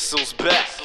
This 0.00 0.14
is 0.14 0.32
best. 0.32 0.79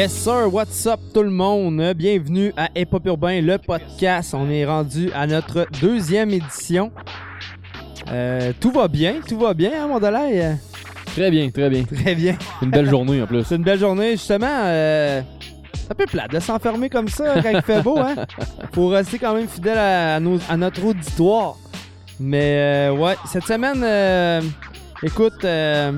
Yes 0.00 0.14
sir, 0.14 0.48
what's 0.50 0.86
up 0.86 0.98
tout 1.12 1.22
le 1.22 1.28
monde? 1.28 1.92
Bienvenue 1.94 2.54
à 2.56 2.70
Hip 2.74 2.86
Hop 2.92 3.04
Urbain, 3.04 3.42
le 3.42 3.58
podcast. 3.58 4.32
On 4.32 4.48
est 4.48 4.64
rendu 4.64 5.12
à 5.12 5.26
notre 5.26 5.66
deuxième 5.78 6.30
édition. 6.30 6.90
Euh, 8.10 8.54
tout 8.58 8.70
va 8.70 8.88
bien, 8.88 9.16
tout 9.28 9.38
va 9.38 9.52
bien, 9.52 9.72
hein, 9.84 9.88
mon? 9.88 10.00
Très 10.00 11.30
bien, 11.30 11.50
très 11.50 11.68
bien. 11.68 11.84
Très 11.84 12.14
bien. 12.14 12.34
C'est 12.40 12.64
une 12.64 12.70
belle 12.70 12.88
journée 12.88 13.20
en 13.20 13.26
plus. 13.26 13.44
C'est 13.44 13.56
une 13.56 13.62
belle 13.62 13.78
journée, 13.78 14.12
justement. 14.12 14.46
Euh, 14.48 15.20
c'est 15.74 15.92
un 15.92 15.94
peu 15.94 16.06
plate 16.06 16.30
de 16.32 16.40
s'enfermer 16.40 16.88
comme 16.88 17.08
ça 17.08 17.34
quand 17.42 17.50
il 17.50 17.60
fait 17.60 17.82
beau, 17.82 17.98
hein? 17.98 18.14
Faut 18.72 18.88
rester 18.88 19.18
quand 19.18 19.34
même 19.34 19.48
fidèle 19.48 19.76
à, 19.76 20.18
nos- 20.18 20.40
à 20.48 20.56
notre 20.56 20.82
auditoire. 20.82 21.56
Mais 22.18 22.88
euh, 22.88 22.92
ouais, 22.94 23.16
cette 23.26 23.44
semaine, 23.44 23.82
euh, 23.84 24.40
écoute, 25.02 25.44
euh, 25.44 25.92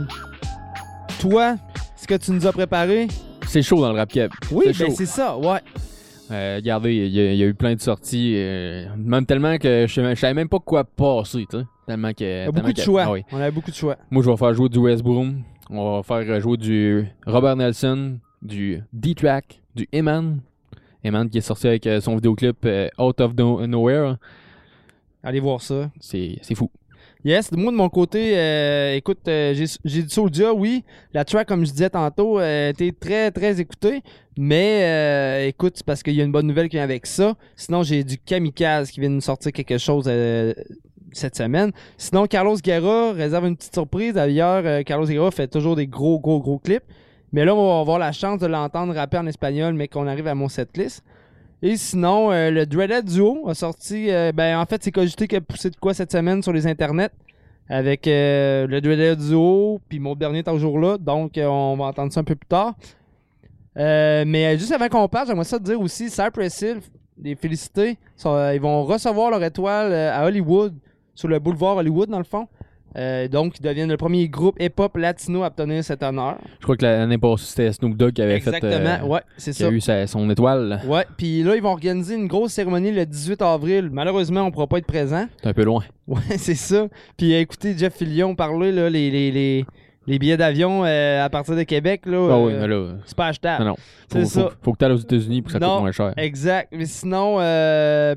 toi, 1.21 1.55
ce 1.95 2.09
que 2.09 2.17
tu 2.17 2.33
nous 2.33 2.45
as 2.49 2.53
préparé, 2.53 3.07
C'est 3.53 3.61
chaud 3.63 3.81
dans 3.83 3.93
le 3.93 3.99
rap 3.99 4.11
cap. 4.11 4.33
oui, 4.51 4.67
C'est 4.73 4.87
ben 4.87 4.95
c'est 4.95 5.05
ça, 5.07 5.37
ouais. 5.37 5.59
Euh, 6.31 6.57
regardez, 6.57 6.95
il 6.95 7.09
y, 7.13 7.21
a- 7.21 7.33
il 7.33 7.37
y 7.39 7.43
a 7.43 7.47
eu 7.47 7.53
plein 7.53 7.75
de 7.75 7.81
sorties. 7.83 8.33
euh, 8.37 8.87
même 8.97 9.27
tellement 9.27 9.59
que 9.59 9.85
je 9.87 9.93
savais- 9.93 10.15
je 10.15 10.21
savais 10.21 10.33
même 10.33 10.49
pas 10.49 10.59
quoi 10.59 10.85
passer, 10.85 11.45
tu 11.51 11.59
sais. 11.59 11.65
Tellement 11.87 12.13
que. 12.15 12.25
Il 12.25 12.45
y 12.47 12.49
a 12.49 12.51
beaucoup 12.53 12.73
de 12.73 12.81
choix. 12.81 13.03
Ah 13.07 13.13
oui. 13.13 13.25
On 13.31 13.39
a 13.41 13.51
beaucoup 13.51 13.71
de 13.71 13.77
choix. 13.77 13.97
Moi, 14.11 14.23
je 14.23 14.31
vais 14.31 14.37
faire 14.39 14.55
jouer 14.55 14.71
du 14.71 14.79
West 14.79 15.03
Broom. 15.03 15.43
On 15.69 15.97
va 16.01 16.03
faire 16.03 16.41
jouer 16.41 16.57
du 16.57 17.07
Robert 17.27 17.57
Nelson, 17.57 18.19
du 18.41 18.81
D-Track, 18.95 19.61
du 19.75 19.87
Eman. 19.93 20.41
Eman 21.05 21.29
qui 21.29 21.37
est 21.39 21.43
sorti 21.43 21.67
avec 21.67 21.87
euh, 21.87 22.01
son 22.01 22.15
vidéoclip 22.15 22.67
Out 22.99 23.21
of 23.21 23.35
No- 23.37 23.67
Nowhere. 23.67 24.17
Allez 25.23 25.41
voir 25.41 25.61
ça. 25.61 25.91
C'est 26.01 26.39
c'est 26.41 26.55
fou. 26.55 26.71
Yes, 27.25 27.53
moi 27.53 27.71
de 27.71 27.77
mon 27.77 27.89
côté, 27.89 28.37
euh, 28.37 28.97
écoute, 28.97 29.21
euh, 29.29 29.55
j'ai 29.55 30.03
du 30.03 30.09
Soulja, 30.09 30.53
oui. 30.53 30.85
La 31.15 31.25
track, 31.25 31.47
comme 31.47 31.65
je 31.65 31.71
disais 31.71 31.89
tantôt, 31.89 32.41
euh, 32.41 32.71
était 32.71 32.91
très, 32.91 33.31
très 33.31 33.61
écoutée. 33.61 34.03
Mais 34.37 34.81
euh, 34.83 35.47
écoute, 35.47 35.85
parce 35.87 36.03
qu'il 36.03 36.15
y 36.15 36.21
a 36.21 36.25
une 36.25 36.33
bonne 36.33 36.49
nouvelle 36.49 36.69
qui 36.69 36.75
vient 36.77 36.83
avec 36.83 37.07
ça. 37.07 37.37
Sinon, 37.55 37.85
j'ai 37.85 38.03
du 38.03 38.19
Kamikaze 38.19 38.91
qui 38.91 38.99
vient 38.99 39.09
de 39.11 39.15
nous 39.15 39.21
sortir 39.21 39.53
quelque 39.53 39.79
chose 39.79 40.11
cette 41.13 41.37
semaine. 41.37 41.71
Sinon, 41.97 42.27
Carlos 42.27 42.57
Guerra 42.57 43.13
réserve 43.13 43.47
une 43.47 43.57
petite 43.57 43.75
surprise. 43.75 44.15
D'ailleurs, 44.15 44.83
Carlos 44.85 45.07
Guerra 45.07 45.31
fait 45.31 45.47
toujours 45.47 45.77
des 45.77 45.87
gros, 45.87 46.19
gros, 46.19 46.41
gros 46.41 46.59
clips. 46.59 46.83
Mais 47.31 47.45
là, 47.45 47.55
on 47.55 47.75
va 47.75 47.81
avoir 47.81 48.01
la 48.01 48.11
chance 48.11 48.41
de 48.41 48.47
l'entendre 48.47 48.95
rapper 48.95 49.19
en 49.19 49.29
espagnol, 49.29 49.75
mais 49.75 49.87
qu'on 49.87 50.09
arrive 50.09 50.27
à 50.27 50.35
mon 50.35 50.49
setlist. 50.49 51.05
Et 51.65 51.77
sinon, 51.77 52.33
euh, 52.33 52.51
le 52.51 52.67
Dreaded 52.67 53.05
Duo 53.05 53.49
a 53.49 53.55
sorti. 53.55 54.11
euh, 54.11 54.33
ben, 54.33 54.59
en 54.59 54.67
fait, 54.67 54.83
c'est 54.83 54.91
Cogité 54.91 55.29
qui 55.29 55.37
a 55.37 55.41
poussé 55.41 55.71
de 55.71 55.77
quoi 55.77 55.95
cette 55.95 56.11
semaine 56.11 56.43
sur 56.43 56.53
les 56.53 56.67
internets 56.67 57.11
avec 57.69 58.09
euh, 58.09 58.67
le 58.67 58.81
Dreaded 58.81 59.21
Duo, 59.21 59.81
puis 59.89 60.01
mon 60.01 60.17
dernier 60.17 60.43
toujours 60.43 60.81
là. 60.81 60.99
Donc, 60.99 61.35
on 61.39 61.77
va 61.77 61.85
entendre 61.85 62.13
ça 62.13 62.19
un 62.21 62.25
peu 62.25 62.35
plus 62.35 62.49
tard. 62.49 62.75
Mais 63.77 64.59
juste 64.59 64.73
avant 64.73 64.89
qu'on 64.89 65.09
parte, 65.09 65.29
j'aimerais 65.29 65.45
ça 65.45 65.59
te 65.59 65.65
dire 65.65 65.81
aussi 65.81 66.11
Cypress 66.11 66.61
Hill, 66.61 66.81
les 67.23 67.37
féliciter. 67.37 67.97
Ils 68.25 68.61
vont 68.61 68.83
recevoir 68.83 69.31
leur 69.31 69.43
étoile 69.45 69.95
à 69.95 70.25
Hollywood, 70.27 70.75
sur 71.15 71.29
le 71.29 71.39
boulevard 71.39 71.77
Hollywood, 71.77 72.11
dans 72.11 72.19
le 72.19 72.25
fond. 72.25 72.49
Euh, 72.97 73.29
donc, 73.29 73.59
ils 73.59 73.63
deviennent 73.63 73.89
le 73.91 73.97
premier 73.97 74.29
groupe 74.29 74.57
hip-hop 74.61 74.97
latino 74.97 75.43
à 75.43 75.47
obtenir 75.49 75.83
cet 75.85 76.03
honneur. 76.03 76.37
Je 76.59 76.65
crois 76.65 76.77
que 76.77 76.85
l'année 76.85 77.19
passée, 77.19 77.45
c'était 77.47 77.73
Snoop 77.73 77.97
Dogg 77.97 78.13
qui 78.13 78.23
avait 78.23 78.41
fait. 78.41 78.55
Exactement, 78.55 78.99
euh, 79.05 79.09
ouais, 79.09 79.21
c'est 79.37 79.53
qui 79.53 79.59
ça. 79.59 79.67
a 79.69 79.71
eu 79.71 79.81
sa- 79.81 80.07
son 80.07 80.29
étoile. 80.31 80.81
Ouais, 80.87 81.07
puis 81.17 81.43
là, 81.43 81.57
ils 81.57 81.63
vont 81.63 81.71
organiser 81.73 82.15
une 82.15 82.27
grosse 82.27 82.53
cérémonie 82.53 82.93
le 82.93 83.07
18 83.07 83.41
avril. 83.43 83.89
Malheureusement, 83.93 84.43
on 84.43 84.51
pourra 84.51 84.67
pas 84.67 84.79
être 84.79 84.87
présent. 84.87 85.27
C'est 85.43 85.49
un 85.49 85.55
peu 85.55 85.65
loin. 85.65 85.85
Ouais, 86.09 86.19
c'est 86.37 86.57
ça. 86.57 86.89
Puis 87.17 87.33
euh, 87.33 87.39
écoutez 87.41 87.79
Jeff 87.79 87.95
Fillion 87.95 88.35
parler, 88.35 88.73
là, 88.73 88.91
les, 88.91 89.09
les, 89.09 89.31
les, 89.31 89.65
les 90.09 90.19
billets 90.19 90.37
d'avion 90.37 90.83
euh, 90.85 91.25
à 91.25 91.31
partir 91.31 91.55
de 91.55 91.63
Québec, 91.63 92.03
là, 92.07 92.29
Ah 92.33 92.39
oui, 92.41 92.53
mais 92.59 92.67
là. 92.67 92.95
c'est 93.07 93.17
pas 93.17 93.27
achetable. 93.29 93.63
Non, 93.65 93.71
non. 93.71 93.77
C'est 94.13 94.21
Faut, 94.23 94.27
ça. 94.27 94.43
faut, 94.43 94.51
faut 94.63 94.73
que 94.73 94.79
tu 94.79 94.85
ailles 94.85 94.93
aux 94.93 94.97
États-Unis 94.97 95.43
pour 95.43 95.53
que 95.53 95.53
ça 95.53 95.65
Non. 95.65 95.75
coûte 95.75 95.81
moins 95.83 95.93
cher. 95.93 96.13
Exact. 96.17 96.69
Mais 96.73 96.87
sinon, 96.87 97.37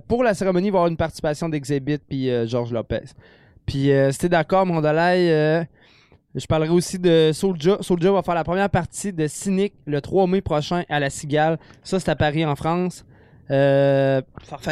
pour 0.08 0.24
la 0.24 0.34
cérémonie, 0.34 0.68
il 0.68 0.72
va 0.72 0.78
y 0.78 0.80
avoir 0.80 0.88
une 0.88 0.98
participation 0.98 1.48
d'Exhibit 1.48 2.00
puis 2.10 2.28
Georges 2.48 2.74
Lopez. 2.74 3.04
Puis 3.66 3.92
euh, 3.92 4.12
si 4.12 4.20
t'es 4.20 4.30
d'accord, 4.30 4.66
mon 4.66 4.82
euh, 5.32 5.64
je 6.36 6.46
parlerai 6.46 6.70
aussi 6.70 7.00
de 7.00 7.32
Soulja. 7.34 7.78
Soulja 7.82 8.12
va 8.12 8.22
faire 8.22 8.36
la 8.36 8.44
première 8.44 8.70
partie 8.70 9.14
de 9.14 9.26
Cynic 9.28 9.74
le 9.86 10.02
3 10.02 10.28
mai 10.28 10.42
prochain 10.42 10.84
à 10.90 11.00
la 11.00 11.10
Cigale. 11.10 11.58
Ça, 11.84 12.00
c'est 12.00 12.10
à 12.10 12.16
Paris, 12.16 12.46
en 12.46 12.56
France. 12.56 13.06
Euh, 13.52 14.22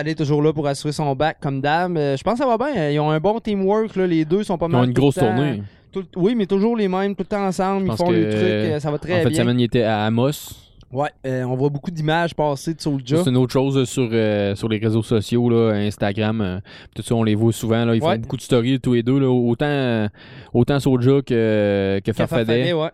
est 0.08 0.16
toujours 0.16 0.42
là 0.42 0.52
pour 0.52 0.68
assurer 0.68 0.92
son 0.94 1.16
bac, 1.16 1.38
comme 1.40 1.62
d'hab. 1.62 1.96
Euh, 1.96 2.18
je 2.18 2.24
pense 2.24 2.34
que 2.34 2.40
ça 2.40 2.48
va 2.48 2.58
bien. 2.58 2.90
Ils 2.90 3.00
ont 3.00 3.12
un 3.12 3.20
bon 3.20 3.40
teamwork. 3.40 3.96
Là. 3.96 4.08
Les 4.08 4.26
deux 4.26 4.44
sont 4.44 4.58
pas 4.58 4.66
Ils 4.66 4.72
mal. 4.72 4.82
ont 4.82 4.84
une 4.86 4.94
grosse 4.94 5.16
temps- 5.16 5.22
tournée. 5.28 5.64
tout- 5.92 6.06
oui, 6.16 6.34
mais 6.36 6.48
toujours 6.48 6.76
les 6.76 6.88
mêmes, 6.88 7.16
tout 7.16 7.22
le 7.24 7.28
temps 7.28 7.46
ensemble. 7.46 7.84
Ils 7.86 7.88
pense 7.90 7.98
font 8.00 8.08
que, 8.08 8.14
le 8.14 8.30
truc. 8.30 8.42
euh, 8.42 8.80
Ça 8.80 8.92
va 8.92 8.98
très 8.98 9.20
en 9.20 9.24
fait, 9.24 9.30
bien. 9.30 9.42
semaine, 9.44 9.60
il 9.60 9.64
était 9.66 9.84
à 9.84 10.06
Amos. 10.06 10.32
Ouais, 10.94 11.10
euh, 11.26 11.44
on 11.44 11.56
voit 11.56 11.70
beaucoup 11.70 11.90
d'images 11.90 12.36
passer 12.36 12.76
de 12.76 12.80
Soulja. 12.82 13.24
C'est 13.24 13.30
une 13.32 13.38
autre 13.38 13.52
chose 13.52 13.78
euh, 13.78 13.86
sur, 13.86 14.08
euh, 14.12 14.54
sur 14.56 14.70
les 14.70 14.78
réseaux 14.78 15.02
sociaux, 15.02 15.50
là, 15.50 15.72
Instagram. 15.74 16.40
euh, 16.42 16.60
tout 16.96 17.02
ça, 17.02 17.16
on 17.16 17.24
les 17.24 17.34
voit 17.34 17.52
souvent. 17.52 17.84
Là, 17.84 17.96
ils 17.96 18.04
Ouais. 18.04 18.14
font 18.16 18.22
beaucoup 18.22 18.38
de 18.38 18.42
stories 18.44 18.80
tous 18.80 18.94
les 18.94 19.02
deux. 19.04 19.18
Là, 19.20 19.28
autant, 19.32 20.08
autant 20.54 20.80
Soulja 20.80 21.22
que, 21.26 22.00
que 22.00 22.00
Qu'a 22.06 22.14
Farfadet. 22.14 22.74
Ouais. 22.74 22.90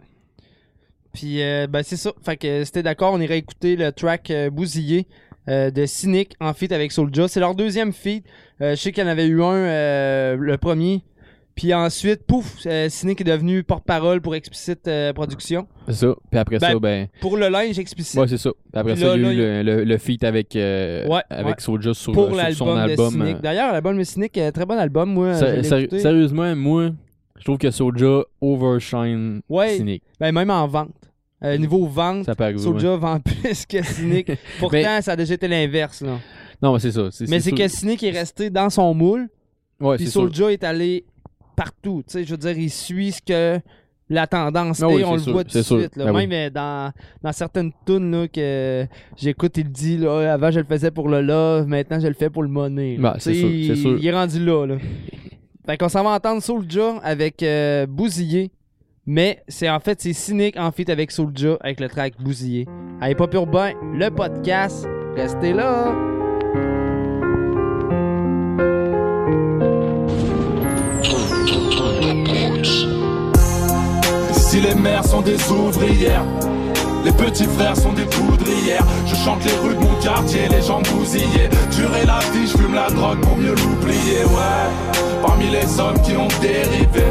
Puis, 1.12 1.42
euh, 1.42 1.68
ben, 1.68 1.84
c'est 1.84 1.98
ça. 1.98 2.14
Fait 2.24 2.38
que 2.38 2.70
t'es 2.70 2.84
d'accord, 2.84 3.14
on 3.14 3.20
irait 3.20 3.38
écouter 3.40 3.76
le 3.76 3.92
track 3.92 4.32
Bousillé 4.52 5.06
de 5.48 5.86
Cynic 5.86 6.36
en 6.40 6.54
feat 6.54 6.72
avec 6.72 6.92
Soulja. 6.92 7.28
C'est 7.28 7.40
leur 7.40 7.56
deuxième 7.56 7.92
feat. 7.92 8.24
Je 8.62 8.76
sais 8.76 8.92
qu'il 8.92 9.04
y 9.04 9.08
en 9.08 9.10
avait 9.10 9.26
eu 9.28 9.42
un, 9.44 10.36
le 10.36 10.58
premier. 10.58 11.02
Puis 11.60 11.74
ensuite, 11.74 12.24
pouf, 12.26 12.56
euh, 12.66 12.88
Cynic 12.90 13.20
est 13.22 13.26
devenu 13.26 13.64
porte-parole 13.64 14.22
pour 14.22 14.34
Explicit 14.34 14.80
euh, 14.88 15.12
Production. 15.14 15.68
C'est 15.88 15.94
ça. 15.94 16.16
Puis 16.32 16.40
après 16.40 16.58
Ben, 16.58 16.72
ça, 16.74 16.80
ben. 16.80 17.08
Pour 17.20 17.36
le 17.36 17.50
linge 17.50 17.78
Explicit. 17.78 18.18
Ouais, 18.18 18.28
c'est 18.30 18.38
ça. 18.38 18.52
Puis 18.52 18.80
après 18.80 18.94
Puis 18.94 19.02
ça, 19.02 19.16
il 19.18 19.22
y 19.22 19.26
a 19.26 19.28
là, 19.28 19.34
eu 19.34 19.38
le, 19.38 19.64
le, 19.64 19.84
le 19.84 19.98
feat 19.98 20.24
avec, 20.24 20.56
euh, 20.56 21.06
Ouais, 21.08 21.22
avec 21.30 21.48
ouais. 21.58 21.62
Soulja 21.62 21.94
sur, 21.94 22.14
pour 22.14 22.28
sur 22.28 22.36
son 22.36 22.38
l'album 22.38 22.76
de 22.76 22.80
album. 22.92 23.12
Cynic. 23.12 23.36
euh, 23.36 23.40
D'ailleurs, 23.42 23.74
l'album 23.74 23.98
de 23.98 24.04
Cynic 24.04 24.32
très 24.54 24.66
bon 24.66 24.78
album, 24.80 25.12
moi. 25.14 25.34
Sérieusement, 25.64 26.56
moi, 26.56 26.92
je 27.38 27.44
trouve 27.44 27.58
que 27.58 27.70
Soulja 27.72 28.22
overshine 28.42 29.42
Ouais. 29.50 29.76
Cynic. 29.76 30.04
Ben, 30.20 30.32
même 30.32 30.50
en 30.50 30.66
vente. 30.68 30.92
Euh, 31.44 31.58
niveau 31.58 31.86
vente, 31.88 32.26
Soulja 32.58 32.96
vend 32.98 33.20
plus 33.42 33.66
que 33.66 33.82
Cynic. 33.84 34.32
Pourtant, 34.60 34.78
Mais- 34.78 35.02
ça 35.02 35.12
a 35.12 35.16
déjà 35.16 35.34
été 35.36 35.48
l'inverse, 35.48 36.02
là. 36.02 36.20
Non, 36.62 36.74
mais 36.74 36.80
c'est 36.80 36.92
ça. 36.92 37.10
Mais 37.30 37.40
c'est 37.40 37.52
que 37.54 37.68
Cynic 37.68 38.04
est 38.04 38.12
resté 38.12 38.50
dans 38.50 38.70
son 38.70 38.94
moule, 38.94 39.30
Ouais, 39.80 39.96
puis. 39.96 40.08
Soulja 40.08 40.52
est 40.52 40.64
allé 40.66 41.06
partout. 41.60 42.04
Tu 42.08 42.14
sais, 42.14 42.24
je 42.24 42.32
veux 42.32 42.38
dire, 42.38 42.58
il 42.58 42.70
suit 42.70 43.12
ce 43.12 43.22
que 43.22 43.60
la 44.10 44.26
tendance 44.28 44.82
Ah 44.82 44.88
est, 44.90 44.96
oui, 44.96 45.04
on 45.04 45.10
c'est 45.12 45.16
le 45.18 45.22
sûr, 45.24 45.34
voit 45.34 45.44
tout 45.44 45.58
de 45.58 45.62
suite. 45.62 45.96
là. 45.98 46.06
Ah 46.08 46.14
oui. 46.14 46.26
Même 46.26 46.48
euh, 46.48 46.50
dans, 46.50 46.92
dans 47.22 47.32
certaines 47.32 47.72
tunes 47.86 48.12
là, 48.12 48.28
que 48.28 48.86
j'écoute, 49.18 49.58
il 49.58 49.70
dit 49.72 49.98
là, 49.98 50.34
avant 50.34 50.52
je 50.52 50.60
le 50.60 50.66
faisais 50.66 50.90
pour 50.92 51.10
le 51.10 51.22
love, 51.22 51.68
maintenant 51.68 52.00
je 52.00 52.08
le 52.08 52.14
fais 52.14 52.30
pour 52.30 52.44
le 52.44 52.50
money. 52.50 52.98
Bah, 52.98 53.18
sûr, 53.20 53.34
il, 53.34 53.68
c'est 53.68 53.76
sûr. 53.76 53.98
il 54.00 54.08
est 54.08 54.12
rendu 54.12 54.44
là. 54.44 54.66
là. 54.66 54.78
fait 55.66 55.78
qu'on 55.78 55.90
s'en 55.90 56.04
va 56.04 56.12
entendre 56.12 56.42
Soulja 56.42 56.96
avec 57.04 57.44
euh, 57.44 57.86
Bousillé. 57.86 58.52
Mais 59.06 59.44
c'est 59.48 59.70
en 59.70 59.80
fait 59.80 60.00
c'est 60.02 60.14
Cynic 60.14 60.58
en 60.58 60.72
feat 60.72 60.90
avec 60.90 61.12
Soulja 61.12 61.58
avec 61.62 61.80
le 61.80 61.90
track 61.90 62.14
Bousillé. 62.22 62.68
Allez, 63.02 63.16
Pop 63.16 63.34
Urbain, 63.34 63.74
le 63.94 64.10
podcast. 64.10 64.88
Restez 65.16 65.54
là. 65.54 65.94
Les 74.62 74.76
mères 74.76 75.06
sont 75.06 75.22
des 75.22 75.38
ouvrières, 75.50 76.26
les 77.06 77.14
petits 77.14 77.46
frères 77.46 77.78
sont 77.78 77.94
des 77.94 78.04
poudrières. 78.04 78.84
Je 79.06 79.16
chante 79.16 79.44
les 79.46 79.54
rues 79.54 79.74
de 79.74 79.80
mon 79.80 79.96
quartier, 80.02 80.50
les 80.50 80.62
gens 80.62 80.82
bousillés. 80.82 81.50
Durer 81.72 82.06
la 82.06 82.20
vie, 82.34 82.46
je 82.46 82.58
fume 82.58 82.76
la 82.76 82.90
drogue 82.90 83.22
pour 83.22 83.38
mieux 83.38 83.56
l'oublier, 83.56 84.26
ouais. 84.26 85.00
Parmi 85.26 85.46
les 85.50 85.80
hommes 85.80 86.00
qui 86.02 86.12
ont 86.18 86.28
dérivé, 86.42 87.08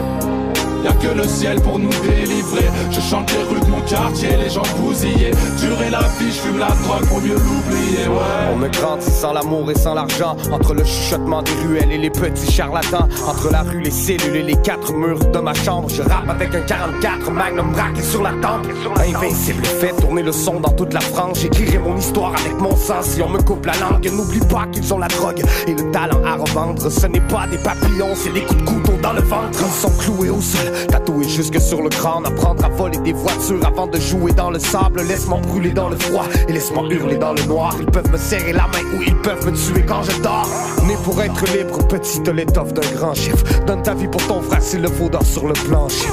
Y'a 0.88 0.94
que 0.94 1.14
le 1.14 1.24
ciel 1.24 1.60
pour 1.60 1.78
nous 1.78 1.90
délivrer. 2.02 2.64
Je 2.90 3.00
chante 3.00 3.30
les 3.32 3.42
rues 3.42 3.60
de 3.60 3.70
mon 3.70 3.80
quartier, 3.82 4.30
les 4.42 4.48
gens 4.48 4.62
bousillés. 4.78 5.32
Durer 5.60 5.90
la 5.90 5.98
vie, 5.98 6.28
je 6.28 6.40
fume 6.40 6.58
la 6.58 6.68
drogue 6.68 7.06
pour 7.08 7.20
mieux 7.20 7.34
l'oublier, 7.34 8.08
ouais. 8.08 8.52
On 8.52 8.56
me 8.56 8.68
grandit 8.68 9.10
sans 9.10 9.34
l'amour 9.34 9.70
et 9.70 9.74
sans 9.74 9.94
l'argent. 9.94 10.36
Entre 10.50 10.72
le 10.72 10.84
chuchotement 10.84 11.42
des 11.42 11.52
ruelles 11.66 11.92
et 11.92 11.98
les 11.98 12.10
petits 12.10 12.50
charlatans. 12.50 13.08
Entre 13.26 13.50
la 13.52 13.62
rue, 13.62 13.80
les 13.80 13.90
cellules 13.90 14.36
et 14.36 14.42
les 14.42 14.56
quatre 14.56 14.92
murs 14.92 15.18
de 15.18 15.38
ma 15.38 15.52
chambre. 15.52 15.90
Je 15.90 16.00
rappe 16.00 16.28
avec 16.28 16.54
un 16.54 16.62
44 16.62 17.30
magnum 17.32 17.72
braqué 17.72 18.02
sur 18.02 18.22
la 18.22 18.30
tempe. 18.30 18.66
Invincible, 18.96 19.64
fait 19.64 19.92
tourner 20.00 20.22
le 20.22 20.32
son 20.32 20.60
dans 20.60 20.72
toute 20.72 20.94
la 20.94 21.00
France. 21.00 21.40
J'écrirai 21.40 21.78
mon 21.78 21.98
histoire 21.98 22.32
avec 22.34 22.58
mon 22.58 22.74
sang 22.76 23.02
si 23.02 23.20
on 23.20 23.28
me 23.28 23.42
coupe 23.42 23.66
la 23.66 23.76
langue. 23.76 24.10
N'oublie 24.10 24.40
pas 24.40 24.66
qu'ils 24.72 24.94
ont 24.94 24.98
la 24.98 25.08
drogue 25.08 25.42
et 25.66 25.74
le 25.74 25.90
talent 25.90 26.24
à 26.24 26.36
revendre. 26.36 26.90
Ce 26.90 27.06
n'est 27.06 27.20
pas 27.20 27.46
des 27.46 27.58
papillons, 27.58 28.14
c'est 28.14 28.32
des 28.32 28.42
coups 28.42 28.62
de 28.62 28.70
couteau 28.70 28.92
dans 29.02 29.12
le 29.12 29.20
ventre. 29.20 29.58
Ils 29.60 29.80
sont 29.80 29.90
cloués 29.98 30.30
au 30.30 30.40
sol, 30.40 30.72
tatoués 30.86 31.28
jusque 31.28 31.60
sur 31.60 31.82
le 31.82 31.88
crâne. 31.88 32.26
Apprendre 32.26 32.64
à 32.64 32.68
voler 32.68 32.98
des 32.98 33.12
voitures 33.12 33.64
avant 33.66 33.86
de 33.86 33.98
jouer 33.98 34.32
dans 34.32 34.50
le 34.50 34.58
sable. 34.58 35.02
Laisse-moi 35.02 35.40
brûler 35.46 35.72
dans 35.72 35.88
le 35.88 35.96
froid 35.96 36.24
et 36.48 36.52
laisse-moi 36.52 36.84
hurler 36.90 37.16
dans 37.16 37.32
le 37.32 37.42
noir. 37.44 37.74
Ils 37.80 37.86
peuvent 37.86 38.10
me 38.10 38.18
serrer 38.18 38.52
la 38.52 38.66
main 38.66 38.96
ou 38.96 39.02
ils 39.02 39.16
peuvent 39.16 39.44
me 39.46 39.52
tuer 39.52 39.84
quand 39.86 40.02
je 40.02 40.20
dors. 40.22 40.48
Né 40.86 40.96
pour 41.04 41.20
être 41.22 41.44
libre, 41.56 41.86
petite 41.88 42.28
l'étoffe 42.28 42.72
d'un 42.72 42.88
grand 42.96 43.14
chef. 43.14 43.64
Donne 43.66 43.82
ta 43.82 43.94
vie 43.94 44.08
pour 44.08 44.24
ton 44.26 44.42
frère 44.42 44.62
s'il 44.62 44.82
le 44.82 44.88
faut, 44.88 45.08
dors 45.08 45.24
sur 45.24 45.46
le 45.46 45.54
plancher. 45.54 46.08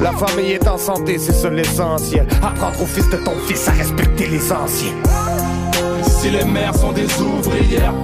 La 0.00 0.12
famille 0.12 0.52
est 0.52 0.66
en 0.68 0.78
santé, 0.78 1.18
c'est 1.18 1.32
ça 1.32 1.50
l'essentiel. 1.50 2.26
Apprendre 2.42 2.82
au 2.82 2.86
fils 2.86 3.08
de 3.10 3.16
ton 3.16 3.34
fils 3.46 3.68
à 3.68 3.72
respecter 3.72 4.26
les 4.26 4.52
anciens. 4.52 4.92
Si 6.02 6.30
les 6.30 6.44
mères 6.44 6.74
sont 6.74 6.92
des 6.92 7.06
ouvrières, 7.20 7.94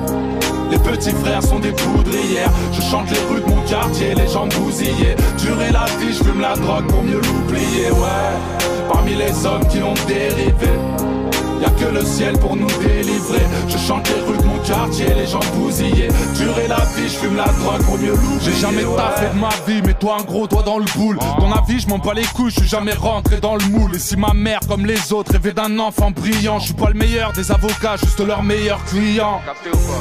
petits 0.83 1.13
frères 1.13 1.43
sont 1.43 1.59
des 1.59 1.73
poudrières. 1.73 2.51
Je 2.73 2.81
chante 2.81 3.11
les 3.11 3.19
rues 3.29 3.41
de 3.41 3.47
mon 3.47 3.63
quartier, 3.63 4.15
les 4.15 4.29
gens 4.29 4.47
bousillés. 4.47 5.17
Durer 5.39 5.71
la 5.73 5.85
vie, 5.99 6.13
je 6.13 6.25
fume 6.25 6.41
la 6.41 6.55
drogue 6.55 6.87
pour 6.89 7.03
mieux 7.03 7.21
l'oublier, 7.21 7.91
ouais. 7.91 8.89
Parmi 8.93 9.15
les 9.15 9.47
hommes 9.47 9.67
qui 9.69 9.83
ont 9.83 9.95
dérivé. 10.07 11.10
Y'a 11.61 11.71
que 11.71 11.93
le 11.93 12.05
ciel 12.05 12.39
pour 12.39 12.57
nous 12.57 12.67
délivrer. 12.67 13.43
Je 13.69 13.77
chante 13.77 14.09
les 14.09 14.21
rues 14.23 14.39
de 14.39 14.45
mon 14.45 14.59
quartier, 14.59 15.07
les 15.15 15.27
gens 15.27 15.41
bousillés. 15.55 16.09
Durer 16.37 16.69
la 16.69 16.77
vie, 16.97 17.09
je 17.09 17.19
fume 17.19 17.37
la 17.37 17.45
drogue 17.45 17.85
pour 17.85 17.99
mieux 17.99 18.13
l'oublier. 18.13 18.41
J'ai 18.41 18.61
jamais 18.61 18.85
ouais. 18.85 18.97
taffé 18.97 19.27
de 19.35 19.39
ma 19.39 19.51
vie, 19.67 19.83
mais 19.85 19.95
toi 19.95 20.17
un 20.21 20.25
gros 20.25 20.47
doigt 20.47 20.63
dans 20.63 20.79
le 20.79 20.87
boule. 20.97 21.19
Ton 21.39 21.53
avis, 21.53 21.81
je 21.81 21.89
m'en 21.89 21.99
bats 21.99 22.15
les 22.15 22.25
couilles, 22.25 22.51
je 22.51 22.61
suis 22.61 22.69
jamais 22.69 22.95
rentré 22.95 23.41
dans 23.41 23.57
le 23.57 23.65
moule. 23.67 23.95
Et 23.95 23.99
si 23.99 24.17
ma 24.17 24.33
mère, 24.33 24.61
comme 24.69 24.87
les 24.87 25.13
autres, 25.13 25.33
rêvait 25.33 25.53
d'un 25.53 25.79
enfant 25.79 26.11
brillant, 26.11 26.59
je 26.59 26.67
suis 26.67 26.75
pas 26.75 26.89
le 26.89 26.95
meilleur 26.95 27.33
des 27.33 27.51
avocats, 27.51 27.97
juste 27.97 28.21
leur 28.21 28.43
meilleur 28.43 28.83
client. 28.85 29.41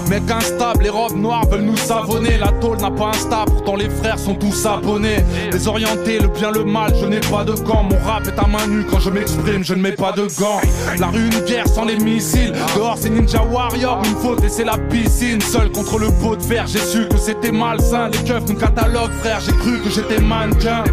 Mec 0.10 0.24
instable, 0.30 0.84
les 0.84 0.90
robes 0.90 1.18
noires 1.18 1.46
veulent 1.48 1.62
nous 1.62 1.78
savonner. 1.78 2.38
La 2.38 2.52
tôle 2.54 2.78
n'a 2.78 2.92
pas 2.92 3.10
insta, 3.10 3.44
pourtant 3.46 3.76
les 3.76 3.90
frères 3.90 4.20
sont 4.20 4.36
tous 4.36 4.66
abonnés. 4.66 5.24
Désorienté, 5.52 6.20
le 6.20 6.28
bien, 6.28 6.52
le 6.52 6.64
mal, 6.64 6.94
je 7.00 7.06
n'ai 7.06 7.20
pas 7.20 7.44
de 7.44 7.54
gants. 7.54 7.84
Mon 7.84 7.98
rap 8.06 8.26
est 8.28 8.40
à 8.40 8.48
main 8.48 8.66
nue 8.68 8.86
quand 8.90 9.00
je 9.00 9.10
m'exprime, 9.10 9.64
je 9.64 9.74
ne 9.74 9.82
mets 9.82 9.92
pas 9.92 10.14
de 10.14 10.28
gants. 10.40 10.62
La 10.98 11.08
rue, 11.08 11.28
une 11.28 11.44
sans 11.74 11.86
les 11.86 11.98
missiles. 11.98 12.54
Dehors, 12.76 12.98
c'est 13.00 13.10
Ninja 13.10 13.44
Warrior, 13.44 14.02
une 14.06 14.16
faute 14.18 14.44
et 14.44 14.50
c'est 14.50 14.64
la 14.64 14.78
piscine. 14.78 15.42
Seul 15.42 15.72
contre 15.72 15.98
le 15.98 16.08
pot 16.12 16.36
de 16.36 16.42
fer, 16.42 16.66
j'ai 16.68 16.80
su 16.80 17.08
que 17.08 17.18
c'était 17.18 17.52
malsain. 17.52 18.10
Les 18.10 18.20
keufs 18.20 18.48
nous 18.48 18.56
cataloguent, 18.56 19.14
frère, 19.20 19.40
j'ai 19.40 19.54
cru 19.54 19.80
que 19.80 19.90
j'étais 19.90 20.20
mannequin. 20.22 20.84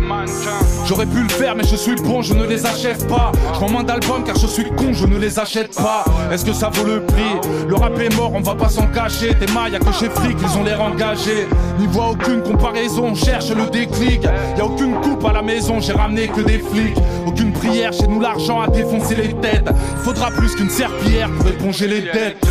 J'aurais 0.87 1.07
pu 1.07 1.23
le 1.23 1.29
faire, 1.29 1.55
mais 1.57 1.65
je 1.65 1.77
suis 1.77 1.97
bon, 1.97 2.23
je 2.23 2.35
ne 2.35 2.47
les 2.47 2.65
achète 2.65 3.07
pas. 3.09 3.33
Je 3.55 3.61
vends 3.61 3.71
moins 3.71 3.85
d'albums 3.85 4.25
car 4.25 4.37
je 4.37 4.47
suis 4.47 4.71
con, 4.71 4.93
je 4.93 5.07
ne 5.07 5.19
les 5.19 5.39
achète 5.39 5.75
pas. 5.75 6.05
Est-ce 6.33 6.45
que 6.45 6.53
ça 6.53 6.71
vaut 6.73 6.85
le 6.85 7.03
prix? 7.03 7.23
Le 7.69 7.75
rap 7.75 7.99
est 7.99 8.15
mort, 8.17 8.33
on 8.35 8.41
va 8.41 8.55
pas 8.55 8.69
s'en 8.69 8.87
cacher. 8.87 9.35
Tes 9.35 9.53
mailles, 9.53 9.73
y'a 9.73 9.79
que 9.79 9.93
chez 9.93 10.09
Fric, 10.09 10.37
ils 10.41 10.59
ont 10.59 10.65
l'air 10.65 10.81
engagés. 10.81 11.49
N'y 11.79 11.87
voit 11.87 12.11
aucune 12.11 12.43
comparaison, 12.43 13.09
on 13.09 13.15
cherche 13.15 13.51
le 13.51 13.67
déclic. 13.71 14.23
Y 14.57 14.61
a 14.61 14.65
aucune 14.65 14.95
coupe 15.01 15.25
à 15.25 15.33
la 15.33 15.43
maison, 15.43 15.81
j'ai 15.81 15.93
ramené 15.93 16.29
que 16.29 16.41
des 16.41 16.59
flics. 16.59 16.97
Aucune 17.27 17.53
prière, 17.53 17.93
chez 17.93 18.07
nous 18.07 18.21
l'argent 18.21 18.61
a 18.61 18.69
défoncé 18.69 19.15
les 19.15 19.35
têtes. 19.35 19.69
Faudra 20.05 20.31
plus 20.47 20.55
qu'une 20.55 20.71
serpillière 20.71 21.29
pour 21.31 21.49
éponger 21.49 21.89
les 21.89 22.03
dettes. 22.03 22.47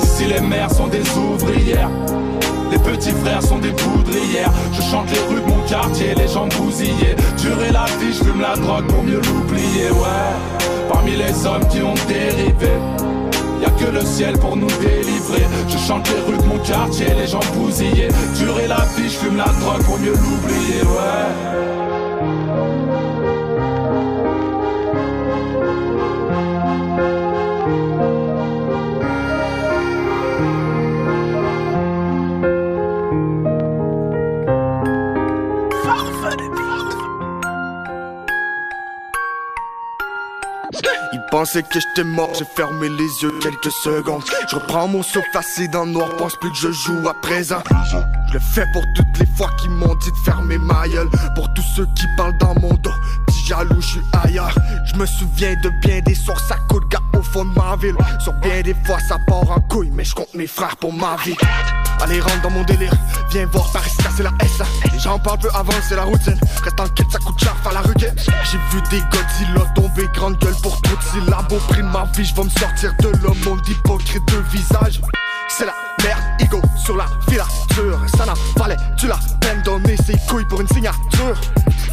Si 0.00 0.24
les 0.24 0.40
mères 0.40 0.70
sont 0.70 0.86
des 0.86 1.02
ouvrières, 1.16 1.90
les 2.70 2.78
petits 2.78 3.10
frères 3.10 3.42
sont 3.42 3.58
des 3.58 3.72
poudrières. 3.72 4.50
Je 4.72 4.80
chante 4.80 5.10
les 5.10 5.18
rues 5.28 5.42
de 5.42 5.46
mon 5.46 5.62
quartier, 5.66 6.14
les 6.14 6.28
gens 6.28 6.46
bousillés. 6.46 7.14
Durer 7.38 7.72
la 7.72 7.84
vie, 8.00 8.12
je 8.12 8.24
fume 8.24 8.40
la 8.40 8.56
drogue 8.56 8.86
pour 8.86 9.02
mieux 9.02 9.20
l'oublier, 9.20 9.90
ouais. 9.90 10.88
Parmi 10.90 11.12
les 11.16 11.46
hommes 11.46 11.66
qui 11.68 11.82
ont 11.82 11.94
dérivé. 12.08 12.72
Y'a 13.60 13.70
que 13.70 13.90
le 13.92 14.04
ciel 14.04 14.38
pour 14.38 14.56
nous 14.56 14.70
délivrer. 14.80 15.44
Je 15.68 15.76
chante 15.76 16.08
les 16.08 16.32
rues 16.32 16.38
de 16.38 16.46
mon 16.46 16.58
quartier, 16.58 17.08
les 17.18 17.26
gens 17.26 17.44
bousillés. 17.54 18.08
Durer 18.36 18.66
la 18.66 18.80
vie, 18.96 19.10
je 19.10 19.18
fume 19.18 19.36
la 19.36 19.44
drogue 19.60 19.82
pour 19.84 19.98
mieux 19.98 20.12
l'oublier, 20.12 20.82
ouais. 20.82 21.73
Ils 41.34 41.38
pensaient 41.38 41.64
que 41.64 41.80
j'étais 41.80 42.04
mort, 42.04 42.30
j'ai 42.38 42.44
fermé 42.44 42.88
les 42.88 43.22
yeux 43.24 43.32
quelques 43.42 43.72
secondes. 43.72 44.22
Je 44.48 44.54
reprends 44.54 44.86
mon 44.86 45.02
souffle 45.02 45.36
assis 45.36 45.68
dans 45.68 45.84
le 45.84 45.90
noir, 45.90 46.14
pense 46.16 46.36
plus 46.36 46.48
que 46.50 46.56
je 46.56 46.70
joue 46.70 47.08
à 47.08 47.12
présent. 47.12 47.60
Je 47.90 48.34
le 48.34 48.38
fais 48.38 48.64
pour 48.72 48.84
toutes 48.94 49.18
les 49.18 49.26
fois 49.26 49.50
qu'ils 49.58 49.70
m'ont 49.70 49.96
dit 49.96 50.12
de 50.12 50.16
fermer 50.24 50.58
ma 50.58 50.86
gueule. 50.86 51.08
Pour 51.34 51.52
tous 51.54 51.64
ceux 51.74 51.88
qui 51.96 52.06
parlent 52.16 52.38
dans 52.38 52.54
mon 52.60 52.74
dos, 52.74 52.92
petit 53.26 53.46
jaloux, 53.46 53.80
je 53.80 53.86
suis 53.86 54.00
ailleurs. 54.22 54.54
Je 54.84 54.94
me 54.94 55.06
souviens 55.06 55.56
de 55.60 55.70
bien 55.84 56.02
des 56.02 56.14
à 56.14 56.56
coups 56.68 56.84
de 56.84 56.88
gars 56.88 57.02
au 57.18 57.22
fond 57.22 57.44
de 57.44 57.58
ma 57.58 57.74
ville. 57.74 57.96
Sur 58.20 58.32
bien 58.34 58.62
des 58.62 58.76
fois 58.84 59.00
ça 59.00 59.18
part 59.26 59.50
en 59.50 59.60
couille, 59.62 59.90
mais 59.92 60.04
je 60.04 60.14
compte 60.14 60.32
mes 60.34 60.46
frères 60.46 60.76
pour 60.76 60.92
ma 60.92 61.16
vie. 61.16 61.36
Allez, 62.00 62.20
rentre 62.20 62.42
dans 62.42 62.50
mon 62.50 62.62
délire. 62.64 62.92
Viens 63.30 63.46
voir 63.46 63.70
Paris 63.72 63.90
se 63.90 64.02
casser 64.02 64.22
la 64.22 64.30
S. 64.40 64.62
Les 64.92 64.98
gens 64.98 65.18
parlent 65.18 65.38
peu 65.38 65.48
avant, 65.54 65.72
c'est 65.88 65.96
la 65.96 66.04
routine. 66.04 66.38
Reste 66.62 66.80
en 66.80 66.88
quête, 66.88 67.10
ça 67.10 67.18
coûte 67.18 67.38
cher, 67.40 67.56
à 67.68 67.72
la 67.72 67.80
requête. 67.80 68.18
J'ai 68.50 68.58
vu 68.70 68.82
des 68.90 69.00
Godzilla 69.00 69.72
tomber 69.74 70.08
grande 70.14 70.38
gueule 70.38 70.54
pour 70.62 70.80
trop 70.82 70.96
de 70.96 71.02
syllabes. 71.02 71.52
Au 71.52 71.56
prix 71.56 71.82
de 71.82 71.88
ma 71.88 72.04
vie, 72.14 72.24
je 72.24 72.34
vais 72.34 72.44
me 72.44 72.50
sortir 72.50 72.94
de 73.00 73.08
l'homme, 73.22 73.38
monde 73.44 73.66
hypocrite 73.68 74.24
de 74.26 74.38
visage. 74.50 75.00
C'est 75.48 75.66
la 75.66 75.74
merde, 76.02 76.22
ego 76.40 76.60
sur 76.76 76.96
la 76.96 77.06
filature. 77.28 77.98
Ça 78.16 78.26
n'a 78.26 78.34
fallait, 78.58 78.76
tu 78.96 79.06
l'as 79.06 79.20
peine 79.40 79.62
donné 79.62 79.96
ses 79.96 80.16
couilles 80.28 80.46
pour 80.46 80.60
une 80.60 80.68
signature. 80.68 81.40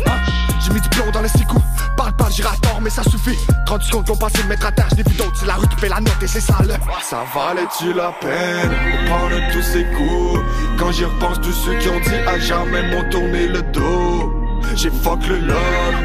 Hein? 0.07 0.19
J'ai 0.62 0.74
mis 0.74 0.81
du 0.81 0.89
plomb 0.89 1.12
dans 1.12 1.21
les 1.21 1.30
six 1.30 1.45
coups. 1.45 1.63
Parle 2.01 2.13
pas, 2.13 2.30
j'irai 2.31 2.50
à 2.50 2.57
tort, 2.68 2.81
mais 2.81 2.89
ça 2.89 3.03
suffit. 3.03 3.38
30 3.68 3.83
secondes 3.83 4.07
qu'on 4.07 4.18
passe 4.18 4.33
de 4.33 4.42
mettre 4.50 4.65
à 4.65 4.71
terre, 4.71 4.88
j'ai 4.98 5.03
vu 5.03 5.15
d'autres. 5.15 5.38
C'est 5.39 5.45
la 5.45 5.53
rue 5.53 5.68
qui 5.68 5.88
la 5.88 6.00
note 6.00 6.24
et 6.24 6.25
c'est 6.25 6.42
ça 6.42 6.57
le. 6.63 6.74
Ça 7.03 7.24
valait-tu 7.36 7.94
la 7.94 8.12
peine? 8.19 8.69
De 8.71 9.07
prendre 9.07 9.51
tous 9.53 9.62
ces 9.62 9.83
coups 9.83 10.39
Quand 10.80 10.92
j'y 10.92 11.06
repense, 11.06 11.39
tous 11.42 11.51
ceux 11.51 11.75
qui 11.75 11.89
ont 11.89 12.00
dit 12.00 12.15
à 12.27 12.39
jamais 12.39 12.81
m'ont 12.89 13.07
tourné 13.12 13.48
le 13.48 13.62
dos 13.62 14.33
J'ai 14.75 14.89
fuck 14.89 15.19
le 15.27 15.38
love, 15.42 15.95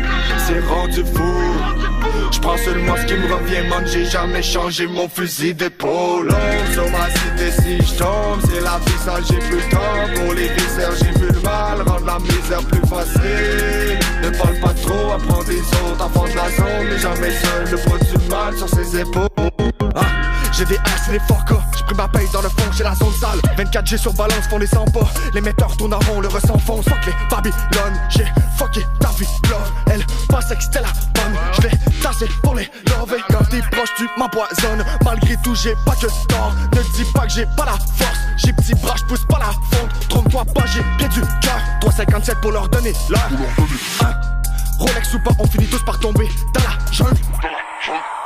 c'est 0.46 0.60
rendu 0.66 1.02
fou 1.14 1.32
Je 2.30 2.40
prends 2.40 2.58
seulement 2.58 2.96
ce 2.98 3.06
qui 3.06 3.14
me 3.14 3.32
revient, 3.32 3.66
man, 3.70 3.86
j'ai 3.86 4.04
jamais 4.04 4.42
changé 4.42 4.86
mon 4.86 5.08
fusil 5.08 5.54
d'épaule 5.54 6.28
si 7.50 7.78
je 7.78 7.98
tombe, 7.98 8.40
c'est 8.48 8.60
la 8.60 8.78
vie, 8.78 8.98
ça 9.04 9.14
j'ai 9.28 9.38
plus 9.38 9.56
le 9.56 9.70
temps. 9.70 10.20
Pour 10.20 10.34
les 10.34 10.48
viscères, 10.48 10.92
j'ai 11.00 11.18
vu 11.18 11.28
le 11.32 11.40
mal, 11.40 11.82
rendre 11.86 12.06
la 12.06 12.18
misère 12.18 12.62
plus 12.70 12.86
facile. 12.86 13.98
Ne 14.22 14.30
parle 14.30 14.60
pas 14.60 14.74
trop, 14.82 15.12
apprends 15.12 15.44
des 15.44 15.60
autres, 15.60 16.02
avant 16.02 16.24
de 16.24 16.36
la 16.36 16.50
zone 16.56 16.88
Mais 16.90 16.98
jamais 16.98 17.30
seul, 17.30 17.70
le 17.70 17.76
poids 17.78 17.98
du 17.98 18.28
mal 18.28 18.56
sur 18.56 18.68
ses 18.68 19.00
épaules. 19.00 19.28
Ah, 19.94 20.25
j'ai 20.56 20.64
des 20.64 20.74
S 20.74 21.08
et 21.08 21.12
des 21.12 21.18
forcas. 21.20 21.62
J'ai 21.76 21.84
pris 21.84 21.94
ma 21.94 22.08
paye 22.08 22.28
dans 22.32 22.40
le 22.40 22.48
fond, 22.48 22.70
j'ai 22.72 22.84
la 22.84 22.94
zone 22.94 23.12
sale. 23.20 23.38
24G 23.56 23.98
sur 23.98 24.12
balance, 24.14 24.46
font 24.48 24.58
les 24.58 24.66
100 24.66 24.86
pas. 24.86 25.08
Les 25.34 25.40
metteurs 25.40 25.76
tournent 25.76 25.94
en 25.94 25.98
rond, 26.00 26.20
le 26.20 26.28
ressent 26.28 26.58
fonce. 26.58 26.84
Fuck 26.86 27.06
les 27.06 27.12
Babylone, 27.30 28.00
j'ai 28.08 28.26
fucké 28.56 28.86
ta 29.00 29.08
vie, 29.10 29.26
love. 29.50 29.72
Elle 29.90 30.04
pensait 30.28 30.56
que 30.56 30.62
c'était 30.62 30.80
la 30.80 30.92
bonne. 31.14 31.36
Je 31.54 31.62
vais 31.62 31.70
tasser 32.02 32.28
pour 32.42 32.54
les 32.54 32.70
lover. 32.86 33.22
Quand 33.28 33.44
t'es 33.50 33.60
proche, 33.70 33.90
tu 33.96 34.08
m'empoisonnes. 34.16 34.84
Malgré 35.04 35.36
tout, 35.42 35.54
j'ai 35.54 35.74
pas 35.84 35.94
que 35.94 36.06
tort. 36.28 36.52
Ne 36.74 36.82
dis 36.94 37.04
pas 37.12 37.26
que 37.26 37.32
j'ai 37.32 37.46
pas 37.56 37.66
la 37.66 37.72
force. 37.72 38.18
J'ai 38.38 38.52
petit 38.52 38.74
bras, 38.74 38.94
j'pousse 38.96 39.24
pas 39.26 39.38
la 39.38 39.52
fonte. 39.76 40.08
Trompe-toi 40.08 40.44
pas, 40.54 40.66
j'ai 40.66 40.82
bien 40.98 41.08
du 41.08 41.20
cœur. 41.20 41.60
357 41.80 42.40
pour 42.40 42.52
leur 42.52 42.68
donner 42.68 42.92
l'heure. 43.10 43.28
Hein? 44.02 44.14
Rolex 44.78 45.14
ou 45.14 45.18
pas, 45.20 45.30
on 45.38 45.46
finit 45.46 45.66
tous 45.66 45.84
par 45.84 45.98
tomber 45.98 46.28
dans 46.54 46.60
la 46.62 46.92
jungle. 46.92 47.16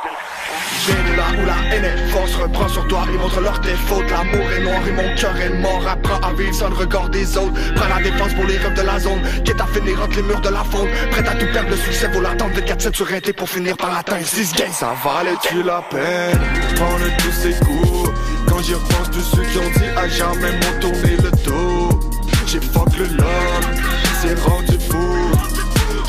de 0.87 1.15
là 1.15 1.27
où 1.37 1.45
la 1.45 1.75
haine 1.75 1.85
est 1.85 2.09
force 2.09 2.35
reprend 2.35 2.67
sur 2.67 2.87
toi 2.87 3.05
Ils 3.11 3.19
montrent 3.19 3.41
leurs 3.41 3.59
défauts 3.59 4.01
L'amour 4.09 4.51
est 4.51 4.61
noir 4.61 4.81
et 4.87 4.91
mon 4.91 5.15
cœur 5.15 5.35
est 5.39 5.49
mort 5.49 5.83
Apprends 5.87 6.19
à 6.27 6.33
vivre 6.33 6.53
sans 6.53 6.69
le 6.69 6.75
regard 6.75 7.09
des 7.09 7.37
autres. 7.37 7.53
Prends 7.75 7.87
la 7.87 8.01
défense 8.01 8.33
pour 8.33 8.45
les 8.45 8.57
rêves 8.57 8.73
de 8.73 8.81
la 8.81 8.99
zone 8.99 9.21
Quitte 9.43 9.61
à 9.61 9.67
finir 9.67 10.01
entre 10.01 10.15
les 10.17 10.23
murs 10.23 10.41
de 10.41 10.49
la 10.49 10.63
faune. 10.63 10.89
Prête 11.11 11.27
à 11.27 11.35
tout 11.35 11.45
perdre, 11.53 11.69
le 11.69 11.77
succès 11.77 12.07
vaut 12.07 12.21
l'attente 12.21 12.53
24-7 12.53 12.95
sur 12.95 13.07
un 13.11 13.19
pour 13.35 13.49
finir 13.49 13.77
par 13.77 13.91
l'atteindre 13.91 14.25
6 14.25 14.53
gains. 14.53 14.71
Ça 14.71 14.93
valait-tu 15.03 15.63
la 15.63 15.81
peine 15.89 16.39
prendre 16.75 17.17
tous 17.17 17.31
ces 17.31 17.53
coups? 17.65 18.09
Quand 18.47 18.59
j'y 18.59 18.73
repense, 18.73 19.11
tous 19.11 19.35
ceux 19.35 19.43
qui 19.43 19.57
ont 19.57 19.71
dit 19.71 19.89
à 19.95 20.07
jamais 20.07 20.51
m'ont 20.51 20.79
tourné 20.79 21.17
le 21.17 21.31
dos. 21.45 21.99
J'ai 22.47 22.59
fuck 22.59 22.89
le 22.97 23.05
love, 23.05 23.81
c'est 24.21 24.39
rendu 24.39 24.77
fou. 24.89 25.60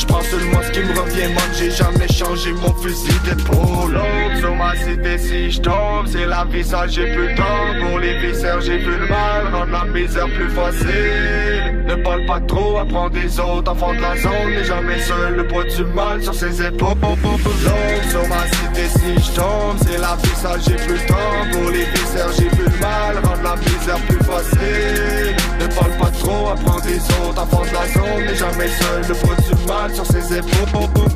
Je 0.02 0.06
prends 0.08 0.22
seulement 0.22 0.60
ce 0.64 0.70
qui 0.72 0.80
me 0.80 0.98
revient, 0.98 1.32
man, 1.32 1.50
j'ai 1.56 1.70
jamais 1.70 2.08
changé 2.08 2.52
mon 2.54 2.74
fusil 2.74 3.12
d'épaule. 3.24 3.92
L'homme 3.92 4.36
sur 4.40 4.54
ma 4.56 4.74
cité, 4.74 5.16
si 5.16 5.52
je 5.52 5.60
tombe, 5.60 6.08
c'est 6.10 6.26
la 6.26 6.44
vie, 6.44 6.64
ça 6.64 6.88
j'ai 6.88 7.12
plus 7.12 7.28
le 7.28 7.34
temps. 7.36 7.44
Pour 7.80 8.00
les 8.00 8.18
viscères, 8.18 8.60
j'ai 8.60 8.78
vu 8.78 8.98
le 8.98 9.06
mal, 9.06 9.46
rendre 9.52 9.70
la 9.70 9.84
misère 9.84 10.26
plus 10.26 10.48
facile. 10.48 11.84
Ne 11.86 11.94
parle 12.02 12.26
pas 12.26 12.40
trop, 12.40 12.78
apprends 12.78 13.10
des 13.10 13.38
autres, 13.38 13.70
enfants 13.70 13.94
de 13.94 14.00
la 14.00 14.16
zone, 14.16 14.50
n'est 14.50 14.64
jamais 14.64 14.98
seul, 14.98 15.36
le 15.36 15.46
poids 15.46 15.64
du 15.64 15.84
mal 15.84 16.20
sur 16.20 16.34
ses 16.34 16.66
épaules. 16.66 16.96
L'homme 17.00 18.10
sur 18.10 18.26
ma 18.26 18.44
cité, 18.48 18.88
si 18.98 19.24
je 19.24 19.36
tombe, 19.36 19.76
c'est 19.86 19.98
la 19.98 20.16
vie, 20.16 20.34
ça 20.34 20.56
j'ai 20.66 20.74
plus 20.84 20.94
le 20.94 21.06
temps. 21.06 21.14
Pour 21.52 21.70
les 21.70 21.84
viscères, 21.84 22.32
j'ai 22.36 22.48
vu 22.48 22.64
le 22.64 22.80
mal, 22.80 23.18
rendre 23.22 23.42
la 23.44 23.54
misère 23.54 24.00
plus 24.08 24.18
facile. 24.18 25.41
Ne 25.62 25.68
parle 25.68 25.96
pas 25.96 26.10
trop, 26.10 26.48
apprends 26.48 26.80
des 26.80 26.98
autres, 26.98 27.46
de 27.46 27.72
la 27.72 27.86
zone, 27.86 28.24
n'est 28.26 28.34
jamais 28.34 28.66
seul, 28.66 29.00
le 29.08 29.14
poids 29.14 29.36
du 29.36 29.54
mal 29.66 29.94
sur 29.94 30.04
ses 30.04 30.38
épaules. 30.38 30.68
L'homme 30.74 31.14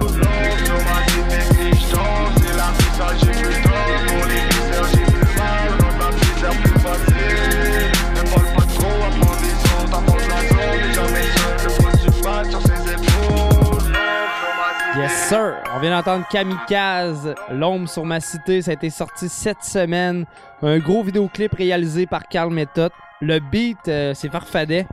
sur 0.64 0.78
ma 0.86 1.00
cité, 1.08 1.38
si 1.50 1.66
je 1.74 1.86
tombe, 1.90 2.30
c'est 2.36 2.56
la 2.56 2.70
vie, 2.70 2.92
ça 2.96 3.08
j'ai 3.18 3.32
plus 3.32 3.58
temps. 3.62 3.90
Pour 4.06 4.24
les 4.26 4.42
viscères, 4.46 4.88
j'ai 4.92 5.04
le 5.12 5.26
mal, 5.36 5.68
rendre 5.80 5.98
la 5.98 6.10
misère 6.14 6.56
plus 6.62 6.78
facile. 6.78 7.90
Ne 8.14 8.22
parle 8.30 8.48
pas 8.54 8.66
trop, 8.72 8.98
apprends 9.08 9.36
des 9.42 9.56
autres, 9.74 10.00
de 10.14 10.28
la 10.30 10.40
zone, 10.48 10.78
n'est 10.86 10.94
jamais 10.94 11.26
seul, 11.34 11.56
le 11.64 11.70
poids 11.76 11.94
du 12.00 12.10
mal 12.22 12.44
sur 12.48 12.62
ses 12.62 12.80
épaules. 12.92 13.90
Ma. 13.92 15.02
Yes, 15.02 15.12
sir. 15.28 15.54
On 15.74 15.80
vient 15.80 15.90
d'entendre 15.90 16.24
Kamikaze, 16.30 17.34
L'ombre 17.50 17.88
sur 17.88 18.04
ma 18.04 18.20
cité. 18.20 18.62
Ça 18.62 18.70
a 18.70 18.74
été 18.74 18.90
sorti 18.90 19.28
cette 19.28 19.64
semaine. 19.64 20.24
Un 20.62 20.78
gros 20.78 21.02
vidéoclip 21.02 21.52
réalisé 21.52 22.06
par 22.06 22.28
Carl 22.28 22.50
Method. 22.52 22.92
Le 23.22 23.38
beat, 23.38 23.78
euh, 23.88 24.12
c'est 24.14 24.30
Farfadet. 24.30 24.86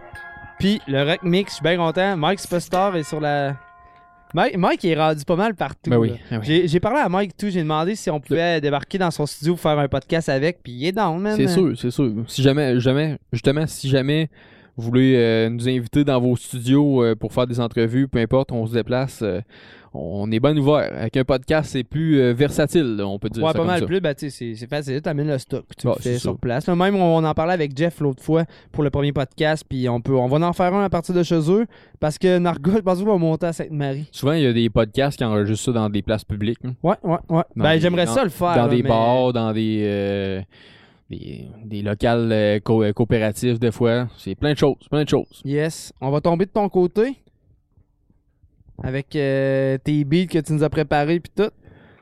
Puis 0.59 0.81
le 0.87 1.03
rock 1.03 1.23
mix, 1.23 1.51
je 1.51 1.55
suis 1.55 1.63
bien 1.63 1.77
content. 1.77 2.15
Mike 2.15 2.39
Superstar 2.39 2.95
est 2.95 3.03
sur 3.03 3.19
la. 3.19 3.57
Mike, 4.33 4.57
Mike 4.57 4.85
est 4.85 4.95
rendu 4.95 5.25
pas 5.25 5.35
mal 5.35 5.55
partout. 5.55 5.89
Ben 5.89 5.97
oui, 5.97 6.13
ben 6.31 6.39
oui. 6.39 6.63
J'ai 6.65 6.79
parlé 6.79 6.99
à 6.99 7.09
Mike 7.09 7.35
tout. 7.37 7.49
J'ai 7.49 7.61
demandé 7.61 7.95
si 7.95 8.09
on 8.09 8.19
pouvait 8.19 8.61
débarquer 8.61 8.97
dans 8.97 9.11
son 9.11 9.25
studio 9.25 9.55
faire 9.57 9.77
un 9.77 9.87
podcast 9.87 10.29
avec. 10.29 10.63
Puis 10.63 10.73
il 10.73 10.85
est 10.87 10.91
down, 10.91 11.19
man. 11.19 11.35
C'est 11.35 11.47
sûr, 11.47 11.77
c'est 11.77 11.91
sûr. 11.91 12.11
Si 12.27 12.41
jamais, 12.41 12.79
jamais, 12.79 13.17
justement, 13.31 13.67
si 13.67 13.89
jamais 13.89 14.29
vous 14.75 14.85
voulez 14.85 15.15
euh, 15.15 15.49
nous 15.49 15.69
inviter 15.69 16.03
dans 16.03 16.19
vos 16.19 16.35
studios 16.35 17.03
euh, 17.03 17.15
pour 17.15 17.33
faire 17.33 17.45
des 17.45 17.59
entrevues, 17.59 18.07
peu 18.07 18.19
importe, 18.19 18.51
on 18.51 18.65
se 18.65 18.73
déplace, 18.73 19.19
euh, 19.21 19.41
on 19.93 20.31
est 20.31 20.39
bien 20.39 20.55
ouvert. 20.57 20.89
Avec 20.93 21.15
un 21.17 21.23
podcast, 21.23 21.69
c'est 21.71 21.83
plus 21.83 22.19
euh, 22.19 22.33
versatile, 22.33 22.95
là, 22.97 23.07
on 23.07 23.19
peut 23.19 23.29
dire 23.29 23.43
Ouais, 23.43 23.49
ça 23.49 23.53
pas 23.53 23.59
comme 23.59 23.67
mal 23.67 23.79
ça. 23.81 23.85
plus. 23.85 24.01
Ben, 24.01 24.13
tu 24.15 24.29
sais, 24.29 24.55
c'est- 24.55 24.67
facile. 24.67 25.01
T'amènes 25.01 25.27
le 25.27 25.37
stock. 25.37 25.65
Tu 25.77 25.87
le 25.87 25.93
fais 25.93 26.17
sur 26.17 26.31
ça. 26.33 26.37
place. 26.41 26.67
Là, 26.67 26.75
même, 26.75 26.95
on 26.95 27.23
en 27.23 27.33
parlait 27.33 27.53
avec 27.53 27.77
Jeff 27.77 27.99
l'autre 27.99 28.23
fois 28.23 28.45
pour 28.71 28.83
le 28.83 28.89
premier 28.89 29.11
podcast. 29.13 29.63
Puis 29.67 29.87
on, 29.89 30.01
peut, 30.01 30.15
on 30.15 30.27
va 30.27 30.45
en 30.47 30.53
faire 30.53 30.73
un 30.73 30.83
à 30.83 30.89
partir 30.89 31.13
de 31.15 31.23
chez 31.23 31.39
eux. 31.51 31.65
Parce 31.99 32.17
que 32.17 32.37
Nargot, 32.37 32.71
je 32.77 32.79
pense 32.79 32.99
qu'on 32.99 33.05
va 33.05 33.17
monter 33.17 33.45
à 33.47 33.53
Sainte-Marie. 33.53 34.07
Souvent, 34.11 34.33
il 34.33 34.41
y 34.43 34.47
a 34.47 34.53
des 34.53 34.69
podcasts 34.69 35.17
qui 35.17 35.23
enregistrent 35.23 35.65
ça 35.65 35.71
dans 35.71 35.89
des 35.89 36.01
places 36.01 36.25
publiques. 36.25 36.59
hein. 36.65 36.73
Ouais, 36.83 36.95
ouais, 37.03 37.17
ouais. 37.29 37.43
Dans 37.55 37.63
Ben, 37.63 37.79
j'aimerais 37.79 38.07
ça 38.07 38.23
le 38.23 38.29
faire. 38.29 38.55
dans 38.55 38.63
là, 38.63 38.67
des 38.69 38.83
mais- 38.83 38.89
bars, 38.89 39.31
dans 39.33 39.53
des, 39.53 39.81
euh, 39.85 40.41
des, 41.09 41.47
des 41.65 41.81
locales 41.81 42.29
euh, 42.31 42.59
co- 42.59 42.83
euh, 42.83 42.93
coopératifs, 42.93 43.59
des 43.59 43.71
fois. 43.71 44.07
C'est 44.17 44.35
plein 44.35 44.53
de 44.53 44.57
choses, 44.57 44.75
plein 44.89 45.03
de 45.03 45.09
choses. 45.09 45.41
Yes. 45.45 45.93
On 46.01 46.09
va 46.09 46.19
tomber 46.21 46.45
de 46.45 46.51
ton 46.51 46.67
côté. 46.69 47.15
Avec 48.81 49.15
euh, 49.15 49.77
tes 49.83 50.03
beats 50.03 50.25
que 50.27 50.39
tu 50.39 50.53
nous 50.53 50.63
as 50.63 50.69
préparés. 50.69 51.19
Puis 51.19 51.31
tout. 51.35 51.51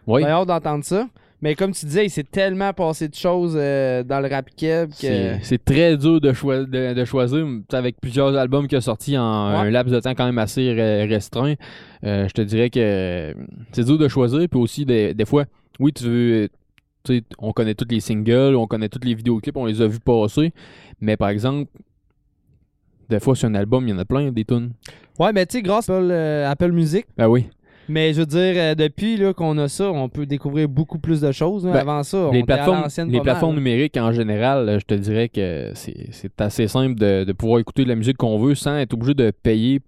Oui, 0.08 0.22
J'ai 0.24 0.30
hâte 0.30 0.48
d'entendre 0.48 0.84
ça. 0.84 1.08
Mais 1.44 1.56
comme 1.56 1.72
tu 1.72 1.88
disais, 1.88 2.06
il 2.06 2.10
s'est 2.12 2.24
tellement 2.24 2.72
passé 2.72 3.08
de 3.08 3.16
choses 3.16 3.56
euh, 3.58 4.04
dans 4.04 4.20
le 4.20 4.28
rap 4.28 4.48
keb 4.56 4.92
que. 4.92 5.38
c'est 5.42 5.64
très 5.66 5.98
dur 5.98 6.22
de, 6.22 6.34
choi- 6.34 6.66
de, 6.66 6.94
de 6.94 7.06
choisir. 7.06 7.48
Avec 7.74 8.00
plusieurs 8.00 8.36
albums 8.38 8.68
qui 8.68 8.76
ont 8.78 8.82
sorti 8.82 9.18
en 9.18 9.50
Ouais. 9.52 9.56
un 9.68 9.70
laps 9.72 9.92
de 9.92 10.00
temps 10.00 10.14
quand 10.14 10.26
même 10.26 10.38
assez 10.38 10.62
re- 10.62 11.10
restreint, 11.10 11.56
euh, 12.04 12.28
je 12.28 12.34
te 12.34 12.42
dirais 12.42 12.70
que 12.70 13.36
c'est 13.72 13.84
dur 13.84 13.98
de 13.98 14.08
choisir. 14.08 14.48
Puis 14.50 14.60
aussi, 14.60 14.86
des, 14.86 15.16
des 15.16 15.26
fois, 15.26 15.46
oui, 15.80 15.92
tu 15.94 16.04
veux. 16.04 16.50
tu 17.04 17.18
sais, 17.18 17.24
on 17.40 17.52
connaît 17.54 17.74
tous 17.74 17.88
les 17.90 18.02
singles, 18.02 18.56
on 18.56 18.68
connaît 18.68 18.90
tous 18.90 19.04
les 19.04 19.16
vidéoclips, 19.16 19.58
on 19.58 19.66
les 19.66 19.82
a 19.82 19.88
vus 19.88 20.00
passer. 20.00 20.54
Mais 21.00 21.18
par 21.18 21.30
exemple, 21.30 21.72
des 23.12 23.20
fois, 23.20 23.36
sur 23.36 23.48
un 23.50 23.56
album, 23.56 23.88
il 23.88 23.92
y 23.92 23.94
en 23.94 24.00
a 24.00 24.06
plein, 24.06 24.32
des 24.32 24.46
tunes. 24.46 24.72
Ouais, 25.20 25.32
mais 25.34 25.46
tu 25.46 25.58
sais, 25.58 25.62
grâce 25.62 25.90
à 25.90 25.98
Apple, 25.98 26.10
euh, 26.12 26.50
Apple 26.50 26.72
Music. 26.72 27.06
Ben 27.18 27.28
oui. 27.28 27.48
Mais 27.90 28.14
je 28.14 28.22
veux 28.22 28.26
dire, 28.26 28.54
euh, 28.56 28.74
depuis 28.76 29.18
là, 29.18 29.34
qu'on 29.34 29.58
a 29.58 29.68
ça, 29.68 29.92
on 29.92 30.08
peut 30.08 30.26
découvrir 30.26 30.70
beaucoup 30.70 30.98
plus 30.98 31.20
de 31.20 31.32
choses. 31.32 31.64
Ben, 31.66 31.76
Avant 31.76 32.04
ça, 32.04 32.18
on 32.18 32.32
les 32.32 32.40
était 32.40 32.54
à 32.54 32.56
plateformes, 32.64 33.10
les 33.10 33.18
pas 33.18 33.24
plateformes 33.24 33.56
mal. 33.56 33.64
numériques 33.64 33.98
en 33.98 34.14
général, 34.14 34.70
euh, 34.70 34.80
je 34.80 34.86
te 34.86 34.94
dirais 34.94 35.28
que 35.28 35.72
c'est 35.74 36.08
c'est 36.12 36.40
assez 36.42 36.68
simple 36.68 36.96
de, 36.96 37.26
de 37.26 37.34
pouvoir 37.34 37.60
écouter 37.60 37.84
de 37.84 37.90
la 37.90 37.96
musique 37.96 38.18
qu'on 38.18 38.40
veut 38.40 38.56
sans 38.56 38.78
être 38.78 38.94
obligé 38.94 39.14
de 39.14 39.32
payer 39.32 39.82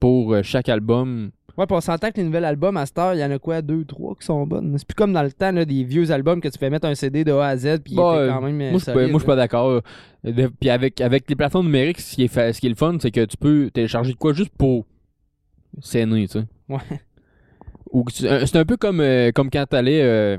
pour 0.00 0.34
chaque 0.42 0.68
album. 0.68 1.30
Ouais, 1.58 1.66
puis 1.66 1.76
on 1.76 1.80
s'entend 1.82 2.10
que 2.10 2.16
les 2.16 2.24
nouveaux 2.24 2.42
albums 2.44 2.76
à 2.78 2.86
cette 2.86 2.98
heure, 2.98 3.14
il 3.14 3.20
y 3.20 3.24
en 3.24 3.30
a 3.30 3.38
quoi, 3.38 3.60
deux, 3.60 3.84
trois 3.84 4.14
qui 4.14 4.24
sont 4.24 4.46
bonnes? 4.46 4.74
C'est 4.78 4.86
plus 4.86 4.94
comme 4.94 5.12
dans 5.12 5.22
le 5.22 5.30
temps 5.32 5.52
là, 5.52 5.64
des 5.66 5.84
vieux 5.84 6.10
albums 6.10 6.40
que 6.40 6.48
tu 6.48 6.58
fais 6.58 6.70
mettre 6.70 6.86
un 6.86 6.94
CD 6.94 7.24
de 7.24 7.32
A 7.32 7.46
à 7.48 7.56
Z, 7.56 7.80
puis 7.84 7.92
il 7.92 7.96
Bah, 7.96 8.24
était 8.24 8.32
quand 8.32 8.40
même. 8.40 8.60
euh, 8.60 8.70
moi, 8.70 8.78
je 8.78 8.84
suis 8.84 8.86
pas- 8.86 8.92
solide, 8.94 9.10
moi, 9.10 9.18
je 9.18 9.22
suis 9.22 9.26
pas 9.26 9.36
d'accord. 9.36 9.68
Euh, 10.24 10.48
Puis 10.60 10.70
avec, 10.70 11.00
avec 11.00 11.28
les 11.28 11.36
plateformes 11.36 11.66
numériques, 11.66 12.00
ce 12.00 12.14
qui 12.14 12.24
est, 12.24 12.28
fa- 12.28 12.52
ce 12.52 12.60
qui 12.60 12.66
est 12.66 12.70
le 12.70 12.74
fun, 12.76 12.96
c'est 13.00 13.10
que 13.10 13.24
tu 13.26 13.36
peux 13.36 13.70
télécharger 13.70 14.12
de 14.12 14.16
quoi 14.18 14.32
juste 14.32 14.52
pour 14.56 14.86
scéner, 15.80 16.26
tu 16.28 16.38
sais. 16.40 16.44
Ouais. 16.68 16.78
Ou 17.92 18.04
euh, 18.22 18.46
C'est 18.46 18.56
un 18.58 18.64
peu 18.64 18.76
comme, 18.76 19.00
euh, 19.00 19.30
comme 19.34 19.50
quand 19.50 19.66
t'allais 19.68 20.00
euh, 20.02 20.38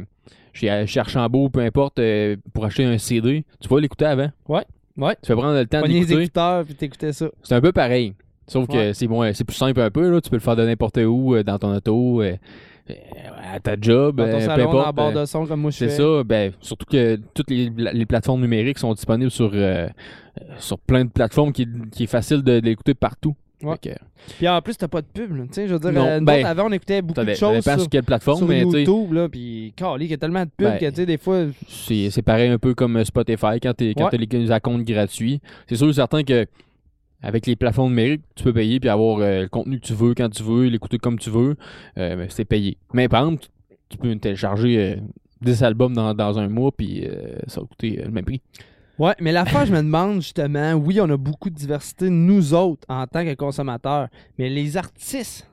chez, 0.53 0.85
chez 0.87 0.99
Archambault, 0.99 1.49
peu 1.49 1.59
importe, 1.59 1.99
euh, 1.99 2.35
pour 2.53 2.65
acheter 2.65 2.85
un 2.85 2.97
CD. 2.97 3.45
Tu 3.59 3.67
vas 3.69 3.79
l'écouter 3.79 4.05
avant. 4.05 4.29
Ouais, 4.47 4.63
ouais. 4.97 5.15
Tu 5.21 5.27
fais 5.27 5.33
prendre 5.35 5.53
le 5.59 5.65
temps 5.67 5.81
Pogner 5.81 5.95
les 5.99 6.05
d'écouter. 6.05 6.23
écouteurs, 6.23 6.65
puis 6.65 6.75
t'écoutais 6.75 7.13
ça. 7.13 7.27
C'est 7.43 7.53
un 7.55 7.61
peu 7.61 7.71
pareil. 7.71 8.13
Sauf 8.47 8.67
Ouais. 8.69 8.75
que 8.75 8.93
c'est 8.93 9.07
bon, 9.07 9.31
c'est 9.33 9.43
plus 9.43 9.55
simple 9.55 9.79
un 9.79 9.89
peu. 9.91 10.09
Là. 10.09 10.19
Tu 10.21 10.29
peux 10.29 10.35
le 10.35 10.41
faire 10.41 10.55
de 10.55 10.65
n'importe 10.65 10.97
où, 10.97 11.33
euh, 11.35 11.43
dans 11.43 11.57
ton 11.57 11.73
auto, 11.73 12.21
euh, 12.21 12.35
euh, 12.89 12.93
à 13.53 13.59
ta 13.59 13.75
job, 13.79 14.17
Dans 14.17 14.25
ton 14.25 14.31
peu 14.33 14.39
salon, 14.41 14.65
dans 14.65 14.73
la 14.73 14.79
importe. 14.81 14.95
barre 14.95 15.13
de 15.13 15.25
son, 15.25 15.45
comme 15.45 15.61
moi 15.61 15.71
je 15.71 15.77
c'est 15.77 15.89
ça. 15.89 16.23
Ben, 16.25 16.51
surtout 16.59 16.85
que 16.85 17.17
toutes 17.33 17.49
les, 17.49 17.69
les 17.75 18.05
plateformes 18.05 18.41
numériques 18.41 18.79
sont 18.79 18.93
disponibles 18.93 19.31
sur, 19.31 19.51
euh, 19.53 19.87
sur 20.57 20.77
plein 20.79 21.05
de 21.05 21.09
plateformes 21.09 21.53
qui, 21.53 21.67
qui 21.91 22.03
est 22.03 22.07
facile 22.07 22.43
de, 22.43 22.59
de 22.59 22.65
l'écouter 22.65 22.93
partout. 22.93 23.35
Ouais. 23.61 23.75
Fait 23.81 23.91
que, 23.91 23.95
Puis 24.39 24.47
en 24.49 24.61
plus, 24.61 24.75
t'as 24.75 24.89
pas 24.89 25.01
de 25.01 25.07
pub, 25.07 25.33
là. 25.37 25.43
Je 25.55 25.61
veux 25.61 25.79
dire, 25.79 25.93
Non, 25.93 26.21
ben, 26.21 26.45
avant, 26.45 26.65
on 26.67 26.71
écoutait 26.73 27.01
beaucoup 27.01 27.23
de 27.23 27.33
choses 27.33 27.61
sur, 27.63 27.79
sur 27.79 27.89
quelle 27.89 28.03
plateforme, 28.03 28.39
sur 28.39 28.47
mais 28.49 28.59
YouTube, 28.63 29.13
là, 29.13 29.29
puis 29.29 29.73
il 29.79 30.07
y 30.07 30.13
a 30.13 30.17
tellement 30.17 30.43
de 30.43 30.49
pubs 30.49 30.67
Ben, 30.67 30.77
que, 30.79 30.89
tu 30.89 30.95
sais, 30.95 31.05
des 31.05 31.17
fois, 31.17 31.45
c'est 31.69 32.21
pareil 32.23 32.49
un 32.49 32.57
peu 32.57 32.73
comme 32.73 33.01
Spotify 33.05 33.61
quand 33.61 33.73
tu 33.77 33.93
Ouais. 33.95 34.03
as 34.03 34.17
les, 34.17 34.25
les 34.29 34.59
comptes 34.59 34.83
gratuits. 34.83 35.39
C'est 35.69 35.77
sûr 35.77 35.87
et 35.87 35.93
certain 35.93 36.23
que 36.23 36.45
avec 37.23 37.47
les 37.47 37.55
plateformes 37.55 37.89
numériques, 37.89 38.21
tu 38.35 38.43
peux 38.43 38.53
payer 38.53 38.79
puis 38.79 38.89
avoir 38.89 39.19
euh, 39.19 39.43
le 39.43 39.47
contenu 39.47 39.79
que 39.79 39.85
tu 39.85 39.93
veux 39.93 40.13
quand 40.13 40.29
tu 40.29 40.43
veux, 40.43 40.67
l'écouter 40.67 40.97
comme 40.99 41.17
tu 41.17 41.29
veux. 41.29 41.55
Euh, 41.97 42.25
c'est 42.29 42.45
payé. 42.45 42.77
Mais 42.93 43.07
par 43.07 43.25
exemple, 43.25 43.45
tu 43.89 43.97
peux 43.97 44.15
télécharger 44.17 44.77
euh, 44.77 44.95
10 45.41 45.63
albums 45.63 45.93
dans, 45.93 46.13
dans 46.13 46.37
un 46.37 46.49
mois 46.49 46.71
puis 46.71 47.05
euh, 47.05 47.37
ça 47.47 47.61
va 47.61 47.67
coûter 47.67 47.99
euh, 47.99 48.05
le 48.05 48.11
même 48.11 48.25
prix. 48.25 48.41
Ouais, 48.99 49.15
mais 49.19 49.31
la 49.31 49.45
fois, 49.45 49.65
je 49.65 49.71
me 49.71 49.77
demande 49.77 50.21
justement, 50.21 50.73
oui, 50.73 51.01
on 51.01 51.09
a 51.09 51.17
beaucoup 51.17 51.49
de 51.49 51.55
diversité, 51.55 52.11
nous 52.11 52.53
autres, 52.53 52.85
en 52.87 53.07
tant 53.07 53.25
que 53.25 53.33
consommateurs, 53.33 54.07
mais 54.37 54.49
les 54.49 54.77
artistes, 54.77 55.47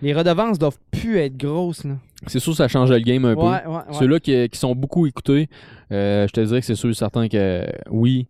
les 0.00 0.14
redevances 0.14 0.58
doivent 0.58 0.78
plus 0.90 1.18
être 1.18 1.36
grosses, 1.36 1.84
là. 1.84 1.96
C'est 2.26 2.38
sûr 2.38 2.54
ça 2.54 2.68
change 2.68 2.90
le 2.90 2.98
game 2.98 3.24
un 3.24 3.34
peu. 3.34 3.40
Ouais, 3.40 3.66
ouais, 3.66 3.74
ouais. 3.74 3.82
Ceux-là 3.92 4.20
qui, 4.20 4.48
qui 4.50 4.58
sont 4.58 4.74
beaucoup 4.74 5.06
écoutés, 5.06 5.48
euh, 5.90 6.26
je 6.26 6.32
te 6.32 6.40
dirais 6.40 6.60
que 6.60 6.66
c'est 6.66 6.74
sûr 6.74 6.90
et 6.90 6.94
certain 6.94 7.28
que 7.28 7.66
oui, 7.90 8.26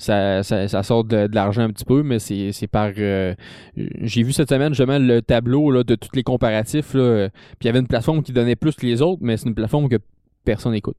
ça, 0.00 0.42
ça, 0.42 0.66
ça 0.66 0.82
sort 0.82 1.04
de, 1.04 1.26
de 1.26 1.34
l'argent 1.34 1.62
un 1.62 1.70
petit 1.70 1.84
peu, 1.84 2.02
mais 2.02 2.18
c'est 2.18 2.66
par. 2.66 2.90
euh, 2.98 3.34
J'ai 3.76 4.22
vu 4.22 4.32
cette 4.32 4.48
semaine 4.48 4.72
justement 4.72 4.98
le 4.98 5.20
tableau 5.20 5.70
là, 5.70 5.84
de 5.84 5.94
tous 5.94 6.10
les 6.14 6.22
comparatifs. 6.22 6.94
là, 6.94 7.28
Puis 7.30 7.58
il 7.62 7.66
y 7.66 7.68
avait 7.68 7.80
une 7.80 7.86
plateforme 7.86 8.22
qui 8.22 8.32
donnait 8.32 8.56
plus 8.56 8.74
que 8.74 8.86
les 8.86 9.02
autres, 9.02 9.20
mais 9.22 9.36
c'est 9.36 9.48
une 9.48 9.54
plateforme 9.54 9.88
que 9.88 9.98
personne 10.44 10.72
n'écoute. 10.72 10.96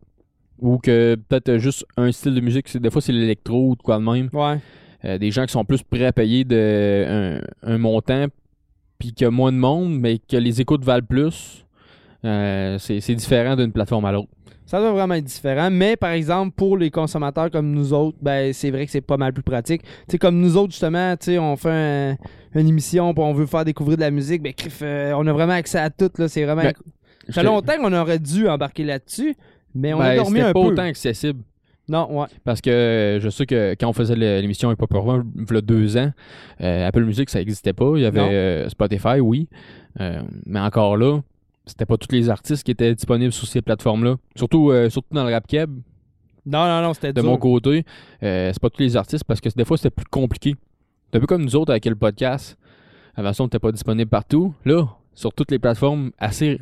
Ou 0.59 0.77
que 0.77 1.15
peut-être 1.15 1.57
juste 1.57 1.85
un 1.97 2.11
style 2.11 2.35
de 2.35 2.41
musique, 2.41 2.77
des 2.77 2.89
fois 2.91 3.01
c'est 3.01 3.11
l'électro 3.13 3.69
ou 3.69 3.75
de 3.75 3.81
quoi 3.81 3.97
de 3.97 4.03
même. 4.03 4.29
Ouais. 4.33 4.59
Euh, 5.03 5.17
des 5.17 5.31
gens 5.31 5.45
qui 5.47 5.51
sont 5.53 5.65
plus 5.65 5.81
prêts 5.81 6.05
à 6.05 6.13
payer 6.13 6.43
de, 6.43 7.39
un, 7.63 7.73
un 7.73 7.77
montant, 7.79 8.27
puis 8.99 9.13
qu'il 9.13 9.25
y 9.25 9.27
a 9.27 9.31
moins 9.31 9.51
de 9.51 9.57
monde, 9.57 9.99
mais 9.99 10.19
que 10.19 10.37
les 10.37 10.61
écoutes 10.61 10.85
valent 10.85 11.07
plus. 11.07 11.65
Euh, 12.23 12.77
c'est 12.77 13.15
différent 13.15 13.55
d'une 13.55 13.71
plateforme 13.71 14.05
à 14.05 14.11
l'autre. 14.11 14.29
Ça 14.71 14.79
doit 14.79 14.93
vraiment 14.93 15.15
être 15.15 15.25
différent. 15.25 15.69
Mais 15.69 15.97
par 15.97 16.11
exemple, 16.11 16.53
pour 16.55 16.77
les 16.77 16.89
consommateurs 16.91 17.51
comme 17.51 17.71
nous 17.71 17.91
autres, 17.91 18.17
ben 18.21 18.53
c'est 18.53 18.71
vrai 18.71 18.85
que 18.85 18.91
c'est 18.93 19.01
pas 19.01 19.17
mal 19.17 19.33
plus 19.33 19.43
pratique. 19.43 19.81
Sais, 20.07 20.17
comme 20.17 20.39
nous 20.39 20.55
autres, 20.55 20.71
justement, 20.71 21.13
on 21.39 21.55
fait 21.57 21.69
un- 21.69 22.17
une 22.55 22.67
émission 22.69 23.13
puis 23.13 23.21
on 23.21 23.33
veut 23.33 23.47
faire 23.47 23.65
découvrir 23.65 23.97
de 23.97 24.01
la 24.03 24.11
musique, 24.11 24.41
ben 24.41 24.53
crif, 24.53 24.79
euh, 24.81 25.11
on 25.17 25.27
a 25.27 25.33
vraiment 25.33 25.51
accès 25.51 25.77
à 25.77 25.89
tout, 25.89 26.09
là. 26.17 26.29
C'est 26.29 26.45
vraiment. 26.45 26.61
Ben, 26.61 26.71
ça 27.27 27.41
fait 27.41 27.43
longtemps 27.43 27.73
qu'on 27.81 27.91
aurait 27.91 28.19
dû 28.19 28.47
embarquer 28.47 28.85
là-dessus, 28.85 29.35
mais 29.75 29.93
on 29.93 29.99
a 29.99 30.11
Ben, 30.11 30.15
dormi 30.23 30.39
un 30.39 30.53
pas 30.53 30.61
peu. 30.61 30.67
autant 30.67 30.83
accessible. 30.83 31.41
Non, 31.89 32.07
ouais. 32.21 32.27
Parce 32.45 32.61
que 32.61 33.19
je 33.21 33.29
sais 33.29 33.45
que 33.45 33.75
quand 33.77 33.89
on 33.89 33.93
faisait 33.93 34.15
l'émission 34.15 34.71
Hip 34.71 34.77
Hop 34.81 34.93
Urbain, 34.93 35.25
il 35.35 35.53
y 35.53 35.57
a 35.57 35.61
deux 35.61 35.97
ans, 35.97 36.11
euh, 36.61 36.87
Apple 36.87 37.03
Music, 37.03 37.29
ça 37.29 37.39
n'existait 37.39 37.73
pas. 37.73 37.91
Il 37.97 38.03
y 38.03 38.05
avait 38.05 38.19
euh, 38.21 38.69
Spotify, 38.69 39.19
oui. 39.19 39.49
Euh, 39.99 40.21
mais 40.45 40.61
encore 40.61 40.95
là, 40.95 41.19
c'était 41.65 41.85
pas 41.85 41.97
tous 41.97 42.11
les 42.13 42.29
artistes 42.29 42.63
qui 42.63 42.71
étaient 42.71 42.93
disponibles 42.95 43.31
sur 43.31 43.47
ces 43.47 43.61
plateformes-là. 43.61 44.15
Surtout, 44.35 44.71
euh, 44.71 44.89
surtout 44.89 45.13
dans 45.13 45.23
le 45.25 45.31
rap 45.33 45.45
keb, 45.47 45.69
Non, 46.45 46.65
non, 46.65 46.81
non, 46.81 46.93
c'était 46.93 47.13
de 47.13 47.21
dur. 47.21 47.29
mon 47.29 47.37
côté. 47.37 47.85
euh, 48.23 48.49
c'est 48.53 48.61
pas 48.61 48.69
tous 48.69 48.81
les 48.81 48.97
artistes 48.97 49.23
parce 49.25 49.39
que 49.41 49.49
des 49.49 49.65
fois, 49.65 49.77
c'était 49.77 49.89
plus 49.91 50.05
compliqué. 50.05 50.55
C'est 51.11 51.17
un 51.17 51.19
peu 51.19 51.27
comme 51.27 51.43
nous 51.43 51.55
autres 51.55 51.71
avec 51.71 51.85
le 51.85 51.95
podcast. 51.95 52.57
La 53.17 53.23
version 53.23 53.43
n'était 53.43 53.59
pas 53.59 53.71
disponible 53.71 54.09
partout. 54.09 54.53
Là, 54.65 54.87
sur 55.13 55.33
toutes 55.33 55.51
les 55.51 55.59
plateformes, 55.59 56.11
assez 56.17 56.59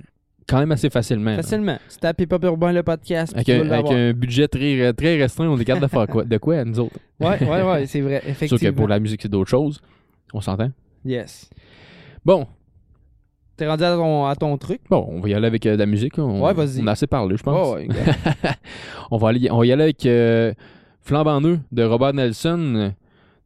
quand 0.47 0.57
même 0.57 0.71
assez 0.71 0.89
facilement. 0.89 1.29
là. 1.31 1.43
Facilement. 1.43 1.77
Tu 1.89 1.97
tapes 1.99 2.19
Hip 2.21 2.27
Hop 2.31 2.43
Urbain 2.43 2.71
le 2.71 2.81
podcast. 2.81 3.33
Avec, 3.35 3.45
tu 3.45 3.51
un, 3.53 3.69
avec 3.69 3.91
un 3.91 4.13
budget 4.13 4.47
très, 4.47 4.91
très 4.93 5.15
restreint, 5.17 5.47
on 5.47 5.59
est 5.59 5.63
capable 5.65 5.85
de 5.85 5.91
faire 5.91 6.07
quoi? 6.07 6.23
De 6.25 6.37
quoi, 6.39 6.65
nous 6.65 6.79
autres? 6.79 6.97
Ouais, 7.19 7.39
ouais, 7.47 7.61
ouais, 7.61 7.85
c'est 7.87 8.01
vrai. 8.01 8.21
C'est 8.25 8.25
sûr 8.25 8.31
Effectivement. 8.31 8.71
que 8.71 8.75
pour 8.75 8.87
la 8.87 8.99
musique, 8.99 9.21
c'est 9.21 9.29
d'autres 9.29 9.49
choses. 9.51 9.79
On 10.33 10.41
s'entend? 10.41 10.71
Yes. 11.05 11.49
Bon, 12.25 12.47
T'es 13.59 13.67
rendu 13.67 13.83
à 13.83 13.93
ton, 13.93 14.25
à 14.25 14.35
ton 14.37 14.57
truc? 14.57 14.79
bon, 14.89 15.05
on 15.09 15.19
va 15.19 15.27
y 15.27 15.33
aller 15.33 15.47
avec 15.47 15.65
euh, 15.65 15.73
de 15.73 15.79
la 15.79 15.85
musique. 15.85 16.17
On, 16.17 16.41
Ouais, 16.41 16.53
vas-y. 16.53 16.81
On 16.81 16.87
a 16.87 16.91
assez 16.91 17.07
parlé, 17.07 17.35
je 17.35 17.43
pense. 17.43 17.75
Ouais, 17.75 17.89
on, 19.11 19.17
va 19.17 19.27
aller, 19.27 19.51
on 19.51 19.57
va 19.57 19.65
y 19.65 19.73
aller 19.73 19.83
avec 19.83 20.05
euh, 20.05 20.53
Flambant 21.01 21.41
Nœud 21.41 21.59
de 21.73 21.83
Robert 21.83 22.13
Nelson 22.13 22.93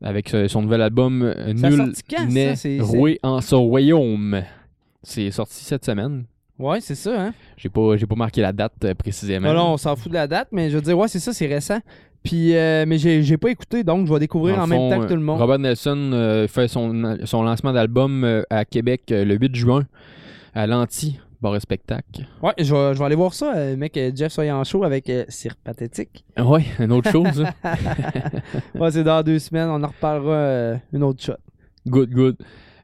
avec 0.03 0.31
euh, 0.35 0.47
son 0.47 0.61
nouvel 0.61 0.83
album 0.83 1.23
euh, 1.23 1.53
Nul 1.53 1.93
n'est 2.29 2.53
roué 2.79 3.19
en 3.23 3.41
son 3.41 3.63
royaume. 3.63 4.43
C'est 5.01 5.31
sorti 5.31 5.63
cette 5.63 5.83
semaine. 5.83 6.25
Ouais, 6.59 6.79
c'est 6.79 6.93
ça, 6.93 7.19
hein? 7.19 7.33
J'ai 7.57 7.69
pas, 7.69 7.97
j'ai 7.97 8.05
pas 8.05 8.13
marqué 8.13 8.41
la 8.41 8.53
date 8.53 8.93
précisément. 8.93 9.47
Non, 9.47 9.55
non, 9.55 9.73
on 9.73 9.77
s'en 9.77 9.95
fout 9.95 10.09
de 10.09 10.13
la 10.13 10.27
date, 10.27 10.49
mais 10.51 10.69
je 10.69 10.75
veux 10.75 10.83
dire, 10.83 10.95
ouais, 10.95 11.07
c'est 11.07 11.17
ça, 11.17 11.33
c'est 11.33 11.47
récent. 11.47 11.79
Puis, 12.23 12.55
euh, 12.55 12.85
mais 12.87 12.97
j'ai 12.97 13.21
j'ai 13.21 13.37
pas 13.37 13.49
écouté, 13.49 13.83
donc 13.83 14.07
je 14.07 14.13
vais 14.13 14.19
découvrir 14.19 14.55
Dans 14.55 14.63
en 14.63 14.67
même 14.67 14.89
temps 14.89 15.01
que 15.01 15.07
tout 15.07 15.15
le 15.15 15.21
monde. 15.21 15.39
Robert 15.39 15.59
Nelson 15.59 16.11
euh, 16.13 16.47
fait 16.47 16.67
son, 16.69 17.17
son 17.25 17.43
lancement 17.43 17.73
d'album 17.73 18.23
euh, 18.23 18.43
à 18.49 18.63
Québec 18.63 19.03
le 19.09 19.35
8 19.35 19.55
juin 19.55 19.83
à 20.55 20.65
l'Anti, 20.67 21.19
bar 21.41 21.55
et 21.55 21.59
spectacle. 21.59 22.25
Ouais, 22.41 22.53
je 22.57 22.73
vais, 22.73 22.93
je 22.93 22.99
vais 22.99 23.05
aller 23.05 23.15
voir 23.15 23.33
ça, 23.33 23.53
mec, 23.75 23.99
Jeff 24.15 24.31
Soyant 24.31 24.63
Show 24.63 24.83
avec 24.85 25.11
Cirque 25.27 25.59
Pathétique. 25.63 26.23
Ouais, 26.37 26.63
une 26.79 26.91
autre 26.93 27.11
chose. 27.11 27.43
hein. 27.63 27.73
Ouais, 28.75 28.91
c'est 28.91 29.03
dans 29.03 29.21
deux 29.23 29.39
semaines, 29.39 29.69
on 29.69 29.83
en 29.83 29.87
reparlera 29.87 30.75
une 30.93 31.03
autre 31.03 31.21
shot. 31.21 31.33
good, 31.87 32.09
good. 32.11 32.37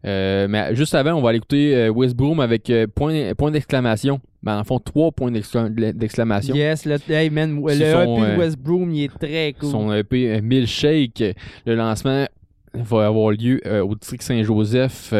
Euh, 0.05 0.47
mais 0.47 0.75
juste 0.75 0.95
avant, 0.95 1.13
on 1.13 1.21
va 1.21 1.29
aller 1.29 1.37
écouter 1.39 1.75
euh, 1.75 1.89
West 1.89 2.15
Broom 2.15 2.39
avec 2.39 2.69
euh, 2.69 2.87
point, 2.87 3.33
point 3.35 3.51
d'exclamation. 3.51 4.19
Ben, 4.41 4.57
en 4.59 4.63
fond, 4.63 4.79
trois 4.79 5.11
points 5.11 5.31
d'excla- 5.31 5.91
d'exclamation. 5.93 6.55
Yes, 6.55 6.85
le, 6.85 6.97
hey 7.09 7.29
man, 7.29 7.61
le 7.61 7.73
C'est 7.73 7.89
EP 7.89 7.91
son, 8.05 8.21
de 8.21 8.25
euh, 8.25 8.37
West 8.37 8.57
Broom, 8.57 8.91
il 8.93 9.03
est 9.03 9.17
très 9.19 9.53
cool. 9.59 9.69
Son 9.69 9.91
EP 9.93 10.39
Milkshake. 10.41 11.35
Le 11.65 11.75
lancement 11.75 12.25
va 12.73 13.07
avoir 13.07 13.31
lieu 13.31 13.59
au 13.83 13.95
district 13.95 14.21
Saint-Joseph 14.23 15.13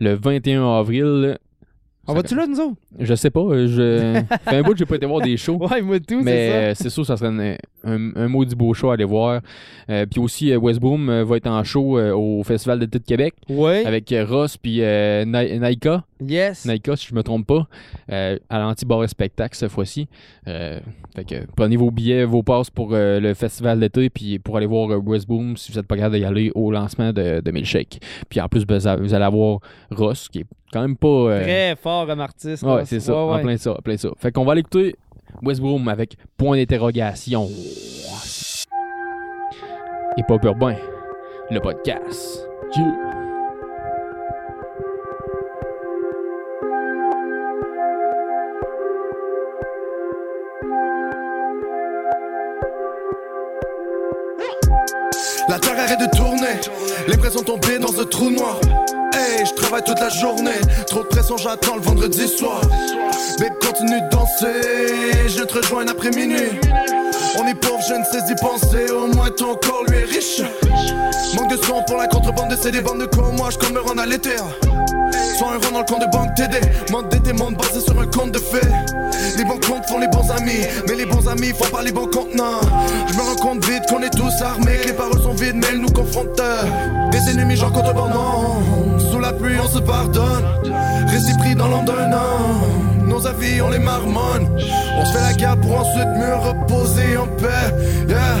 le 0.00 0.14
21 0.14 0.78
avril. 0.78 1.36
On 2.06 2.14
va-tu 2.14 2.34
là, 2.34 2.46
nous 2.46 2.60
autres? 2.60 2.76
Je 2.98 3.14
sais 3.14 3.30
pas. 3.30 3.40
euh, 3.40 3.66
Je... 3.66 4.22
Fait 4.50 4.56
un 4.56 4.62
bout 4.62 4.72
que 4.72 4.78
j'ai 4.78 4.86
pas 4.86 4.96
été 4.96 5.06
voir 5.06 5.20
des 5.20 5.36
shows. 5.36 5.56
Ouais, 5.56 5.82
moi 5.82 5.98
tout, 6.00 6.18
c'est 6.18 6.24
Mais 6.24 6.48
ça. 6.48 6.54
euh, 6.54 6.72
c'est 6.74 6.90
sûr, 6.90 7.04
ça 7.06 7.16
serait 7.16 7.28
un, 7.30 7.56
un, 7.84 8.16
un 8.16 8.28
maudit 8.28 8.54
beau 8.54 8.72
show 8.74 8.90
à 8.90 8.94
aller 8.94 9.04
voir. 9.04 9.40
Euh, 9.90 10.06
puis 10.06 10.20
aussi, 10.20 10.54
West 10.56 10.80
Broom 10.80 11.08
euh, 11.08 11.24
va 11.24 11.36
être 11.36 11.46
en 11.46 11.62
show 11.64 11.98
au 11.98 12.42
Festival 12.44 12.78
d'été 12.78 12.98
de 12.98 13.04
Québec 13.04 13.34
Ouais, 13.48 13.84
avec 13.84 14.14
Ross 14.28 14.56
puis 14.56 14.78
euh, 14.82 15.24
Naika. 15.24 16.04
yes. 16.24 16.64
Naika, 16.66 16.96
si 16.96 17.06
je 17.08 17.14
me 17.14 17.22
trompe 17.22 17.46
pas, 17.46 17.66
euh, 18.10 18.38
à 18.48 18.58
l'anti-bar 18.58 19.04
et 19.04 19.08
spectacle 19.08 19.56
cette 19.56 19.70
fois-ci. 19.70 20.08
Fait 20.46 21.24
que 21.24 21.46
prenez 21.56 21.76
vos 21.76 21.90
billets, 21.90 22.24
vos 22.24 22.42
passes 22.42 22.70
pour 22.70 22.90
le 22.92 23.34
festival 23.34 23.80
d'été, 23.80 24.10
puis 24.10 24.38
pour 24.38 24.56
aller 24.56 24.66
voir 24.66 24.90
euh, 24.90 24.96
West 24.96 25.26
Boom 25.28 25.56
si 25.56 25.70
vous 25.72 25.78
êtes 25.78 25.86
pas 25.86 25.96
capable 25.96 26.16
d'y 26.18 26.24
aller 26.24 26.50
au 26.54 26.70
lancement 26.72 27.12
de, 27.12 27.40
de 27.40 27.50
Milkshake. 27.50 28.00
Puis 28.28 28.40
en 28.40 28.48
plus, 28.48 28.64
vous 28.66 28.86
allez 29.14 29.24
avoir 29.24 29.60
Ross, 29.90 30.28
qui 30.28 30.40
est 30.40 30.46
quand 30.72 30.80
même 30.82 30.96
pas. 30.96 31.40
Très 31.40 31.76
fort 31.76 32.06
comme 32.06 32.20
artiste. 32.20 32.62
ouais, 32.64 32.83
c'est 32.84 33.00
ça, 33.00 33.12
Ouais, 33.12 33.34
en 33.34 33.42
plein 33.42 33.56
ça, 33.56 33.72
en 33.72 33.82
plein 33.82 33.96
ça. 33.96 34.08
Fait 34.18 34.32
qu'on 34.32 34.44
va 34.44 34.52
aller 34.52 34.60
écouter 34.60 34.96
West 35.42 35.60
Broom 35.60 35.88
avec 35.88 36.16
point 36.36 36.56
d'interrogation. 36.56 37.48
Et 40.16 40.22
pas 40.22 40.36
urbain, 40.42 40.76
le 41.50 41.60
podcast. 41.60 42.46
Yeah. 42.76 43.14
La 55.48 55.58
terre 55.58 55.78
arrête 55.78 56.00
de 56.00 56.16
tourner, 56.16 56.60
les 57.06 57.16
pressions 57.16 57.42
tombées 57.42 57.78
dans 57.78 58.00
un 58.00 58.04
trou 58.04 58.30
noir. 58.30 58.58
Hey, 59.16 59.46
je 59.46 59.52
travaille 59.54 59.84
toute 59.84 60.00
la 60.00 60.08
journée, 60.08 60.60
trop 60.88 61.04
de 61.04 61.08
pression, 61.08 61.36
j'attends 61.36 61.76
le 61.76 61.82
vendredi 61.82 62.26
soir. 62.26 62.60
Mais 63.38 63.48
continue 63.64 64.00
de 64.00 64.08
danser, 64.10 65.28
je 65.28 65.42
te 65.44 65.58
rejoins 65.58 65.86
après 65.86 66.10
minuit. 66.10 66.58
On 67.38 67.46
est 67.46 67.54
pauvre, 67.54 67.80
je 67.88 67.94
ne 67.94 68.04
sais 68.04 68.32
y 68.32 68.34
penser, 68.36 68.90
au 68.90 69.06
moins 69.14 69.30
ton 69.30 69.54
corps 69.54 69.84
lui 69.88 69.98
est 69.98 70.04
riche. 70.04 70.42
Manque 71.36 71.50
de 71.50 71.56
son 71.64 71.82
pour 71.86 71.96
la 71.96 72.08
contrebande 72.08 72.50
de 72.50 72.56
CD, 72.56 72.80
bandes 72.80 73.00
de 73.00 73.06
comme 73.06 73.36
moi, 73.36 73.50
je 73.50 73.72
me 73.72 73.80
rendre 73.80 74.02
à 74.02 74.06
l'éther. 74.06 74.42
Soit 75.38 75.48
un 75.48 75.64
rond 75.64 75.72
dans 75.72 75.78
le 75.80 75.84
compte 75.84 76.00
de 76.00 76.10
banque 76.16 76.34
TD, 76.34 76.58
monde 76.90 77.08
d'été, 77.08 77.32
monde 77.32 77.56
basé 77.56 77.80
sur 77.80 78.00
un 78.00 78.06
compte 78.06 78.32
de 78.32 78.38
fait. 78.38 78.68
Les 79.36 79.44
bons 79.44 79.58
comptes 79.58 79.86
font 79.88 79.98
les 79.98 80.08
bons 80.08 80.30
amis, 80.30 80.66
mais 80.88 80.94
les 80.94 81.06
bons 81.06 81.28
amis 81.28 81.50
font 81.50 81.70
pas 81.70 81.82
les 81.82 81.92
bons 81.92 82.06
contenants. 82.06 82.60
Je 83.08 83.14
me 83.14 83.22
rends 83.22 83.36
compte 83.36 83.64
vite 83.64 83.82
qu'on 83.88 84.02
est 84.02 84.10
tous 84.10 84.42
armés, 84.42 84.78
les 84.86 84.92
paroles 84.92 85.22
sont 85.22 85.34
vides, 85.34 85.56
mais 85.56 85.66
elles 85.70 85.80
nous 85.80 85.92
confrontent. 85.92 86.40
Des 87.10 87.30
ennemis, 87.30 87.56
j'en 87.56 87.70
contrebandant. 87.70 88.62
On 89.62 89.68
se 89.68 89.78
pardonne. 89.78 90.44
Récit 91.08 91.36
pris 91.38 91.54
dans 91.54 91.68
l'ombre 91.68 91.92
d'un. 91.92 93.06
Nos 93.06 93.26
avis, 93.26 93.60
on 93.60 93.70
les 93.70 93.78
marmonne. 93.78 94.48
On 94.96 95.04
fait 95.06 95.20
la 95.20 95.32
guerre 95.34 95.56
pour 95.58 95.80
ensuite 95.80 96.08
mieux 96.16 96.34
reposer 96.34 97.16
en 97.16 97.26
paix. 97.26 97.68
Yeah. 98.08 98.36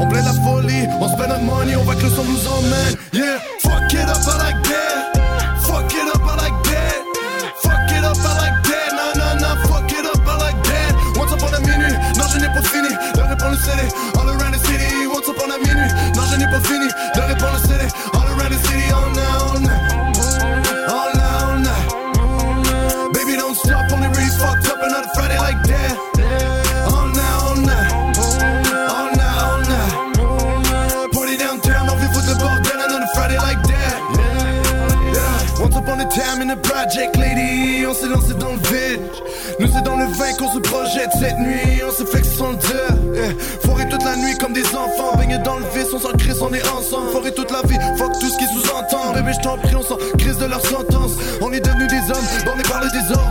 On 0.00 0.06
plaît 0.06 0.22
la 0.22 0.32
folie, 0.32 0.86
on 1.00 1.08
se 1.08 1.16
fait 1.16 1.28
notre 1.28 1.42
money, 1.42 1.74
on 1.76 1.84
va 1.84 1.94
que 1.94 2.02
le 2.02 2.10
son 2.10 2.24
nous 2.24 2.46
emmène. 2.48 2.96
Yeah. 3.12 3.38
Fuck 3.60 3.92
it 3.92 4.08
up, 4.08 4.16
that. 4.24 4.95
Project, 36.54 37.16
lady, 37.16 37.84
on 37.86 37.94
s'est 37.94 38.08
lancé 38.08 38.34
dans 38.34 38.52
le 38.52 38.58
vide. 38.58 39.00
Nous 39.58 39.68
c'est 39.72 39.82
dans 39.82 39.96
le 39.96 40.04
vin 40.04 40.32
qu'on 40.38 40.52
se 40.52 40.58
projette 40.58 41.10
cette 41.18 41.38
nuit, 41.38 41.82
on 41.86 41.90
se 41.90 42.04
flexe 42.04 42.28
sans 42.36 42.50
le 42.50 42.56
dire. 42.56 43.14
Yeah. 43.14 43.32
Foirer 43.64 43.88
toute 43.88 44.04
la 44.04 44.16
nuit 44.16 44.36
comme 44.38 44.52
des 44.52 44.66
enfants, 44.74 45.16
baigner 45.16 45.38
dans 45.38 45.56
le 45.56 45.64
vice, 45.74 45.88
on 45.94 45.98
s'en 45.98 46.10
on 46.42 46.54
est 46.54 46.68
ensemble. 46.68 47.10
Foirer 47.10 47.32
toute 47.32 47.50
la 47.50 47.62
vie, 47.62 47.78
fuck 47.96 48.12
tout 48.20 48.28
ce 48.28 48.38
qui 48.38 48.44
sous-entend. 48.46 49.12
Bébé, 49.14 49.32
je 49.36 49.42
t'en 49.42 49.56
prie, 49.56 49.74
on 49.74 49.82
s'en 49.82 49.96
crise 50.18 50.38
de 50.38 50.46
leur 50.46 50.60
sentence. 50.60 51.12
On 51.40 51.52
est 51.52 51.60
devenus 51.60 51.85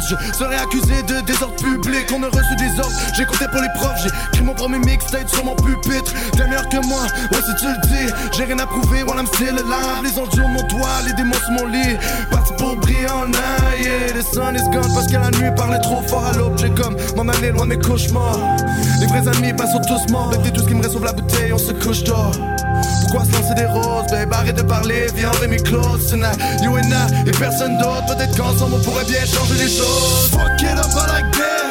Je 0.07 0.37
serais 0.37 0.57
accusé 0.57 1.01
de 1.03 1.21
désordre 1.25 1.55
public, 1.55 2.05
on 2.13 2.21
a 2.23 2.27
reçu 2.27 2.55
des 2.57 2.79
ordres. 2.79 2.95
J'ai 3.15 3.25
compté 3.25 3.45
pour 3.51 3.61
les 3.61 3.69
profs, 3.75 4.01
j'ai 4.03 4.09
écrit 4.09 4.43
mon 4.43 4.53
premier 4.53 4.79
mixtape 4.79 5.27
sur 5.27 5.43
mon 5.43 5.55
pupitre. 5.55 6.13
T'es 6.33 6.45
meilleur 6.45 6.67
que 6.69 6.77
moi, 6.87 7.03
ouais, 7.31 7.39
si 7.45 7.55
tu 7.59 7.67
le 7.67 7.87
dis. 7.87 8.13
J'ai 8.37 8.43
rien 8.45 8.59
à 8.59 8.67
prouver, 8.67 9.03
while 9.03 9.17
I'm 9.17 9.27
still 9.27 9.49
alive. 9.49 10.03
Les 10.03 10.19
anges 10.19 10.37
mon 10.37 10.63
doigt, 10.67 11.01
les 11.05 11.13
démons 11.13 11.33
sur 11.33 11.51
mon 11.51 11.65
lit. 11.67 11.97
Parti 12.31 12.53
pour 12.57 12.75
briller 12.77 13.09
en 13.09 13.31
aïe, 13.33 13.83
yeah. 13.83 14.13
The 14.13 14.23
sun 14.33 14.55
is 14.55 14.63
gone 14.71 14.93
parce 14.93 15.07
que 15.07 15.17
la 15.17 15.31
nuit 15.31 15.55
parlait 15.55 15.81
trop 15.81 16.01
fort 16.07 16.25
à 16.25 16.37
l'aube. 16.37 16.57
J'ai 16.57 16.69
comme 16.69 16.95
m'en 17.15 17.31
aller 17.33 17.51
loin 17.51 17.65
mes 17.65 17.79
cauchemars. 17.79 18.39
Les 18.99 19.07
vrais 19.07 19.27
amis, 19.27 19.53
sont 19.57 19.81
tous 19.87 20.11
morts. 20.11 20.29
Bébé, 20.29 20.51
tout 20.51 20.61
ce 20.61 20.67
qui 20.67 20.75
me 20.75 20.83
reste 20.83 21.01
la 21.01 21.13
bouteille, 21.13 21.51
on 21.51 21.57
se 21.57 21.71
couche 21.71 22.03
dehors. 22.03 22.31
Se 23.23 23.31
lancer 23.31 23.55
des 23.55 23.65
roses, 23.65 24.07
babe? 24.11 24.33
Arrête 24.33 24.57
de 24.57 24.61
parler, 24.61 25.07
viens, 25.15 25.31
mes 25.47 25.57
close 25.57 26.09
tonight. 26.09 26.37
You 26.61 26.75
and 26.75 26.91
I, 26.91 27.29
et 27.29 27.31
personne 27.31 27.77
d'autre. 27.77 28.05
Peut-être 28.07 28.35
qu'ensemble 28.35 28.75
on 28.75 28.83
pourrait 28.83 29.05
bien 29.05 29.25
changer 29.25 29.55
les 29.55 29.69
choses. 29.69 30.29
Fuck 30.31 30.61
it 30.61 30.77
up, 30.77 30.91
I 30.93 31.21
like 31.21 31.31
that. 31.37 31.64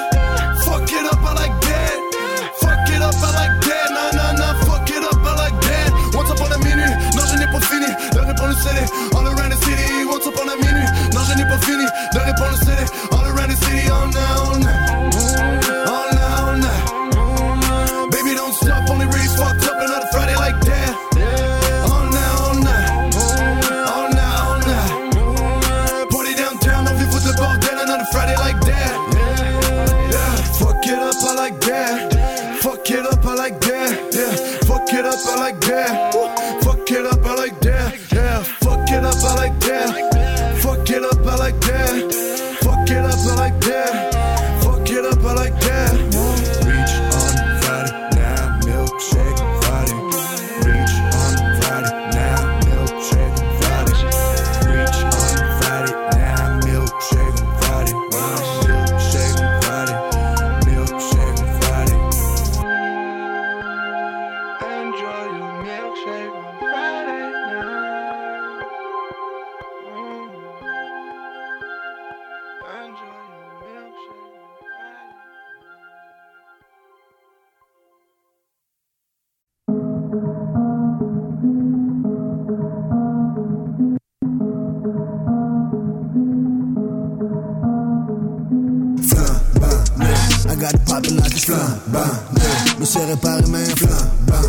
Flambant. 91.55 92.79
Me 92.79 92.85
serré 92.85 93.17
par 93.17 93.39
les 93.39 93.47
mains 93.47 93.65
flambant. 93.77 94.49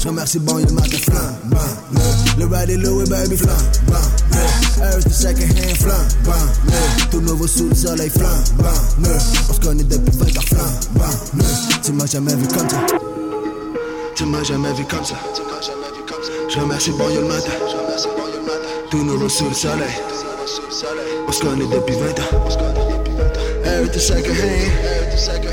Je 0.00 0.08
remercie 0.08 0.38
bon, 0.38 0.58
il 0.58 0.72
matin 0.72 0.98
flambant. 0.98 1.58
Le 2.38 2.46
Roddy 2.46 2.76
Louis, 2.76 3.08
baby 3.08 3.36
flambant. 3.36 4.08
Everything 4.82 5.12
second 5.12 5.48
hand 5.58 5.76
flambant. 5.76 6.46
Tout 7.10 7.20
nouveau 7.20 7.46
sous 7.46 7.68
le 7.68 7.74
soleil 7.74 8.10
flambant. 8.10 8.70
On 9.48 9.52
se 9.52 9.60
connaît 9.60 9.84
depuis 9.84 10.16
20 10.16 10.38
ans 10.38 10.42
flambant. 10.46 11.14
Tu 11.82 11.92
m'as 11.92 12.06
jamais 12.06 12.34
vu 12.34 12.46
comme 12.48 12.68
ça. 12.68 12.80
Tu 14.14 14.24
m'as 14.24 14.42
jamais 14.42 14.72
vu 14.74 14.84
comme 14.84 15.04
ça. 15.04 15.14
Je 16.48 16.58
remercie 16.60 16.90
bon, 16.92 17.04
il 17.10 17.20
matin. 17.20 17.52
Tout 18.90 19.04
nouveau 19.04 19.28
sous 19.28 19.48
le 19.48 19.54
soleil. 19.54 19.94
On 21.26 21.32
se 21.32 21.40
connaît 21.40 21.66
depuis 21.66 21.94
20 21.94 22.18
ans. 22.20 22.48
Everything 23.64 24.00
second 24.00 24.34
hand. 24.34 25.51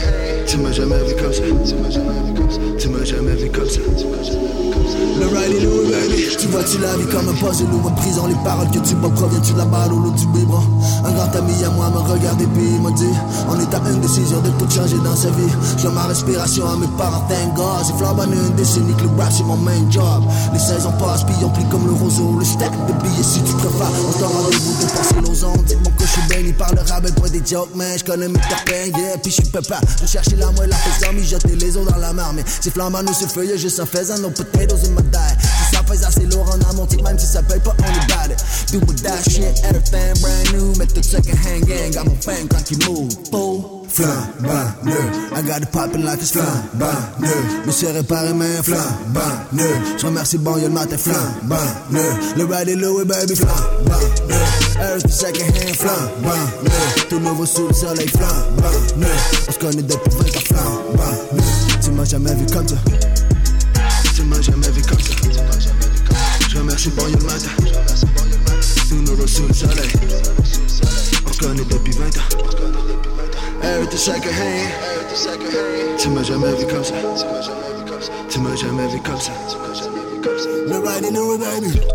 Tu 0.49 0.57
m'as 0.57 0.71
jamais 0.71 0.97
vu 1.03 1.13
comme 1.13 1.31
ça. 1.31 1.43
Tu 2.79 2.89
m'as 2.89 3.03
jamais 3.03 3.35
vu 3.35 3.51
comme 3.51 3.69
ça. 3.69 3.81
Le 5.19 5.27
Riley 5.27 5.59
Louis, 5.59 5.91
baby. 5.91 6.37
Tu 6.39 6.47
vois-tu 6.47 6.79
la 6.79 6.97
vie 6.97 7.05
comme 7.05 7.29
un 7.29 7.33
puzzle 7.33 7.67
ou 7.71 7.87
une 7.87 7.95
prison? 7.95 8.25
Les 8.25 8.33
paroles 8.43 8.71
que 8.71 8.79
tu 8.79 8.95
bois 8.95 9.11
proviennent-tu 9.11 9.53
la 9.53 9.65
balle 9.65 9.93
ou 9.93 9.99
l'eau 9.99 10.11
du 10.11 10.25
biberon? 10.27 10.63
Un 11.05 11.11
grand 11.11 11.35
ami 11.35 11.53
à 11.63 11.69
moi 11.69 11.91
me 11.91 11.99
regarde 11.99 12.41
et 12.41 12.47
puis 12.47 12.65
il 12.65 12.81
m'a 12.81 12.89
dit 12.91 13.13
On 13.47 13.59
est 13.59 13.73
à 13.75 13.81
une 13.91 14.01
de 14.01 14.49
tout 14.57 14.71
changer 14.71 14.97
dans 15.03 15.15
sa 15.15 15.29
vie. 15.29 15.53
Je 15.77 15.87
ma 15.87 16.07
respiration 16.07 16.67
à 16.67 16.77
mes 16.77 16.87
parents, 16.97 17.27
thank 17.29 17.53
God. 17.53 17.85
J'ai 17.85 17.93
flambé 17.93 18.23
une 18.33 18.55
décennie 18.55 18.95
que 18.95 19.03
le 19.03 19.21
rap 19.21 19.31
c'est 19.31 19.43
mon 19.43 19.57
main 19.57 19.85
job. 19.91 20.23
Les 20.51 20.59
saisons 20.59 20.93
passent, 20.93 21.25
puis 21.25 21.35
on 21.43 21.49
plie 21.49 21.65
comme 21.69 21.85
le 21.85 21.93
roseau. 21.93 22.39
Des 27.39 27.49
jokes, 27.49 27.75
man. 27.75 27.97
Je 27.97 28.03
connais 28.03 28.27
mes 28.27 28.39
terpènes, 28.39 28.95
yeah, 28.97 29.17
puis 29.17 29.31
je 29.31 29.41
suis 29.41 29.51
pépère. 29.51 29.81
Je 30.01 30.07
cherchais 30.07 30.35
la 30.35 30.51
moelle, 30.51 30.69
la 30.69 30.75
fesse 30.75 31.11
mis 31.13 31.25
jeter 31.25 31.55
les 31.55 31.77
os 31.77 31.85
dans 31.85 31.97
la 31.97 32.13
mer. 32.13 32.31
Mais 32.33 32.43
c'est 32.45 32.71
flambant, 32.71 33.03
nous, 33.03 33.13
c'est 33.13 33.29
feuillé, 33.29 33.57
juste 33.57 33.79
un 33.79 33.85
faisant, 33.85 34.17
nos 34.19 34.29
potatoes 34.29 34.85
in 34.85 34.91
my 34.91 35.03
die. 35.03 35.17
Si 35.41 35.75
ça 35.75 35.83
fait 35.83 36.05
assez 36.05 36.25
lourd 36.25 36.49
en 36.49 36.69
amont, 36.69 36.87
même 37.03 37.19
si 37.19 37.25
ça 37.25 37.41
paye 37.43 37.59
pas, 37.59 37.75
on 37.79 37.83
est 37.83 38.07
bad. 38.07 38.35
Do 38.71 38.79
with 38.87 39.01
that 39.03 39.23
shit, 39.29 39.59
everything 39.63 40.13
brand 40.21 40.53
new. 40.53 40.75
Met 40.77 40.93
the 40.93 41.03
second 41.03 41.37
hand 41.37 41.67
gang, 41.67 41.91
got 41.91 42.05
my 42.05 42.15
fame 42.21 42.47
quand 42.47 42.69
il 42.71 42.77
move. 42.87 43.09
Fool. 43.31 43.78
Flambant, 43.91 45.35
I 45.35 45.41
got 45.41 45.61
it 45.61 45.71
poppin' 45.71 46.03
like 46.05 46.19
it's 46.19 46.31
flambant, 46.31 47.65
Me 47.65 47.71
serré 47.71 48.03
par 48.03 48.23
les 48.23 48.33
mains, 48.33 48.61
flambant, 48.63 49.19
Je 49.97 50.05
remercie 50.05 50.37
bon, 50.37 50.57
y'a 50.57 50.67
le 50.67 50.73
matin, 50.73 50.97
flambant, 50.97 51.57
Le 52.37 52.43
Roddy 52.45 52.75
Louis, 52.75 53.05
baby, 53.05 53.35
flambant, 53.35 53.99
Everything 54.79 55.11
second 55.11 55.45
hand, 55.45 55.75
flambant, 55.75 56.45
Tout 57.09 57.19
nouveau 57.19 57.45
sous 57.45 57.67
le 57.67 57.73
soleil, 57.73 58.07
flambant, 58.07 58.77
On 59.47 59.51
se 59.51 59.59
connaît 59.59 59.81
depuis 59.81 60.11
20 60.11 60.19
ans, 60.19 60.41
flambant, 60.45 61.17
Tu 61.83 61.91
m'as 61.91 62.05
jamais 62.05 62.35
vu 62.35 62.45
comme 62.45 62.67
ça. 62.67 62.75
Tu 64.15 64.23
m'as 64.23 64.41
jamais 64.41 64.69
vu 64.71 64.81
comme 64.81 64.99
ça. 64.99 65.13
Je 66.49 66.57
remercie 66.57 66.89
bon, 66.89 67.07
y'a 67.07 67.17
matin. 67.17 67.49
Tout 68.89 68.95
nouveau 68.95 69.27
sous 69.27 69.47
le 69.47 69.53
soleil. 69.53 69.91
On 71.25 71.33
se 71.33 71.39
connaît 71.39 71.63
depuis 71.63 71.93
20 71.93 72.07
ans. 72.07 72.78
Everything 73.61 73.97
second 73.97 74.33
hand. 74.33 75.97
Tu 75.97 76.09
m'as 76.09 76.23
jamais 76.23 76.53
vu 76.53 76.65
comme 76.65 76.83
ça. 76.83 76.93
Tu 78.29 78.39
m'as 78.39 78.55
jamais 78.55 78.87
vu 78.87 78.99
comme 79.01 79.19
ça. 79.19 79.31
Le 79.31 79.37
riding 79.39 79.49
Louis, 79.49 79.59
baby. 79.59 79.68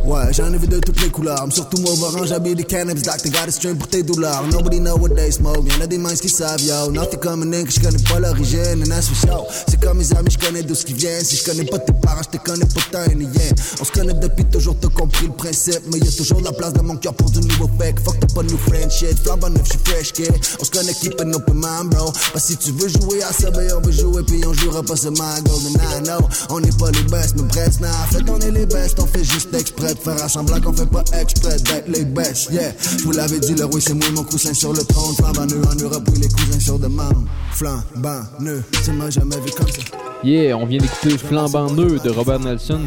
Ouais, 0.05 0.33
j'en 0.33 0.53
ai 0.53 0.59
vu 0.59 0.67
de 0.67 0.79
toutes 0.79 1.01
les 1.03 1.11
couleurs. 1.11 1.47
Surtout 1.51 1.81
moi, 1.81 1.93
orange, 2.03 2.29
j'habille 2.29 2.55
des 2.55 2.65
cannabis. 2.65 3.03
Doctor 3.03 3.31
got 3.31 3.49
a 3.49 3.51
string 3.51 3.77
pour 3.77 3.89
tes 3.89 4.03
douleurs. 4.03 4.45
Nobody 4.51 4.81
know 4.81 4.97
what 4.97 5.11
they 5.11 5.31
smoke. 5.31 5.67
Y'en 5.67 5.83
a 5.83 5.87
des 5.87 5.99
minds 5.99 6.21
qui 6.21 6.29
savent, 6.29 6.61
yo. 6.63 6.91
Nothing 6.91 7.21
coming 7.21 7.55
in, 7.55 7.65
que 7.65 7.71
j'connais 7.71 8.03
pas 8.09 8.21
l'origine. 8.21 8.83
And 8.83 8.89
that's 8.89 9.09
for 9.09 9.17
sure. 9.17 9.47
C'est 9.69 9.81
comme 9.81 9.99
mes 9.99 10.13
amis, 10.15 10.31
j'connais 10.31 10.63
d'où 10.63 10.75
ce 10.75 10.85
qui 10.85 10.95
vient. 10.95 11.19
Si 11.23 11.37
j'connais 11.37 11.65
pas 11.65 11.79
tes 11.79 11.93
parents, 11.93 12.23
j'te 12.23 12.39
connais 12.43 12.67
pas 12.67 12.81
ta 12.91 13.07
yeah. 13.07 13.53
On 13.81 13.85
se 13.85 13.93
connaît 13.93 14.15
depuis 14.15 14.45
toujours, 14.47 14.77
t'as 14.81 14.89
compris 14.89 15.27
le 15.27 15.33
principe. 15.33 15.81
Mais 15.93 15.99
y'a 15.99 16.13
toujours 16.13 16.41
de 16.41 16.45
la 16.45 16.53
place 16.53 16.73
dans 16.73 16.83
mon 16.83 16.97
cœur 16.97 17.15
pour 17.15 17.31
du 17.31 17.41
nouveau 17.41 17.69
fake. 17.79 18.01
Fuck, 18.01 18.21
t'as 18.21 18.35
pas 18.35 18.43
de 18.43 18.51
new 18.51 18.59
friend 18.59 18.91
shit. 18.91 19.19
Flambe 19.23 19.45
en 19.45 19.51
neuf, 19.51 19.67
j'suis 19.67 19.81
fresh, 19.85 20.13
kid. 20.13 20.33
On 20.61 20.65
se 20.65 20.71
connaît, 20.71 20.95
keep 20.95 21.21
an 21.21 21.33
open 21.33 21.55
mind, 21.55 21.91
bro. 21.91 22.13
Parce 22.33 22.45
si 22.45 22.57
tu 22.57 22.73
veux 22.73 22.89
jouer 22.89 23.23
à 23.23 23.33
ça, 23.33 23.51
ben 23.51 23.71
on 23.77 23.81
veut 23.81 23.93
jouer, 23.93 24.23
puis 24.27 24.45
on 24.47 24.53
jouera 24.53 24.83
pas 24.83 24.97
seulement 24.97 25.25
à 25.25 25.41
Golden 25.41 25.73
I 25.73 26.03
know. 26.05 26.29
On 26.51 26.61
n'est 26.61 26.73
pas 26.73 26.91
les 26.91 27.03
best, 27.05 27.35
mais 27.37 27.43
bref, 27.43 27.81
nah. 27.81 27.89
Fait, 28.15 28.31
on 28.31 28.39
est 28.39 28.53
les 28.53 28.67
best, 28.67 29.01
on 29.01 29.07
fait 29.07 29.25
juste 29.25 29.53
exprès 29.55 29.93
de 29.93 29.99
faire 29.99 30.31
semblant 30.31 30.61
qu'on 30.61 30.73
fait 30.73 30.89
pas 30.89 31.03
exprès 31.21 31.57
d'être 31.57 31.89
les 31.89 32.05
best, 32.05 32.49
yeah. 32.53 32.71
Je 32.81 33.03
vous 33.03 33.11
l'avais 33.11 33.41
dit, 33.41 33.57
le 33.57 33.65
roi 33.65 33.81
c'est 33.81 33.93
moi, 33.93 34.07
mon 34.15 34.23
coussin 34.23 34.55
sur 34.55 34.73
le 34.73 34.85
trône. 34.85 35.17
Flambant 35.17 35.47
nœud 35.47 35.63
en 35.67 35.75
Europe, 35.83 36.05
oui, 36.13 36.21
les 36.21 36.29
cousins 36.29 36.61
sur 36.61 36.79
demande. 36.79 37.27
Flambant 37.51 38.23
nœud, 38.39 38.63
tu 38.85 38.93
m'as 38.93 39.11
jamais 39.11 39.41
vu 39.41 39.51
comme 39.57 39.67
ça. 39.67 39.83
Yeah, 40.23 40.57
on 40.57 40.65
vient 40.65 40.79
d'écouter 40.79 41.19
Flambant 41.19 41.73
Nœud 41.73 41.99
de 42.05 42.11
Robert 42.11 42.39
Nelson. 42.39 42.85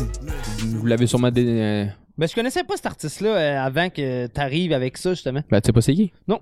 Vous 0.60 0.86
l'avez 0.86 1.08
sûrement. 1.08 1.30
Dé... 1.30 1.44
euh, 1.46 1.86
Ben, 2.18 2.28
je 2.30 2.34
connaissais 2.34 2.64
pas 2.64 2.78
cet 2.78 2.86
artiste-là 2.86 3.30
euh, 3.30 3.66
avant 3.66 3.90
que 3.90 4.28
t'arrives 4.28 4.72
avec 4.72 4.98
ça, 4.98 5.10
justement. 5.10 5.42
Ben, 5.52 5.60
tu 5.60 5.68
sais 5.68 5.74
pas 5.74 5.82
c'est 5.82 5.94
qui? 5.94 6.14
Non. 6.30 6.40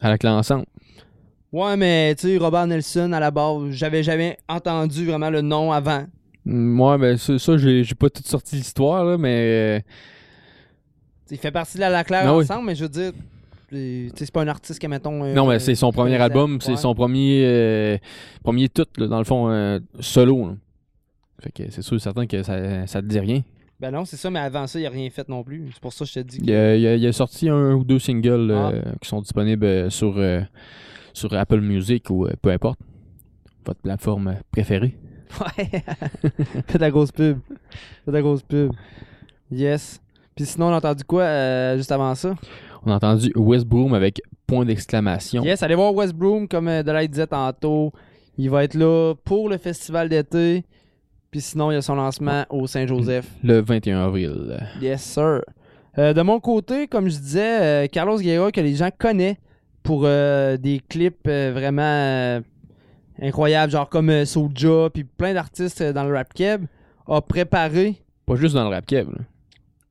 Avec 0.00 0.22
l'ensemble. 0.22 0.66
Ouais, 1.52 1.76
mais 1.76 2.14
tu 2.14 2.28
sais, 2.28 2.36
Robert 2.38 2.68
Nelson, 2.68 3.12
à 3.12 3.18
la 3.18 3.32
base, 3.32 3.70
j'avais 3.70 4.04
jamais 4.04 4.38
entendu 4.48 5.04
vraiment 5.04 5.30
le 5.30 5.40
nom 5.40 5.72
avant. 5.72 6.06
Moi, 6.44 6.96
ben, 6.98 7.16
ça, 7.16 7.38
ça, 7.38 7.56
j'ai 7.58 7.84
pas 7.98 8.08
tout 8.10 8.22
sorti 8.24 8.56
l'histoire, 8.56 9.04
là, 9.04 9.18
mais. 9.18 9.84
T'sais, 11.26 11.34
il 11.36 11.38
fait 11.38 11.50
partie 11.50 11.76
de 11.76 11.80
la 11.80 11.90
La 11.90 12.04
Claire 12.04 12.22
Ah 12.26 12.36
oui. 12.36 12.44
ensemble, 12.44 12.66
mais 12.66 12.74
je 12.74 12.82
veux 12.84 12.88
dire, 12.88 13.12
euh, 13.72 14.08
c'est 14.16 14.32
pas 14.32 14.42
un 14.42 14.48
artiste 14.48 14.80
que, 14.80 14.86
mettons. 14.86 15.22
euh, 15.24 15.34
Non, 15.34 15.46
mais 15.46 15.58
c'est 15.58 15.74
son 15.74 15.92
premier 15.92 16.16
album, 16.16 16.60
c'est 16.60 16.76
son 16.76 16.94
premier 16.94 17.42
euh, 17.44 17.98
premier 18.42 18.68
tout, 18.68 18.86
là, 18.96 19.06
dans 19.06 19.18
le 19.18 19.24
fond, 19.24 19.48
euh, 19.50 19.78
solo. 20.00 20.48
là. 20.48 20.54
Fait 21.42 21.52
que 21.52 21.70
c'est 21.70 21.82
sûr 21.82 21.96
et 21.96 22.00
certain 22.00 22.26
que 22.26 22.42
ça, 22.42 22.86
ça 22.86 23.00
te 23.00 23.06
dit 23.06 23.18
rien. 23.20 23.42
Ben 23.78 23.90
non, 23.90 24.04
c'est 24.04 24.16
ça, 24.16 24.28
mais 24.30 24.40
avant 24.40 24.66
ça, 24.66 24.78
il 24.78 24.84
a 24.84 24.90
rien 24.90 25.08
fait 25.08 25.26
non 25.28 25.42
plus. 25.42 25.70
C'est 25.72 25.80
pour 25.80 25.92
ça 25.92 26.04
que 26.04 26.10
je 26.10 26.14
te 26.14 26.20
dis. 26.20 26.38
que- 26.38 26.44
Il 26.44 26.52
a, 26.52 26.76
il 26.76 26.86
a- 26.86 26.96
il 26.96 27.06
a 27.06 27.12
sorti 27.12 27.48
un 27.48 27.72
ou 27.72 27.82
deux 27.84 27.98
singles 27.98 28.50
Ah. 28.54 28.70
euh, 28.74 28.82
qui 29.00 29.08
sont 29.08 29.22
disponibles 29.22 29.64
euh, 29.64 29.88
sur, 29.88 30.18
euh, 30.18 30.42
sur 31.14 31.32
Apple 31.32 31.60
Music 31.62 32.10
ou 32.10 32.26
euh, 32.26 32.32
peu 32.42 32.50
importe. 32.50 32.78
Votre 33.64 33.80
plateforme 33.80 34.28
euh, 34.28 34.34
préférée. 34.50 34.96
Ouais. 35.40 35.66
Fais 36.66 36.78
de 36.78 36.82
la 36.82 36.90
grosse 36.90 37.12
pub. 37.12 37.38
Fais 38.04 38.10
de 38.10 38.12
la 38.12 38.22
grosse 38.22 38.42
pub. 38.42 38.72
Yes. 39.50 40.00
Puis 40.34 40.46
sinon, 40.46 40.66
on 40.68 40.72
a 40.72 40.76
entendu 40.76 41.04
quoi 41.04 41.22
euh, 41.22 41.76
juste 41.76 41.92
avant 41.92 42.14
ça? 42.14 42.34
On 42.84 42.90
a 42.90 42.94
entendu 42.96 43.32
West 43.36 43.66
Broom 43.66 43.94
avec 43.94 44.20
point 44.46 44.64
d'exclamation. 44.64 45.42
Yes, 45.44 45.62
allez 45.62 45.74
voir 45.74 45.94
West 45.94 46.14
Broom, 46.14 46.48
comme 46.48 46.68
euh, 46.68 46.82
Delight 46.82 47.10
disait 47.10 47.26
tantôt. 47.26 47.92
Il 48.38 48.48
va 48.50 48.64
être 48.64 48.74
là 48.74 49.14
pour 49.24 49.48
le 49.48 49.58
festival 49.58 50.08
d'été. 50.08 50.64
Puis 51.30 51.40
sinon, 51.40 51.70
il 51.70 51.74
y 51.74 51.76
a 51.76 51.82
son 51.82 51.94
lancement 51.94 52.44
au 52.50 52.66
Saint-Joseph. 52.66 53.26
Le 53.44 53.60
21 53.60 54.06
avril. 54.06 54.58
Yes, 54.80 55.02
sir. 55.02 55.42
Euh, 55.98 56.12
de 56.12 56.22
mon 56.22 56.40
côté, 56.40 56.86
comme 56.86 57.08
je 57.08 57.18
disais, 57.18 57.84
euh, 57.84 57.86
Carlos 57.86 58.18
Guerra, 58.18 58.50
que 58.50 58.60
les 58.60 58.74
gens 58.74 58.90
connaissent 58.96 59.36
pour 59.82 60.02
euh, 60.04 60.56
des 60.56 60.80
clips 60.88 61.26
euh, 61.26 61.52
vraiment 61.54 62.42
incroyables, 63.20 63.72
genre 63.72 63.88
comme 63.88 64.10
euh, 64.10 64.24
Soulja, 64.24 64.88
puis 64.92 65.04
plein 65.04 65.34
d'artistes 65.34 65.80
euh, 65.80 65.92
dans 65.92 66.04
le 66.04 66.14
rap 66.14 66.32
keb, 66.34 66.64
a 67.06 67.20
préparé. 67.20 68.02
Pas 68.26 68.36
juste 68.36 68.54
dans 68.54 68.64
le 68.68 68.74
rap 68.74 68.86
kev. 68.86 69.10
là. 69.10 69.24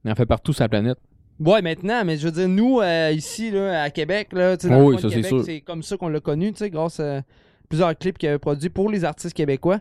Il 0.05 0.11
en 0.11 0.15
fait 0.15 0.25
partout 0.25 0.53
sur 0.53 0.63
la 0.63 0.69
planète. 0.69 0.97
Ouais, 1.39 1.61
maintenant, 1.61 2.03
mais 2.03 2.17
je 2.17 2.25
veux 2.25 2.31
dire, 2.31 2.49
nous, 2.49 2.79
euh, 2.81 3.11
ici, 3.13 3.51
là, 3.51 3.83
à 3.83 3.89
Québec, 3.89 4.29
là, 4.33 4.57
tu 4.57 4.67
sais, 4.67 4.73
dans 4.73 4.81
Oh 4.81 4.89
le 4.89 4.95
oui, 4.95 5.01
ça, 5.01 5.09
Québec, 5.09 5.33
c'est 5.45 5.61
comme 5.61 5.83
ça 5.83 5.95
qu'on 5.95 6.09
l'a 6.09 6.19
connu, 6.19 6.51
tu 6.51 6.57
sais, 6.57 6.69
grâce 6.69 6.99
à 6.99 7.21
plusieurs 7.69 7.97
clips 7.97 8.17
qu'il 8.17 8.27
avait 8.27 8.39
produits 8.39 8.69
pour 8.69 8.89
les 8.89 9.05
artistes 9.05 9.33
québécois. 9.35 9.79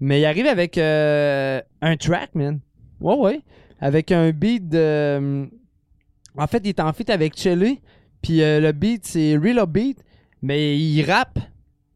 Mais 0.00 0.20
il 0.20 0.24
arrive 0.24 0.46
avec 0.46 0.78
euh, 0.78 1.60
un 1.80 1.96
track, 1.96 2.34
man. 2.34 2.60
Ouais, 3.00 3.14
ouais. 3.16 3.40
Avec 3.80 4.10
un 4.10 4.30
beat 4.30 4.68
de. 4.68 5.48
En 6.36 6.46
fait, 6.46 6.60
il 6.64 6.70
est 6.70 6.80
en 6.80 6.92
feat 6.92 7.08
avec 7.10 7.36
Chelly. 7.38 7.80
Puis 8.22 8.42
euh, 8.42 8.60
le 8.60 8.72
beat, 8.72 9.06
c'est 9.06 9.36
Real 9.36 9.64
Beat. 9.66 10.02
Mais 10.42 10.76
il 10.78 11.02
rappe. 11.04 11.38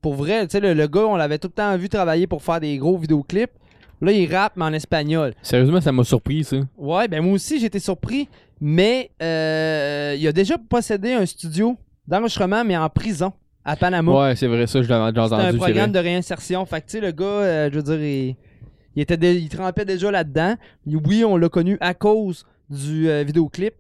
Pour 0.01 0.15
vrai, 0.15 0.47
tu 0.47 0.53
sais, 0.53 0.61
le, 0.61 0.73
le 0.75 0.87
gars, 0.89 1.07
on 1.07 1.17
l'avait 1.17 1.39
tout 1.39 1.49
le 1.49 1.53
temps 1.53 1.77
vu 1.77 1.89
travailler 1.89 2.27
pour 2.27 2.43
faire 2.43 2.61
des 2.61 2.77
gros 2.79 2.97
vidéoclips. 2.97 3.51
Là, 4.03 4.13
il 4.13 4.35
rappe, 4.35 4.55
mais 4.57 4.65
en 4.65 4.73
espagnol. 4.73 5.35
Sérieusement, 5.43 5.81
ça 5.81 5.93
m'a 5.93 6.05
surpris, 6.05 6.43
ça. 6.45 6.57
Ouais, 6.79 7.07
ben 7.07 7.23
moi 7.23 7.35
aussi, 7.35 7.61
j'étais 7.61 7.79
surpris. 7.81 8.29
Mais 8.63 9.11
euh, 9.23 10.17
il 10.19 10.27
a 10.27 10.33
déjà 10.33 10.57
possédé 10.59 11.13
un 11.13 11.25
studio 11.27 11.77
d'enregistrement, 12.07 12.65
mais 12.65 12.77
en 12.77 12.89
prison, 12.89 13.33
à 13.65 13.77
Panama. 13.77 14.29
Ouais, 14.29 14.37
c'est 14.37 14.47
vrai, 14.47 14.67
ça, 14.67 14.83
je 14.83 14.89
l'avais 14.89 15.13
déjà 15.13 15.27
entendu. 15.27 15.43
un 15.43 15.51
c'est 15.53 15.57
programme 15.59 15.91
vrai. 15.93 16.03
de 16.03 16.09
réinsertion. 16.09 16.65
Fait 16.67 16.81
que, 16.81 16.87
tu 16.87 16.93
sais, 16.93 17.01
le 17.01 17.13
gars, 17.13 17.25
euh, 17.25 17.71
je 17.71 17.77
veux 17.77 17.83
dire, 17.83 18.03
il, 18.03 18.37
il 18.97 19.03
était 19.03 19.35
il 19.37 19.49
trempait 19.51 19.85
déjà 19.85 20.11
là-dedans. 20.11 20.55
Oui, 20.87 21.25
on 21.25 21.37
l'a 21.37 21.49
connu 21.49 21.77
à 21.81 21.93
cause 21.95 22.47
du 22.71 23.09
euh, 23.09 23.23
vidéoclip. 23.23 23.75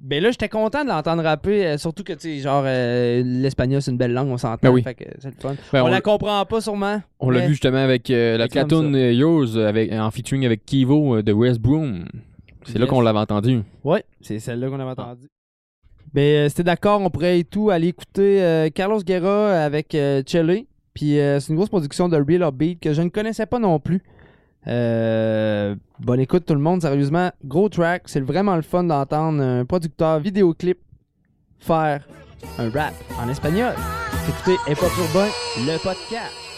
Ben 0.00 0.22
là, 0.22 0.30
j'étais 0.30 0.48
content 0.48 0.84
de 0.84 0.88
l'entendre 0.88 1.22
rapper, 1.22 1.66
euh, 1.66 1.78
surtout 1.78 2.02
que, 2.04 2.12
tu 2.12 2.20
sais, 2.20 2.38
genre, 2.38 2.62
euh, 2.66 3.22
l'espagnol, 3.24 3.82
c'est 3.82 3.90
une 3.90 3.96
belle 3.96 4.12
langue, 4.12 4.28
on 4.28 4.38
s'entend. 4.38 4.58
Ben 4.62 4.70
oui. 4.70 4.82
Fait 4.82 4.94
que 4.94 5.04
c'est 5.18 5.28
le 5.28 5.34
fun. 5.38 5.54
Ben, 5.72 5.82
on, 5.82 5.86
on 5.86 5.90
la 5.90 6.00
comprend 6.00 6.44
pas 6.46 6.60
sûrement. 6.60 7.02
On 7.18 7.30
l'a 7.30 7.40
vu 7.40 7.52
justement 7.52 7.78
avec 7.78 8.10
euh, 8.10 8.36
la 8.36 8.46
euh, 8.46 9.12
Yours 9.12 9.56
avec, 9.56 9.92
en 9.92 10.10
featuring 10.10 10.46
avec 10.46 10.64
Kivo 10.64 11.22
de 11.22 11.32
West 11.32 11.60
Broom. 11.60 12.04
C'est 12.64 12.78
là 12.78 12.86
qu'on 12.86 13.00
l'avait 13.00 13.18
entendu. 13.18 13.62
Ouais, 13.84 14.04
c'est 14.20 14.38
celle-là 14.38 14.68
qu'on 14.68 14.80
avait 14.80 14.90
entendu. 14.90 15.28
Ben, 16.12 16.48
c'était 16.48 16.64
d'accord, 16.64 17.00
on 17.00 17.10
pourrait 17.10 17.38
et 17.38 17.44
tout 17.44 17.70
aller 17.70 17.88
écouter 17.88 18.70
Carlos 18.74 19.00
Guerra 19.00 19.62
avec 19.62 19.96
Chele. 20.26 20.64
Puis 20.94 21.18
euh, 21.18 21.40
c'est 21.40 21.50
une 21.50 21.56
grosse 21.56 21.68
production 21.68 22.08
de 22.08 22.16
Real 22.16 22.42
Upbeat 22.42 22.80
que 22.80 22.92
je 22.92 23.02
ne 23.02 23.08
connaissais 23.08 23.46
pas 23.46 23.58
non 23.58 23.78
plus. 23.78 24.02
Euh, 24.66 25.74
bonne 25.98 26.20
écoute 26.20 26.44
tout 26.46 26.54
le 26.54 26.60
monde, 26.60 26.82
sérieusement. 26.82 27.30
Gros 27.44 27.68
track, 27.68 28.02
c'est 28.06 28.20
vraiment 28.20 28.56
le 28.56 28.62
fun 28.62 28.84
d'entendre 28.84 29.42
un 29.42 29.64
producteur 29.64 30.20
vidéoclip 30.20 30.78
faire 31.58 32.06
un 32.58 32.70
rap 32.70 32.94
en 33.18 33.28
espagnol. 33.28 33.74
Écoutez 34.28 34.56
Hip 34.66 34.82
Hop 34.82 34.92
Urbain, 34.98 35.28
le 35.58 35.76
podcast. 35.82 36.49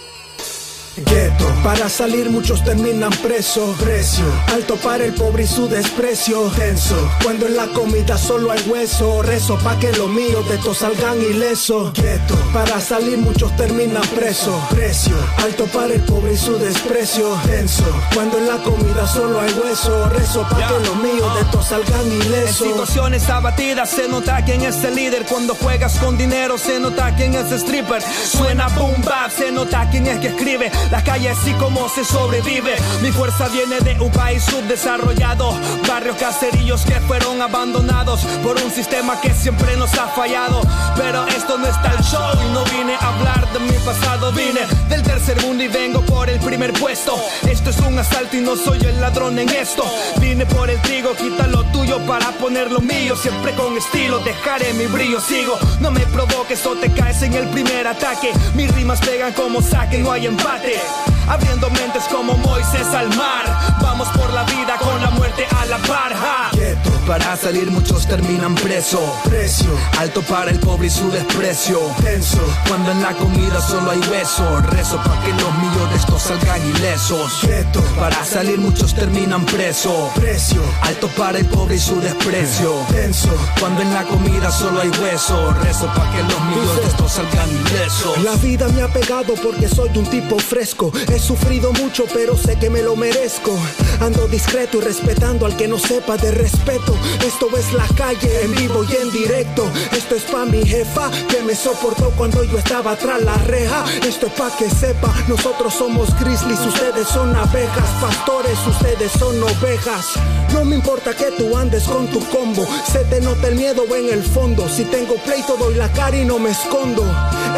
Gueto, 0.97 1.47
para 1.65 1.89
salir 1.89 2.29
muchos 2.29 2.63
terminan 2.65 3.11
presos. 3.23 3.75
Precio, 3.81 4.25
alto 4.53 4.77
para 4.77 5.05
el 5.05 5.15
pobre 5.15 5.45
y 5.45 5.47
su 5.47 5.67
desprecio. 5.67 6.51
Tenso, 6.51 6.95
cuando 7.25 7.47
en 7.47 7.57
la 7.57 7.67
comida 7.69 8.19
solo 8.19 8.53
hay 8.53 8.61
hueso. 8.69 9.23
Rezo 9.23 9.57
pa' 9.59 9.79
que 9.79 9.91
los 9.93 10.11
míos 10.11 10.47
de 10.51 10.57
estos 10.57 10.79
salgan 10.79 11.19
ilesos. 11.23 11.95
Gueto, 11.95 12.35
para 12.53 12.79
salir 12.79 13.17
muchos 13.17 13.57
terminan 13.57 14.03
presos. 14.15 14.55
Precio, 14.69 15.17
alto 15.43 15.65
para 15.67 15.95
el 15.95 16.03
pobre 16.03 16.35
y 16.35 16.37
su 16.37 16.59
desprecio. 16.59 17.39
Tenso, 17.47 17.85
cuando 18.15 18.37
en 18.37 18.49
la 18.49 18.59
comida 18.59 19.07
solo 19.07 19.41
hay 19.41 19.53
hueso. 19.55 20.11
Rezo 20.11 20.43
pa' 20.43 20.69
que 20.69 20.87
los 20.87 20.97
míos 20.97 21.35
de 21.37 21.41
estos 21.41 21.67
salgan 21.69 22.07
En 22.07 22.23
ilesos. 22.23 22.67
situaciones 22.67 23.31
abatidas 23.31 23.89
se 23.89 24.09
nota 24.09 24.45
quién 24.45 24.61
es 24.61 24.85
el 24.85 24.95
líder. 24.95 25.25
Cuando 25.25 25.55
juegas 25.55 25.97
con 25.99 26.19
dinero 26.19 26.59
se 26.59 26.79
nota 26.79 27.15
quién 27.17 27.35
es 27.35 27.51
stripper. 27.51 28.03
Suena 28.03 28.69
boom 28.69 29.01
bap, 29.03 29.31
se 29.31 29.51
nota 29.51 29.89
quién 29.91 30.07
es 30.07 30.19
que 30.19 30.29
escribe. 30.29 30.71
Las 30.91 31.03
calles 31.03 31.39
y 31.47 31.53
cómo 31.55 31.89
se 31.89 32.05
sobrevive. 32.05 32.77
Mi 33.01 33.11
fuerza 33.11 33.49
viene 33.49 33.81
de 33.81 34.01
un 34.01 34.11
país 34.11 34.43
subdesarrollado. 34.45 35.55
Barrios 35.89 36.17
caserillos 36.17 36.85
que 36.85 37.01
fueron 37.01 37.41
abandonados 37.41 38.21
por 38.43 38.61
un 38.61 38.71
sistema 38.71 39.21
que 39.21 39.33
siempre 39.33 39.77
nos 39.77 39.95
ha 39.95 40.09
fallado. 40.09 40.61
Pero 40.97 41.27
esto 41.29 41.59
no 41.59 41.67
está 41.67 41.93
el 41.93 42.05
show 42.05 42.33
y 42.45 42.53
no 42.53 42.65
vine 42.65 42.95
a 42.95 43.09
hablar 43.09 43.53
de 43.53 43.59
mi 43.61 43.79
pasado. 43.79 44.33
Vine 44.33 44.61
del 44.89 45.03
tercer 45.03 45.41
mundo 45.43 45.65
y 45.65 45.69
vengo 45.69 46.01
por 46.03 46.29
el 46.29 46.39
primer 46.41 46.73
puesto. 46.75 47.15
Esto 47.49 47.71
es 47.71 47.79
un 47.79 47.99
asalto 47.99 48.37
y 48.37 48.41
no 48.41 48.57
soy 48.57 48.79
el 48.81 49.01
ladrón 49.01 49.39
en 49.39 49.49
esto. 49.49 49.85
Vine 50.21 50.47
por 50.47 50.71
el 50.71 50.81
trigo, 50.83 51.15
quita 51.15 51.47
lo 51.47 51.65
tuyo 51.73 51.99
para 52.07 52.31
poner 52.33 52.71
lo 52.71 52.81
mío. 52.81 53.17
Siempre 53.17 53.53
con 53.55 53.77
estilo, 53.77 54.19
dejaré 54.21 54.73
mi 54.75 54.87
brillo. 54.87 55.21
Sigo, 55.21 55.59
no 55.81 55.91
me 55.91 56.01
provoques 56.07 56.65
o 56.67 56.75
te 56.77 56.91
caes 56.93 57.23
en 57.23 57.35
el 57.35 57.49
primer 57.49 57.87
ataque. 57.87 58.33
Mis 58.55 58.73
rimas 58.75 59.01
pegan 59.01 59.33
como 59.33 59.63
saque, 59.63 59.99
no 59.99 60.13
hay 60.13 60.27
empate. 60.27 60.72
shit. 60.73 61.22
Abriendo 61.29 61.71
mentes 61.71 62.05
como 62.11 62.35
Moisés 62.37 62.87
al 62.95 63.09
mar. 63.17 63.45
Vamos 63.81 64.09
por 64.09 64.33
la 64.33 64.43
vida 64.45 64.77
con 64.79 65.01
la 65.01 65.11
muerte 65.11 65.47
a 65.57 65.67
la 65.67 65.79
par. 65.79 66.13
ja. 66.15 66.51
Gueto, 66.53 66.91
Para 67.07 67.37
salir 67.37 67.71
muchos 67.71 68.07
terminan 68.07 68.55
preso. 68.55 69.01
precio, 69.25 69.71
Alto 69.99 70.23
para 70.23 70.51
el 70.51 70.59
pobre 70.61 70.87
y 70.87 70.91
su 70.91 71.11
desprecio. 71.11 71.79
tenso. 72.03 72.41
Cuando 72.69 72.91
en 72.93 73.03
la 73.03 73.13
comida 73.15 73.61
solo 73.61 73.91
hay 73.91 74.01
beso, 74.01 74.61
rezo 74.71 74.97
pa' 74.99 75.21
que 75.25 75.31
los 75.33 75.91
de 75.91 75.97
estos 75.97 76.23
salgan 76.23 76.61
ilesos. 76.77 77.41
Gueto, 77.43 77.81
Para 77.99 78.25
salir 78.25 78.59
muchos 78.59 78.95
terminan 78.95 79.45
preso. 79.47 80.11
precio, 80.15 80.63
Alto 80.83 81.09
para 81.17 81.39
el 81.39 81.47
pobre 81.47 81.77
y 81.77 81.81
su 81.81 82.01
desprecio. 82.01 82.73
tenso. 82.91 83.29
Cuando 83.61 83.83
en 83.83 83.93
la 83.95 84.05
comida 84.05 84.51
solo 84.51 84.81
hay 84.81 84.91
hueso, 84.91 85.53
rezo 85.63 85.87
pa' 85.87 86.11
que 86.13 86.23
los 86.23 86.77
de 86.77 86.87
estos 86.89 87.13
salgan 87.13 87.49
ilesos. 87.51 88.19
La 88.23 88.35
vida 88.37 88.69
me 88.69 88.83
ha 88.83 88.89
pegado 88.89 89.35
porque 89.43 89.69
soy 89.69 89.91
un 89.97 90.07
tipo 90.07 90.39
fresco. 90.39 90.93
Sufrido 91.23 91.73
mucho, 91.73 92.05
pero 92.13 92.37
sé 92.37 92.57
que 92.59 92.69
me 92.69 92.83
lo 92.83 92.97
merezco. 92.97 93.57
Ando 94.01 94.27
discreto 94.27 94.79
y 94.79 94.81
respetando 94.81 95.47
al 95.47 95.57
que 95.57 95.69
no 95.69 95.79
sepa 95.79 96.17
de 96.17 96.33
respeto. 96.33 96.95
Esto 97.25 97.49
es 97.57 97.73
la 97.73 97.87
calle 97.97 98.43
en 98.43 98.55
vivo 98.57 98.85
y 98.85 98.97
en 98.97 99.11
directo. 99.11 99.71
Esto 99.93 100.17
es 100.17 100.25
pa' 100.25 100.45
mi 100.45 100.65
jefa 100.67 101.11
que 101.29 101.43
me 101.43 101.55
soportó 101.55 102.11
cuando 102.17 102.43
yo 102.43 102.59
estaba 102.59 102.97
tras 102.97 103.23
la 103.23 103.37
reja. 103.39 103.85
Esto 104.07 104.27
es 104.27 104.33
pa' 104.33 104.55
que 104.57 104.69
sepa, 104.69 105.15
nosotros 105.29 105.73
somos 105.73 106.09
grizzlies, 106.19 106.61
ustedes 106.61 107.07
son 107.07 107.35
abejas. 107.37 107.89
Pastores, 108.01 108.59
ustedes 108.67 109.13
son 109.13 109.41
ovejas. 109.43 110.07
No 110.53 110.65
me 110.65 110.75
importa 110.75 111.15
que 111.15 111.31
tú 111.39 111.57
andes 111.57 111.85
con 111.85 112.09
tu 112.09 112.21
combo. 112.31 112.67
Se 112.91 113.05
te 113.05 113.21
nota 113.21 113.49
el 113.49 113.55
miedo 113.55 113.85
en 113.95 114.09
el 114.13 114.23
fondo. 114.23 114.69
Si 114.69 114.85
tengo 114.85 115.15
pleito, 115.17 115.57
doy 115.57 115.75
la 115.75 115.91
cara 115.93 116.17
y 116.17 116.25
no 116.25 116.39
me 116.39 116.51
escondo. 116.51 117.05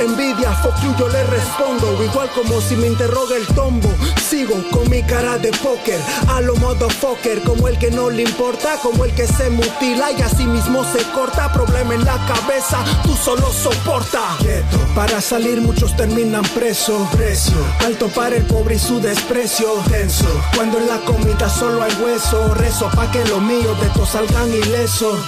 Envidia, 0.03 0.53
fuck 0.63 0.75
you, 0.83 0.95
yo 0.99 1.09
le 1.09 1.23
respondo. 1.25 2.03
Igual 2.03 2.29
como 2.31 2.61
si 2.61 2.77
me 2.77 2.89
interroga 2.89 3.37
el 3.37 3.47
tombo. 3.49 3.89
Con 4.73 4.91
mi 4.91 5.01
cara 5.05 5.39
de 5.39 5.53
póker. 5.53 6.01
A 6.29 6.41
lo 6.41 6.57
motherfucker, 6.57 7.41
como 7.43 7.69
el 7.69 7.79
que 7.79 7.93
no 7.93 8.11
le 8.11 8.23
importa, 8.23 8.79
como 8.83 9.05
el 9.05 9.15
que 9.15 9.29
se 9.29 9.49
mutila 9.49 10.11
y 10.11 10.21
así 10.23 10.45
mismo 10.45 10.85
se 10.93 11.05
corta. 11.13 11.53
Problema 11.53 11.95
en 11.95 12.05
la 12.05 12.19
cabeza, 12.27 12.79
tú 13.05 13.15
solo 13.15 13.53
soporta. 13.53 14.37
Para 14.97 15.21
salir 15.21 15.61
muchos 15.61 15.97
terminan 15.97 16.43
preso. 16.53 17.09
Precio, 17.13 17.55
alto 17.87 18.09
para 18.09 18.35
el 18.35 18.45
pobre 18.45 18.75
y 18.75 18.79
su 18.81 18.99
desprecio. 19.01 19.69
Tenso, 19.89 20.27
cuando 20.57 20.79
en 20.79 20.89
la 20.89 20.99
comida 21.05 21.49
solo 21.49 21.85
hay 21.85 21.93
hueso. 22.03 22.55
Rezo 22.55 22.91
pa' 22.91 23.13
que 23.13 23.25
los 23.27 23.41
míos 23.41 23.81
de 23.81 23.87
estos 23.87 24.09
salgan 24.09 24.53
ilesos. 24.53 25.21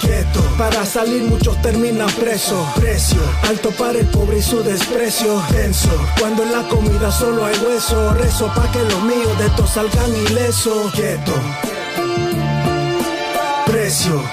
Para 0.57 0.85
salir 0.85 1.23
muchos 1.23 1.61
terminan 1.61 2.11
preso. 2.19 2.67
Precio, 2.75 3.21
alto 3.47 3.71
para 3.71 3.99
el 3.99 4.07
pobre 4.07 4.39
y 4.39 4.43
su 4.43 4.61
desprecio. 4.63 5.41
Tenso, 5.49 5.89
cuando 6.19 6.43
en 6.43 6.51
la 6.51 6.67
comida 6.67 7.09
solo 7.09 7.45
hay 7.45 7.57
hueso. 7.59 8.13
Rezo 8.13 8.47
pa' 8.53 8.69
que 8.69 8.83
los 8.83 8.96
míos 9.03 9.37
de 9.37 9.47
estos 9.47 9.69
salgan 9.69 10.15
ilesos. 10.15 10.91
Quieto. 10.93 11.33
Precio. 13.65 14.23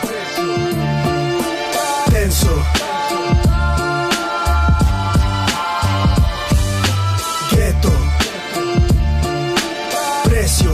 Tenso. 2.10 2.62
Quieto. 7.50 7.92
Precio. 10.24 10.72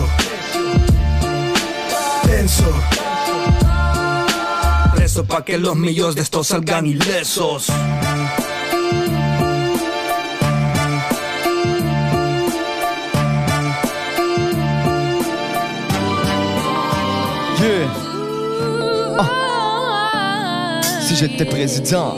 Tenso. 2.22 2.72
Rezo 4.94 5.24
pa' 5.24 5.44
que 5.44 5.59
los 5.59 5.76
míos 5.76 6.14
de 6.14 6.22
estos 6.22 6.48
salgan 6.48 6.87
ilesos. 6.87 7.66
J'étais 21.20 21.44
président. 21.44 22.16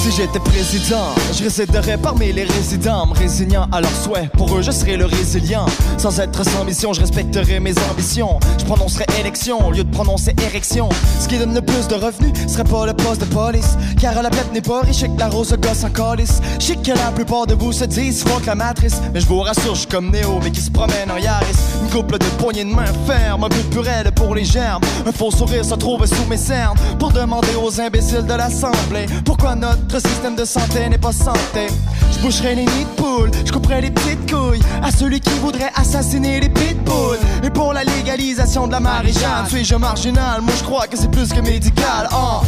Si 0.00 0.12
j'étais 0.16 0.38
président, 0.38 1.08
je 1.36 1.42
résiderais 1.42 1.98
parmi 1.98 2.32
les 2.32 2.44
résidents, 2.44 3.06
me 3.06 3.14
résignant 3.14 3.66
à 3.72 3.80
leurs 3.80 3.96
souhaits. 4.04 4.30
Pour 4.32 4.56
eux, 4.56 4.62
je 4.62 4.70
serais 4.70 4.96
le 4.96 5.06
résilient. 5.06 5.66
Sans 5.96 6.20
être 6.20 6.44
sans 6.44 6.64
mission, 6.64 6.92
je 6.92 7.00
respecterais 7.00 7.58
mes 7.58 7.74
ambitions. 7.90 8.38
Je 8.60 8.64
prononcerais 8.64 9.06
élection 9.18 9.66
au 9.66 9.72
lieu 9.72 9.82
de 9.82 9.90
prononcer 9.90 10.36
érection. 10.46 10.88
Ce 11.18 11.26
qui 11.26 11.36
donne 11.36 11.52
le 11.52 11.62
plus 11.62 11.88
de 11.88 11.96
revenus 11.96 12.32
serait 12.46 12.62
pas 12.62 12.86
le 12.86 12.94
poste 12.94 13.22
de 13.22 13.26
police. 13.26 13.76
Car 14.00 14.22
la 14.22 14.30
pète 14.30 14.52
n'est 14.52 14.60
pas 14.60 14.82
riche 14.82 15.02
et 15.02 15.08
que 15.08 15.18
la 15.18 15.28
rose 15.28 15.52
gosse 15.60 15.82
en 15.82 15.90
calice. 15.90 16.40
Je 16.60 16.66
sais 16.66 16.76
que 16.76 16.92
la 16.92 17.10
plupart 17.10 17.48
de 17.48 17.54
vous 17.54 17.72
se 17.72 17.84
disent 17.86 18.22
fuck 18.22 18.46
la 18.46 18.54
matrice. 18.54 19.00
Mais 19.12 19.20
je 19.20 19.26
vous 19.26 19.40
rassure, 19.40 19.74
je 19.74 19.80
suis 19.80 19.88
comme 19.88 20.12
Néo, 20.12 20.38
mais 20.44 20.52
qui 20.52 20.60
se 20.60 20.70
promène 20.70 21.10
en 21.10 21.16
Yaris. 21.16 21.56
Couple 21.92 22.18
de 22.18 22.24
poignées 22.38 22.64
de 22.64 22.70
main 22.70 22.84
ferme, 23.06 23.44
un 23.44 23.48
peu 23.48 23.56
de 23.56 23.74
purée 23.74 24.04
pour 24.14 24.34
les 24.34 24.44
germes. 24.44 24.82
Un 25.06 25.10
faux 25.10 25.30
sourire 25.30 25.64
se 25.64 25.74
trouve 25.74 26.04
sous 26.06 26.26
mes 26.28 26.36
cernes. 26.36 26.76
Pour 26.98 27.10
demander 27.12 27.54
aux 27.60 27.80
imbéciles 27.80 28.26
de 28.26 28.34
l'Assemblée 28.34 29.06
pourquoi 29.24 29.54
notre 29.54 29.98
système 30.00 30.36
de 30.36 30.44
santé 30.44 30.88
n'est 30.88 30.98
pas 30.98 31.12
santé. 31.12 31.68
Je 32.12 32.18
boucherai 32.18 32.54
les 32.54 32.64
nids 32.64 32.84
de 32.84 33.02
poules, 33.02 33.30
je 33.44 33.50
couperai 33.50 33.80
les 33.80 33.90
petites 33.90 34.30
couilles 34.30 34.62
à 34.82 34.90
celui 34.90 35.20
qui 35.20 35.32
voudrait 35.40 35.72
assassiner 35.74 36.40
les 36.40 36.48
pitbulls. 36.50 37.18
Et 37.42 37.50
pour 37.50 37.72
la 37.72 37.84
légalisation 37.84 38.66
de 38.66 38.72
la 38.72 38.80
marijuana, 38.80 39.46
suis-je 39.48 39.74
marginal? 39.76 40.42
Moi 40.42 40.52
je 40.58 40.64
crois 40.64 40.86
que 40.86 40.96
c'est 40.96 41.10
plus 41.10 41.30
que 41.32 41.40
médical. 41.40 42.08
Oh. 42.12 42.42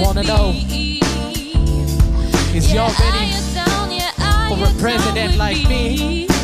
Wanna 0.00 0.22
know. 0.22 0.52
Is 2.54 2.72
y'all 2.72 2.92
ready? 3.00 3.32
down? 3.54 4.62
A 4.62 4.80
president 4.80 5.36
like 5.36 5.68
me. 5.68 6.35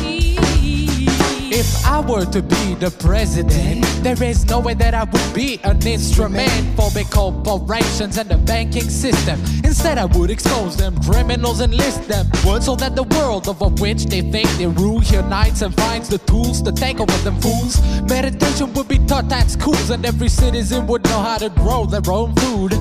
If 1.55 1.85
I 1.85 1.99
were 1.99 2.25
to 2.25 2.41
be 2.41 2.73
the 2.73 2.89
president, 2.89 3.85
there 4.01 4.21
is 4.23 4.43
no 4.47 4.59
way 4.59 4.73
that 4.73 4.95
I 4.95 5.03
would 5.03 5.33
be 5.35 5.59
an 5.63 5.85
instrument 5.85 6.49
for 6.75 6.89
big 6.89 7.11
corporations 7.11 8.17
and 8.17 8.27
the 8.27 8.37
banking 8.37 8.89
system. 8.89 9.39
Instead, 9.63 9.99
I 9.99 10.05
would 10.05 10.31
expose 10.31 10.75
them 10.75 10.99
criminals 11.03 11.59
and 11.59 11.71
list 11.71 12.07
them 12.07 12.25
so 12.59 12.75
that 12.77 12.95
the 12.95 13.03
world 13.03 13.47
over 13.47 13.69
which 13.69 14.05
they 14.05 14.21
think 14.21 14.49
they 14.57 14.65
rule 14.65 15.03
unites 15.03 15.61
and 15.61 15.75
finds 15.75 16.09
the 16.09 16.17
tools 16.19 16.59
to 16.63 16.71
take 16.71 16.99
over 16.99 17.17
them 17.23 17.39
fools. 17.39 17.79
Meditation 18.09 18.73
would 18.73 18.87
be 18.87 18.97
taught 19.05 19.31
at 19.31 19.51
schools, 19.51 19.91
and 19.91 20.03
every 20.07 20.29
citizen 20.29 20.87
would 20.87 21.03
know 21.03 21.19
how 21.19 21.37
to 21.37 21.49
grow 21.49 21.85
their 21.85 22.11
own 22.11 22.33
food. 22.33 22.71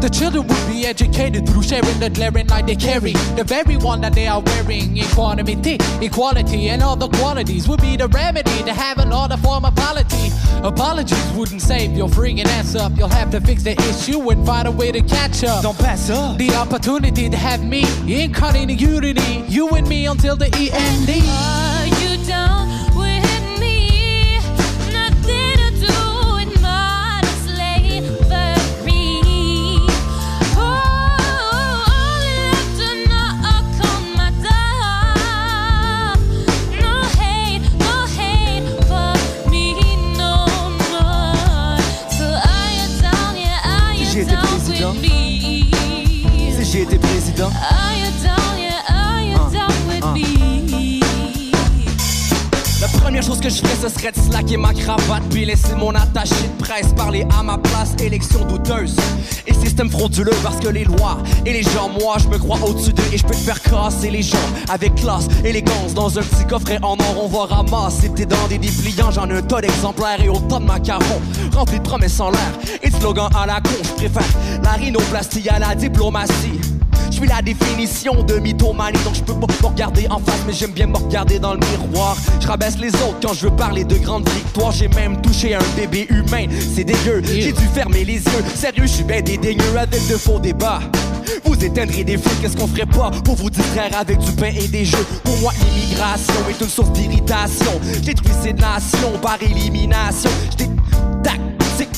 The 0.00 0.08
children 0.08 0.46
would 0.46 0.66
be 0.68 0.86
educated 0.86 1.46
through 1.46 1.64
sharing 1.64 2.00
the 2.00 2.08
glaring 2.08 2.46
light 2.46 2.66
they 2.66 2.76
carry. 2.76 3.12
The 3.36 3.44
very 3.44 3.76
one 3.76 4.00
that 4.00 4.14
they 4.14 4.26
are 4.26 4.40
wearing. 4.40 4.96
Equanimity, 4.96 5.76
equality, 6.00 6.70
and 6.70 6.82
all 6.82 6.96
the 6.96 7.08
qualities 7.08 7.68
would 7.68 7.82
be 7.82 7.96
the 7.96 8.08
remedy 8.22 8.62
to 8.62 8.72
have 8.72 8.98
an 8.98 9.12
order 9.12 9.36
form 9.36 9.64
of 9.64 9.74
polity. 9.74 10.30
Apologies 10.62 11.28
wouldn't 11.36 11.62
save 11.62 11.90
your 11.92 12.08
freaking 12.08 12.46
ass 12.58 12.74
up. 12.74 12.92
You'll 12.96 13.16
have 13.20 13.30
to 13.32 13.40
fix 13.40 13.62
the 13.62 13.74
issue 13.90 14.30
and 14.30 14.46
find 14.46 14.68
a 14.68 14.70
way 14.70 14.92
to 14.92 15.02
catch 15.02 15.42
up. 15.44 15.62
Don't 15.62 15.78
pass 15.78 16.08
up. 16.10 16.38
The 16.38 16.54
opportunity 16.54 17.28
to 17.28 17.36
have 17.36 17.60
me 17.64 17.82
incarnating 18.06 18.78
unity, 18.78 19.44
you 19.48 19.68
and 19.70 19.88
me 19.88 20.06
until 20.06 20.36
the 20.36 20.48
E 20.60 20.70
end. 20.72 21.08
Are 21.10 21.86
you 22.00 22.24
down 22.26 22.81
Si 46.72 46.86
président, 46.86 47.50
Are 47.70 47.92
you 47.98 48.10
down? 48.24 48.58
Yeah, 48.58 48.80
are 48.88 49.22
you 49.22 49.36
down 49.52 49.86
with 49.86 50.02
uh. 50.02 50.14
me? 50.14 51.00
La 52.80 52.88
première 52.88 53.22
chose 53.22 53.40
que 53.40 53.50
je 53.50 53.56
ferais, 53.56 53.76
ce 53.82 53.90
serait 53.90 54.10
de 54.10 54.18
slacker 54.18 54.56
ma 54.56 54.72
cravate 54.72 55.22
puis 55.28 55.44
laisser 55.44 55.74
mon 55.76 55.94
attaché 55.94 56.34
de 56.34 56.64
presse 56.64 56.94
parler 56.94 57.26
à 57.38 57.42
ma 57.42 57.58
place. 57.58 57.94
Élection 58.02 58.46
douteuse 58.46 58.96
et 59.46 59.52
système 59.52 59.90
frauduleux 59.90 60.32
parce 60.42 60.60
que 60.60 60.68
les 60.68 60.84
lois 60.84 61.18
et 61.44 61.52
les 61.52 61.62
gens, 61.62 61.90
moi, 62.00 62.16
je 62.18 62.28
me 62.28 62.38
crois 62.38 62.58
au-dessus 62.66 62.94
d'eux 62.94 63.02
et 63.12 63.18
je 63.18 63.22
peux 63.24 63.34
te 63.34 63.36
faire 63.36 63.60
casser 63.60 64.10
les 64.10 64.22
jambes 64.22 64.40
avec 64.70 64.94
classe, 64.94 65.28
élégance. 65.44 65.92
Dans 65.92 66.18
un 66.18 66.22
petit 66.22 66.46
coffret 66.46 66.78
en 66.80 66.94
or, 66.94 67.24
on 67.24 67.28
va 67.28 67.54
ramasser 67.54 68.08
tes 68.14 68.24
dents 68.24 68.48
des 68.48 68.56
dépliants. 68.56 69.10
J'en 69.10 69.28
ai 69.28 69.34
un 69.34 69.42
tas 69.42 69.60
d'exemplaires 69.60 70.24
et 70.24 70.30
autant 70.30 70.58
de 70.58 70.64
macarons 70.64 71.20
remplis 71.54 71.78
de 71.78 71.84
promesses 71.84 72.18
en 72.18 72.30
l'air 72.30 72.52
et 72.82 72.90
slogans 73.02 73.28
à 73.34 73.46
la 73.46 73.60
con. 73.60 73.70
Je 73.82 73.92
préfère 73.94 74.38
la 74.62 74.70
rhinoplastie 74.72 75.48
à 75.48 75.58
la 75.58 75.74
diplomatie. 75.74 76.60
Je 77.10 77.16
suis 77.16 77.26
la 77.26 77.42
définition 77.42 78.22
de 78.22 78.38
mythomanie 78.38 78.98
Donc 79.04 79.14
je 79.14 79.22
peux 79.22 79.34
pas 79.34 79.46
me 79.60 79.66
regarder 79.66 80.06
en 80.08 80.18
face 80.18 80.40
Mais 80.46 80.52
j'aime 80.54 80.72
bien 80.72 80.86
me 80.86 80.96
regarder 80.96 81.38
dans 81.38 81.52
le 81.52 81.60
miroir 81.60 82.16
Je 82.40 82.46
rabaisse 82.48 82.78
les 82.78 82.88
autres 82.88 83.18
quand 83.22 83.34
je 83.34 83.48
veux 83.48 83.54
parler 83.54 83.84
de 83.84 83.96
grandes 83.96 84.26
victoires 84.30 84.72
J'ai 84.72 84.88
même 84.88 85.20
touché 85.20 85.54
un 85.54 85.76
bébé 85.76 86.06
humain 86.08 86.46
C'est 86.74 86.84
dégueu, 86.84 87.22
j'ai 87.24 87.52
dû 87.52 87.66
fermer 87.74 88.04
les 88.04 88.14
yeux 88.14 88.44
Sérieux, 88.54 88.84
je 88.86 88.92
suis 88.92 89.04
ben 89.04 89.22
dédaigneux 89.22 89.76
avec 89.76 90.08
de 90.08 90.16
faux 90.16 90.38
débats 90.38 90.80
vous 91.44 91.64
éteindrez 91.64 92.04
des 92.04 92.18
feux, 92.18 92.30
qu'est-ce 92.40 92.56
qu'on 92.56 92.66
ferait 92.66 92.86
pas 92.86 93.10
pour 93.24 93.36
vous 93.36 93.50
distraire 93.50 93.90
avec 93.98 94.18
du 94.18 94.32
pain 94.32 94.50
et 94.54 94.68
des 94.68 94.84
jeux? 94.84 95.04
Pour 95.24 95.36
moi, 95.38 95.52
l'immigration 95.60 96.34
est 96.48 96.60
une 96.60 96.68
source 96.68 96.90
d'irritation. 96.92 97.80
J'ai 97.94 98.14
détruit 98.14 98.32
ces 98.42 98.52
nations 98.52 99.18
par 99.20 99.42
élimination. 99.42 100.30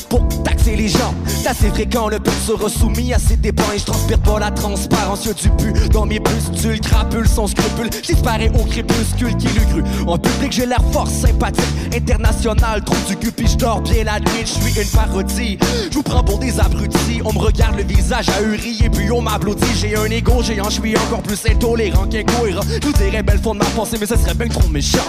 Pour 0.09 0.27
taxer 0.43 0.75
les 0.75 0.87
gens. 0.87 1.13
C'est 1.27 1.49
assez 1.49 1.69
fréquent, 1.69 2.07
le 2.07 2.19
peuple 2.19 2.37
sera 2.45 2.69
soumis 2.69 3.13
à 3.13 3.19
ses 3.19 3.37
dépens 3.37 3.71
et 3.73 3.79
je 3.79 3.85
transpire 3.85 4.19
pas 4.19 4.39
la 4.39 4.51
transparence. 4.51 5.27
Du 5.35 5.49
but 5.49 5.91
dans 5.91 6.05
mes 6.05 6.19
pustules, 6.19 6.79
crapule 6.79 7.27
sans 7.27 7.47
scrupule. 7.47 7.89
J'disparais 8.03 8.51
au 8.59 8.63
crépuscule 8.63 9.35
qui 9.37 9.47
l'eût 9.47 9.65
cru. 9.65 9.83
En 10.07 10.17
public, 10.17 10.51
j'ai 10.51 10.65
l'air 10.65 10.81
fort 10.91 11.07
sympathique, 11.07 11.63
international, 11.93 12.83
trop 12.83 12.95
du 13.07 13.17
cul, 13.17 13.31
puis 13.31 13.55
dors 13.57 13.81
bien 13.81 14.03
la 14.03 14.19
nuit. 14.19 14.45
Je 14.45 14.45
suis 14.45 14.81
une 14.81 14.89
parodie. 14.89 15.57
Je 15.91 15.99
prends 15.99 16.23
pour 16.23 16.39
des 16.39 16.59
abrutis. 16.59 17.21
On 17.23 17.33
me 17.33 17.39
regarde 17.39 17.77
le 17.77 17.83
visage 17.83 18.29
ahuri 18.29 18.79
et 18.83 18.89
puis 18.89 19.11
on 19.11 19.21
m'applaudit. 19.21 19.65
J'ai 19.79 19.95
un 19.95 20.05
ego 20.05 20.41
géant, 20.43 20.69
je 20.69 20.81
suis 20.81 20.97
encore 20.97 21.21
plus 21.21 21.39
intolérant 21.49 22.07
qu'incohérent. 22.07 22.61
Je 22.81 22.87
vous 22.87 22.93
dirais 22.93 23.23
belle 23.23 23.39
fond 23.39 23.53
de 23.53 23.59
ma 23.59 23.65
pensée, 23.65 23.97
mais 23.99 24.05
ce 24.05 24.15
serait 24.15 24.35
bien 24.35 24.47
trop 24.47 24.67
méchant. 24.69 24.99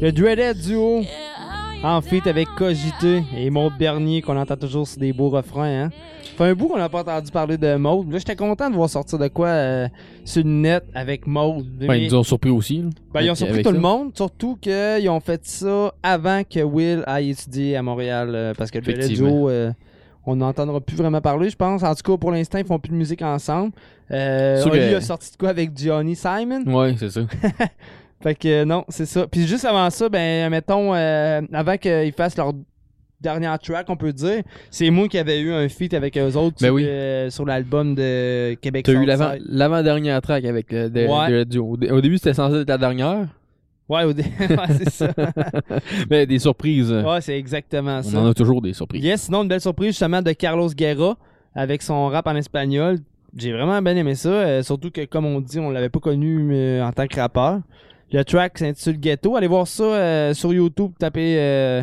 Le 0.00 0.10
Dreaded 0.12 0.56
Duo 0.58 1.02
en 1.82 2.00
feat 2.00 2.26
avec 2.26 2.48
Cogité 2.56 3.22
et 3.36 3.50
Maud 3.50 3.72
Bernier 3.78 4.22
qu'on 4.22 4.36
entend 4.36 4.56
toujours 4.56 4.86
sur 4.86 5.00
des 5.00 5.12
beaux 5.12 5.28
refrains. 5.28 5.84
Hein. 5.86 5.90
Fait 6.36 6.44
un 6.44 6.54
bout 6.54 6.68
qu'on 6.68 6.78
n'a 6.78 6.88
pas 6.88 7.00
entendu 7.00 7.30
parler 7.32 7.56
de 7.58 7.74
Maud. 7.74 8.10
Là, 8.12 8.18
j'étais 8.18 8.36
content 8.36 8.70
de 8.70 8.74
voir 8.76 8.88
sortir 8.88 9.18
de 9.18 9.26
quoi 9.28 9.48
euh, 9.48 9.88
sur 10.24 10.44
le 10.44 10.50
net 10.50 10.84
avec 10.94 11.26
Maud. 11.26 11.66
Ben, 11.80 11.94
ils 11.94 12.08
nous 12.08 12.14
ont 12.14 12.22
surpris 12.22 12.50
aussi. 12.50 12.82
là. 12.82 12.88
Ben, 13.12 13.22
ils 13.22 13.30
ont 13.30 13.34
surpris 13.34 13.62
tout 13.62 13.72
le 13.72 13.80
monde, 13.80 14.10
surtout 14.14 14.56
qu'ils 14.60 15.08
ont 15.08 15.20
fait 15.20 15.44
ça 15.44 15.92
avant 16.02 16.42
que 16.44 16.60
Will 16.60 17.02
aille 17.06 17.30
étudier 17.30 17.76
à 17.76 17.82
Montréal. 17.82 18.30
euh, 18.34 18.54
parce 18.56 18.70
que 18.70 18.78
le 18.78 18.84
Dreaded 18.84 19.04
Effectivement. 19.04 19.30
Duo, 19.30 19.48
euh, 19.50 19.72
on 20.26 20.36
n'entendra 20.36 20.80
plus 20.80 20.96
vraiment 20.96 21.20
parler, 21.20 21.50
je 21.50 21.56
pense. 21.56 21.82
En 21.82 21.94
tout 21.94 22.12
cas, 22.12 22.16
pour 22.18 22.30
l'instant, 22.30 22.58
ils 22.58 22.66
font 22.66 22.78
plus 22.78 22.90
de 22.90 22.96
musique 22.96 23.22
ensemble. 23.22 23.72
Euh, 24.12 24.62
Oli 24.64 24.78
que- 24.78 24.94
a 24.96 25.00
sorti 25.00 25.32
de 25.32 25.36
quoi 25.36 25.48
avec 25.48 25.76
Johnny 25.76 26.14
Simon? 26.14 26.62
Ouais, 26.66 26.94
c'est 26.98 27.10
ça. 27.10 27.20
Fait 28.20 28.34
que 28.34 28.48
euh, 28.48 28.64
non, 28.64 28.84
c'est 28.88 29.06
ça. 29.06 29.26
Puis 29.28 29.46
juste 29.46 29.64
avant 29.64 29.88
ça, 29.90 30.08
ben 30.08 30.50
mettons, 30.50 30.94
euh, 30.94 31.40
avant 31.52 31.76
qu'ils 31.76 32.12
fassent 32.12 32.36
leur 32.36 32.52
dernière 33.20 33.58
track, 33.58 33.86
on 33.90 33.96
peut 33.96 34.12
dire, 34.12 34.42
c'est 34.70 34.90
moi 34.90 35.08
qui 35.08 35.18
avais 35.18 35.40
eu 35.40 35.52
un 35.52 35.68
feat 35.68 35.94
avec 35.94 36.16
eux 36.18 36.34
autres 36.36 36.56
Ben 36.60 36.66
sur, 36.68 36.74
oui. 36.74 36.84
euh, 36.86 37.30
sur 37.30 37.44
l'album 37.44 37.94
de 37.94 38.54
Québec 38.60 38.84
T'as 38.86 38.92
eu 38.92 39.04
l'avant-dernière 39.06 40.20
track 40.20 40.44
avec 40.44 40.72
le 40.72 40.88
de, 40.90 41.06
Ouais. 41.06 41.44
de. 41.44 41.58
Au, 41.58 41.76
dé- 41.76 41.90
au 41.90 42.00
début, 42.00 42.16
c'était 42.18 42.34
censé 42.34 42.56
être 42.60 42.68
la 42.68 42.78
dernière. 42.78 43.26
Ouais, 43.88 44.04
au 44.04 44.12
dé- 44.12 44.22
ouais, 44.40 44.56
c'est 44.78 44.90
ça. 44.90 45.10
Mais 46.10 46.26
des 46.26 46.38
surprises. 46.38 46.92
euh, 46.92 47.02
ouais, 47.04 47.20
c'est 47.20 47.38
exactement 47.38 47.98
on 47.98 48.02
ça. 48.02 48.18
en 48.20 48.26
a 48.26 48.34
toujours 48.34 48.60
des 48.60 48.72
surprises. 48.72 49.02
Yes, 49.04 49.22
sinon 49.22 49.42
une 49.42 49.48
belle 49.48 49.60
surprise 49.60 49.90
justement 49.90 50.22
de 50.22 50.32
Carlos 50.32 50.68
Guerra 50.68 51.16
avec 51.54 51.82
son 51.82 52.06
rap 52.08 52.26
en 52.26 52.36
espagnol. 52.36 52.98
J'ai 53.36 53.52
vraiment 53.52 53.80
bien 53.82 53.96
aimé 53.96 54.14
ça, 54.14 54.28
euh, 54.28 54.62
surtout 54.62 54.90
que 54.90 55.04
comme 55.04 55.24
on 55.26 55.40
dit, 55.40 55.58
on 55.58 55.70
l'avait 55.70 55.88
pas 55.88 56.00
connu 56.00 56.50
euh, 56.52 56.82
en 56.84 56.92
tant 56.92 57.06
que 57.06 57.18
rappeur. 57.18 57.60
Le 58.10 58.24
track 58.24 58.56
s'intitule 58.56 58.98
Ghetto. 58.98 59.36
Allez 59.36 59.48
voir 59.48 59.66
ça 59.66 59.82
euh, 59.82 60.34
sur 60.34 60.54
YouTube. 60.54 60.92
Euh, 61.14 61.82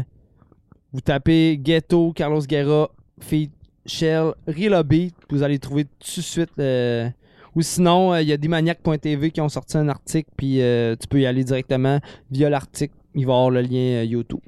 vous 0.91 1.01
tapez 1.01 1.59
Ghetto, 1.61 2.13
Carlos 2.13 2.41
Guerra, 2.41 2.89
feat 3.19 3.51
Shell, 3.85 4.33
Beat. 4.85 5.13
Vous 5.29 5.43
allez 5.43 5.59
trouver 5.59 5.83
tout 5.83 5.89
de 6.17 6.21
suite. 6.21 6.49
euh, 6.57 7.07
ou 7.55 7.61
sinon, 7.61 8.15
il 8.17 8.27
y 8.27 8.33
a 8.33 8.37
Dimaniac.tv 8.37 9.29
qui 9.31 9.39
ont 9.39 9.49
sorti 9.49 9.77
un 9.77 9.87
article, 9.87 10.29
puis 10.35 10.59
tu 10.99 11.07
peux 11.07 11.21
y 11.21 11.25
aller 11.25 11.43
directement 11.45 11.99
via 12.29 12.49
l'article. 12.49 12.93
Il 13.13 13.25
va 13.25 13.31
y 13.31 13.35
avoir 13.35 13.49
le 13.49 13.61
lien 13.61 14.03
YouTube. 14.03 14.41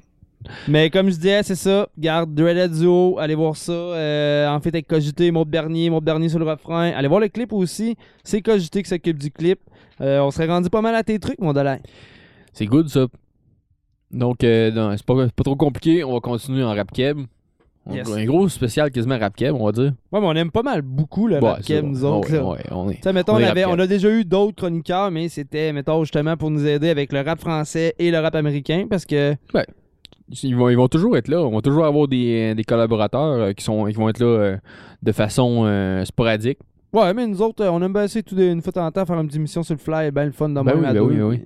Mais 0.66 0.90
comme 0.90 1.08
je 1.08 1.14
disais, 1.16 1.42
c'est 1.42 1.54
ça. 1.54 1.88
Garde 1.96 2.34
Dreaded 2.34 2.72
Duo, 2.72 3.18
allez 3.18 3.34
voir 3.34 3.56
ça. 3.56 3.72
En 3.72 4.60
fait, 4.60 4.68
avec 4.68 4.88
Cogité, 4.88 5.30
Maud 5.30 5.48
Bernier, 5.48 5.88
Maud 5.88 6.04
Bernier 6.04 6.28
sur 6.28 6.38
le 6.38 6.44
refrain. 6.44 6.90
Allez 6.90 7.08
voir 7.08 7.20
le 7.20 7.28
clip 7.28 7.54
aussi. 7.54 7.96
C'est 8.24 8.42
Cogité 8.42 8.82
qui 8.82 8.90
s'occupe 8.90 9.18
du 9.18 9.30
clip. 9.30 9.60
Euh, 10.00 10.20
on 10.20 10.30
serait 10.30 10.46
rendu 10.46 10.70
pas 10.70 10.80
mal 10.82 10.94
à 10.94 11.02
tes 11.02 11.18
trucs, 11.18 11.40
mon 11.40 11.52
Dolin. 11.52 11.78
C'est 12.52 12.66
good 12.66 12.88
ça. 12.88 13.06
Donc, 14.10 14.42
euh, 14.42 14.70
non, 14.70 14.94
c'est 14.96 15.04
pas, 15.04 15.14
pas 15.28 15.44
trop 15.44 15.56
compliqué. 15.56 16.02
On 16.04 16.14
va 16.14 16.20
continuer 16.20 16.64
en 16.64 16.74
rap 16.74 16.90
keb. 16.92 17.18
On- 17.18 17.94
Yes. 17.94 18.10
Un 18.12 18.24
gros 18.26 18.48
spécial 18.50 18.90
quasiment 18.90 19.18
rap 19.18 19.34
keb, 19.34 19.54
on 19.54 19.64
va 19.64 19.72
dire. 19.72 19.92
Ouais, 20.12 20.20
mais 20.20 20.26
on 20.26 20.32
aime 20.34 20.50
pas 20.50 20.62
mal 20.62 20.82
beaucoup 20.82 21.26
le 21.26 21.36
Ouais, 21.40 21.48
rap 21.48 21.58
c'est 21.62 21.74
keb, 21.74 21.84
nous 21.86 22.04
autres. 22.04 22.30
Ouais, 22.30 22.36
là. 22.38 22.44
ouais, 22.44 22.64
on 22.70 22.90
est- 22.90 22.94
Tu 22.96 23.02
sais, 23.02 23.12
mettons, 23.14 23.32
on 23.32 23.36
on, 23.36 23.40
est 23.40 23.44
avait, 23.46 23.64
rap 23.64 23.74
on 23.74 23.78
a 23.78 23.86
déjà 23.86 24.10
eu 24.10 24.24
d'autres 24.24 24.56
chroniqueurs, 24.56 25.10
mais 25.10 25.28
c'était, 25.28 25.72
mettons, 25.72 26.04
justement 26.04 26.36
pour 26.36 26.50
nous 26.50 26.66
aider 26.66 26.90
avec 26.90 27.12
le 27.12 27.20
rap 27.22 27.40
français 27.40 27.94
et 27.98 28.10
le 28.10 28.18
rap 28.18 28.34
américain, 28.34 28.86
parce 28.90 29.04
que 29.06 29.34
Ils 30.42 30.54
vont, 30.54 30.68
ils 30.68 30.76
vont 30.76 30.88
toujours 30.88 31.16
être 31.16 31.28
là. 31.28 31.40
On 31.42 31.50
va 31.54 31.62
toujours 31.62 31.86
avoir 31.86 32.06
des, 32.08 32.54
des 32.54 32.64
collaborateurs 32.64 33.20
euh, 33.40 33.52
qui, 33.54 33.64
sont, 33.64 33.86
qui 33.86 33.94
vont 33.94 34.10
être 34.10 34.20
là 34.20 34.26
euh, 34.26 34.56
de 35.02 35.12
façon 35.12 35.62
euh, 35.64 36.04
sporadique. 36.04 36.58
Ouais, 36.92 37.12
mais 37.14 37.26
nous 37.26 37.42
autres, 37.42 37.62
euh, 37.64 37.70
on 37.70 37.82
aime 37.82 37.92
bien 37.92 38.04
essayer 38.04 38.22
tout 38.22 38.34
de- 38.34 38.42
une 38.44 38.62
fois 38.62 38.70
de 38.70 38.74
temps 38.76 38.86
en 38.86 38.90
temps 38.90 39.04
faire 39.04 39.18
une 39.20 39.26
petite 39.26 39.36
émission 39.38 39.62
sur 39.62 39.74
le 39.74 39.78
fly, 39.80 40.10
ben 40.10 40.24
le 40.26 40.32
fun 40.32 40.48
dans 40.48 40.64
Ben 40.64 40.72
même 40.74 40.80
oui, 40.82 40.86
à 40.86 40.92
ben 40.94 41.00
deux. 41.00 41.06
oui, 41.06 41.16
ben 41.16 41.24
oui. 41.24 41.40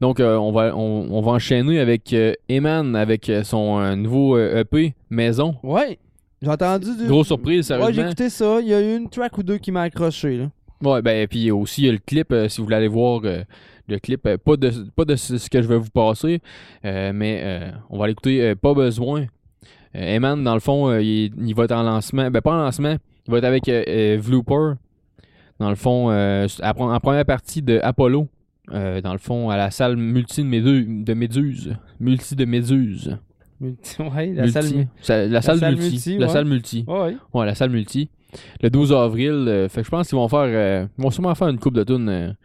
Donc, 0.00 0.18
euh, 0.20 0.36
on, 0.36 0.50
va, 0.52 0.74
on, 0.74 1.08
on 1.10 1.20
va 1.20 1.32
enchaîner 1.32 1.78
avec 1.78 2.12
euh, 2.14 2.32
Eman, 2.48 2.96
avec 2.96 3.28
euh, 3.28 3.42
son 3.44 3.78
euh, 3.80 3.94
nouveau 3.96 4.38
EP, 4.38 4.94
Maison. 5.10 5.56
Ouais, 5.62 5.98
j'ai 6.40 6.48
entendu 6.48 6.96
du... 6.96 7.06
Grosse 7.06 7.26
surprise, 7.26 7.70
Ouais, 7.70 7.76
j'ai 7.76 7.82
sérieusement. 7.82 8.06
écouté 8.06 8.30
ça. 8.30 8.60
Il 8.62 8.68
y 8.68 8.72
a 8.74 8.80
eu 8.80 8.96
une 8.96 9.10
track 9.10 9.36
ou 9.36 9.42
deux 9.42 9.58
qui 9.58 9.70
m'a 9.70 9.82
accroché, 9.82 10.38
là. 10.38 10.50
Ouais, 10.82 11.02
ben, 11.02 11.28
puis 11.28 11.50
aussi, 11.50 11.82
il 11.82 11.86
y 11.86 11.88
a 11.90 11.92
le 11.92 11.98
clip, 11.98 12.34
si 12.48 12.56
vous 12.58 12.64
voulez 12.64 12.76
aller 12.76 12.88
voir 12.88 13.20
le 13.22 13.98
clip, 13.98 14.22
pas, 14.22 14.56
de, 14.56 14.70
pas 14.96 15.04
de 15.04 15.16
ce 15.16 15.50
que 15.50 15.60
je 15.60 15.68
vais 15.68 15.76
vous 15.76 15.90
passer, 15.90 16.40
mais 16.82 17.40
euh, 17.44 17.70
on 17.90 17.98
va 17.98 18.06
l'écouter, 18.06 18.54
pas 18.54 18.72
besoin. 18.72 19.26
Eman, 19.92 20.42
dans 20.42 20.54
le 20.54 20.60
fond, 20.60 20.96
il, 20.98 21.32
il 21.46 21.54
va 21.54 21.64
être 21.64 21.72
en 21.72 21.82
lancement, 21.82 22.30
ben 22.30 22.40
pas 22.40 22.52
en 22.54 22.62
lancement, 22.64 22.96
il 23.26 23.30
va 23.32 23.38
être 23.38 23.44
avec 23.44 23.68
euh, 23.68 23.82
euh, 23.88 24.18
Vlooper, 24.20 24.74
dans 25.58 25.68
le 25.70 25.76
fond, 25.76 26.10
euh, 26.10 26.46
en 26.62 27.00
première 27.00 27.24
partie 27.24 27.62
de 27.62 27.78
Apollo, 27.82 28.28
euh, 28.72 29.00
dans 29.00 29.12
le 29.12 29.18
fond, 29.18 29.50
à 29.50 29.56
la 29.56 29.70
salle 29.70 29.96
multi 29.96 30.42
de, 30.42 30.48
Médu- 30.48 31.04
de 31.04 31.14
Méduse, 31.14 31.76
multi 31.98 32.34
de 32.36 32.44
Méduse. 32.44 33.18
Multi- 33.60 34.00
Ouais, 34.14 34.32
la 34.32 34.42
Multi. 34.44 34.52
salle... 34.52 34.88
Sa- 35.02 35.26
la, 35.26 35.42
salle, 35.42 35.58
salle 35.58 35.74
multi. 35.76 35.90
multi, 35.90 36.18
La 36.18 36.28
salle 36.28 36.44
multi. 36.46 36.84
Ouais, 36.88 37.00
ouais. 37.02 37.16
Ouais, 37.34 37.46
la 37.46 37.54
salle 37.54 37.70
multi. 37.70 38.08
Le 38.62 38.70
12 38.70 38.92
avril. 38.92 39.32
euh, 39.32 39.68
fait 39.68 39.80
que 39.82 39.86
je 39.86 39.90
pense 39.90 40.08
qu'ils 40.08 40.16
vont 40.16 40.28
faire. 40.28 40.88
ils 40.96 41.02
vont 41.02 41.10
sûrement 41.10 41.34
faire 41.34 41.48
une 41.48 41.58
coupe 41.58 41.74
de 41.74 41.84
tunes 41.84 42.36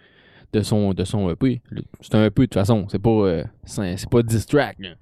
de 0.52 0.62
son 0.62 0.94
de 0.94 1.04
son 1.04 1.30
EP. 1.30 1.62
C'est 2.02 2.16
un 2.16 2.26
EP 2.26 2.42
de 2.42 2.46
toute 2.46 2.54
façon. 2.56 2.86
C'est 2.90 3.00
pas. 3.02 3.10
euh, 3.10 3.44
c'est 3.66 4.10
pas 4.10 4.22
là. 4.22 4.96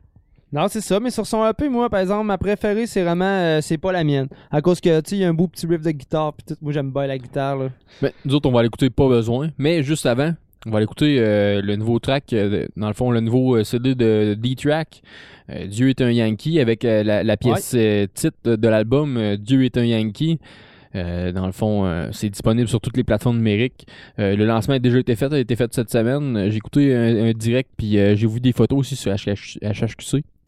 Non, 0.54 0.68
c'est 0.70 0.82
ça, 0.82 1.00
mais 1.00 1.10
sur 1.10 1.26
son 1.26 1.46
EP, 1.48 1.68
moi, 1.68 1.90
par 1.90 2.00
exemple, 2.00 2.28
ma 2.28 2.38
préférée, 2.38 2.86
c'est 2.86 3.02
vraiment, 3.02 3.26
euh, 3.26 3.60
c'est 3.62 3.80
pas 3.80 3.92
la 3.92 4.04
mienne. 4.04 4.28
À 4.52 4.62
cause 4.62 4.80
que, 4.80 5.02
tu 5.02 5.10
sais, 5.10 5.16
il 5.18 5.22
y 5.22 5.26
a 5.26 5.30
un 5.30 5.34
beau 5.34 5.48
petit 5.48 5.66
riff 5.66 5.82
de 5.82 5.90
guitare, 5.92 6.34
pis 6.34 6.46
tout, 6.46 6.56
moi, 6.62 6.72
j'aime 6.72 6.92
bien 6.92 7.08
la 7.08 7.18
guitare, 7.18 7.58
là. 7.58 7.70
Ben, 8.02 8.12
nous 8.24 8.36
autres, 8.36 8.48
on 8.48 8.52
va 8.54 8.62
l'écouter 8.62 8.92
pas 8.92 9.10
besoin. 9.10 9.50
Mais 9.58 9.82
juste 9.82 10.06
avant, 10.06 10.32
on 10.68 10.70
va 10.70 10.80
l'écouter 10.80 11.18
euh, 11.20 11.60
le 11.62 11.76
nouveau 11.76 11.98
track. 11.98 12.34
euh, 12.34 12.68
dans 12.78 12.88
le 12.88 12.94
fond, 12.94 13.10
le 13.10 13.20
nouveau 13.20 13.64
CD 13.64 13.96
de 13.96 14.36
D-Track. 14.40 15.02
Dieu 15.68 15.90
est 15.90 16.02
un 16.02 16.10
Yankee 16.10 16.60
avec 16.62 16.84
la, 16.84 17.24
la 17.24 17.38
pièce 17.38 17.76
titre 18.14 18.56
de 18.56 18.68
l'album 18.70 19.36
Dieu 19.36 19.66
est 19.66 19.78
un 19.78 19.84
Yankee. 19.84 20.40
Euh, 20.96 21.32
dans 21.32 21.46
le 21.46 21.52
fond, 21.52 21.86
euh, 21.86 22.10
c'est 22.12 22.30
disponible 22.30 22.68
sur 22.68 22.80
toutes 22.80 22.98
les 22.98 23.04
plateformes 23.04 23.38
numériques. 23.38 23.88
Euh, 24.20 24.36
le 24.36 24.46
lancement 24.46 24.76
a 24.76 24.80
déjà 24.80 25.00
été 25.00 25.16
fait, 25.16 25.32
a 25.34 25.40
été 25.40 25.56
fait 25.56 25.74
cette 25.74 25.90
semaine. 25.90 26.50
J'ai 26.50 26.58
écouté 26.58 26.96
un, 26.96 27.26
un 27.26 27.32
direct, 27.32 27.72
puis 27.78 27.94
j'ai 27.94 28.28
vu 28.28 28.40
des 28.40 28.54
photos 28.54 28.80
aussi 28.80 28.96
sur 28.96 29.12
HH 29.12 29.58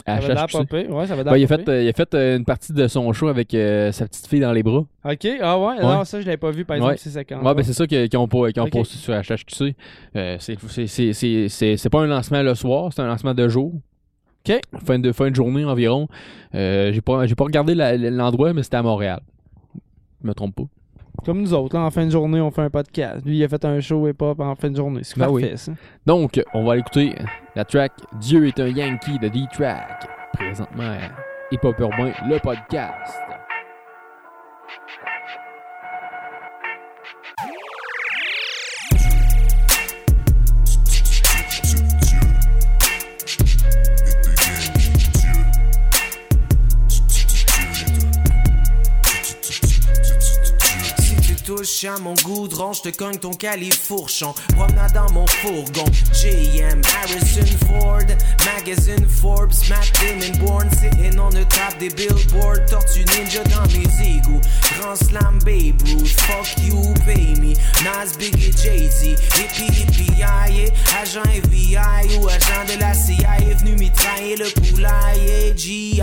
HHQC. 0.08 0.22
Ça 0.22 0.28
va 0.28 0.34
l'air 0.34 0.46
HHQC. 0.46 0.52
pas 0.58 0.66
pire. 0.66 0.90
Ouais, 0.96 1.08
ça 1.08 1.16
va 1.16 1.32
Ouais, 1.32 1.42
il, 1.42 1.46
a 1.46 1.48
l'air 1.48 1.48
pas 1.48 1.58
fait, 1.58 1.70
euh, 1.70 1.84
il 1.84 1.90
a 1.90 1.94
fait 1.94 2.14
euh, 2.14 2.38
une 2.38 2.46
partie 2.46 2.74
de 2.74 2.88
son 2.88 3.12
show 3.14 3.28
avec 3.28 3.54
euh, 3.54 3.92
sa 3.92 4.06
petite 4.08 4.28
fille 4.28 4.40
dans 4.40 4.52
les 4.52 4.62
bras. 4.64 4.86
Ok, 5.04 5.28
ah 5.42 5.60
ouais, 5.60 5.82
non, 5.82 6.04
ça, 6.06 6.22
je 6.22 6.26
l'avais 6.26 6.38
pas 6.38 6.52
vu, 6.52 6.64
par 6.66 6.76
exemple, 6.78 6.98
ces 6.98 7.10
séquences. 7.12 7.44
Ouais, 7.44 7.54
ben 7.56 7.64
c'est 7.64 7.74
ça 7.74 7.88
qu'ils 7.88 8.18
ont, 8.18 8.28
pas- 8.28 8.52
qu'ils 8.52 8.62
ont 8.62 8.66
Ok. 8.66 8.72
posté 8.74 8.98
sur 8.98 9.14
HHQC. 9.14 9.76
C'est- 11.50 11.90
pas 11.90 12.02
un 12.02 12.08
lancement 12.08 12.42
le 12.44 12.54
soir, 12.56 12.92
c'est 12.94 13.02
un 13.02 13.08
lancement 13.08 13.34
de 13.34 13.48
jour. 13.48 13.74
OK. 14.48 14.60
Fin 14.86 15.00
de, 15.00 15.12
fin 15.12 15.32
de 15.32 15.36
journée 15.36 15.66
environ. 15.66 16.08
J'ai 16.54 17.02
pas, 17.04 17.26
pas 17.28 17.44
regardé 17.44 17.74
l'endroit, 17.76 18.54
mais 18.54 18.62
c'était 18.64 18.78
à 18.78 18.84
Montréal. 18.84 19.22
Je 20.22 20.28
me 20.28 20.34
trompe 20.34 20.56
pas. 20.56 20.64
Comme 21.24 21.42
nous 21.42 21.54
autres, 21.54 21.76
là, 21.78 21.84
en 21.84 21.92
fin 21.92 22.06
de 22.06 22.12
journée, 22.12 22.42
on 22.42 22.52
fait 22.52 22.62
un 22.64 22.70
podcast. 22.70 23.26
Lui, 23.26 23.38
il 23.38 23.44
a 23.44 23.48
fait 23.48 23.64
un 23.66 23.80
show 23.80 24.08
hip-hop 24.08 24.40
en 24.40 24.56
fin 24.56 24.70
de 24.70 24.76
journée. 24.76 25.02
C'est 25.04 25.18
Ben 25.18 25.28
parfait, 25.28 25.52
oui. 25.52 25.58
ça. 25.58 25.72
Donc, 26.06 26.42
on 26.54 26.64
va 26.66 26.78
écouter 26.78 27.16
la 27.56 27.64
track 27.66 27.92
Dieu 28.20 28.48
est 28.48 28.60
un 28.60 28.68
Yankee 28.68 29.20
de 29.20 29.28
D-Track. 29.28 30.08
Présentement, 30.34 30.98
Hip 31.52 31.60
Hop 31.64 31.80
Urbain, 31.80 32.12
le 32.28 32.40
podcast. 32.40 33.14
À 51.66 51.98
mon 52.00 52.14
goudron, 52.24 52.74
je 52.74 52.84
te 52.84 52.90
cogne 52.90 53.18
ton 53.18 53.32
califourchon. 53.32 54.36
Promenade 54.56 54.94
dans 54.94 55.12
mon 55.14 55.26
fourgon. 55.26 55.86
JM, 56.14 56.80
Harrison 56.94 57.58
Ford, 57.66 58.06
Magazine 58.46 59.08
Forbes, 59.08 59.68
Matt 59.68 59.92
Damon 60.00 60.46
Born, 60.46 60.70
sitting 60.70 61.20
on 61.20 61.32
the 61.32 61.44
top 61.50 61.76
des 61.80 61.90
billboards. 61.90 62.70
Tortue 62.70 63.04
Ninja 63.18 63.44
dans 63.46 63.66
mes 63.74 64.18
égouts. 64.18 64.42
Grand 64.78 64.96
Slam 64.96 65.40
Babe 65.44 65.82
Ruth, 65.88 66.22
fuck 66.22 66.48
you, 66.64 66.94
pay 67.04 67.34
me. 67.42 67.56
Nas, 67.84 68.16
Biggie, 68.20 68.52
Jay-Z, 68.56 69.16
hippie, 69.34 69.66
hippie. 69.66 70.06
Agent 71.02 71.24
FBI 71.24 72.18
ou 72.20 72.28
agent 72.30 72.66
de 72.68 72.80
la 72.80 72.94
CIA 72.94 73.35
venu 73.60 73.76
mitrailler 73.76 74.36
le 74.38 74.50
poulailler. 74.62 75.54
GI, 75.56 76.02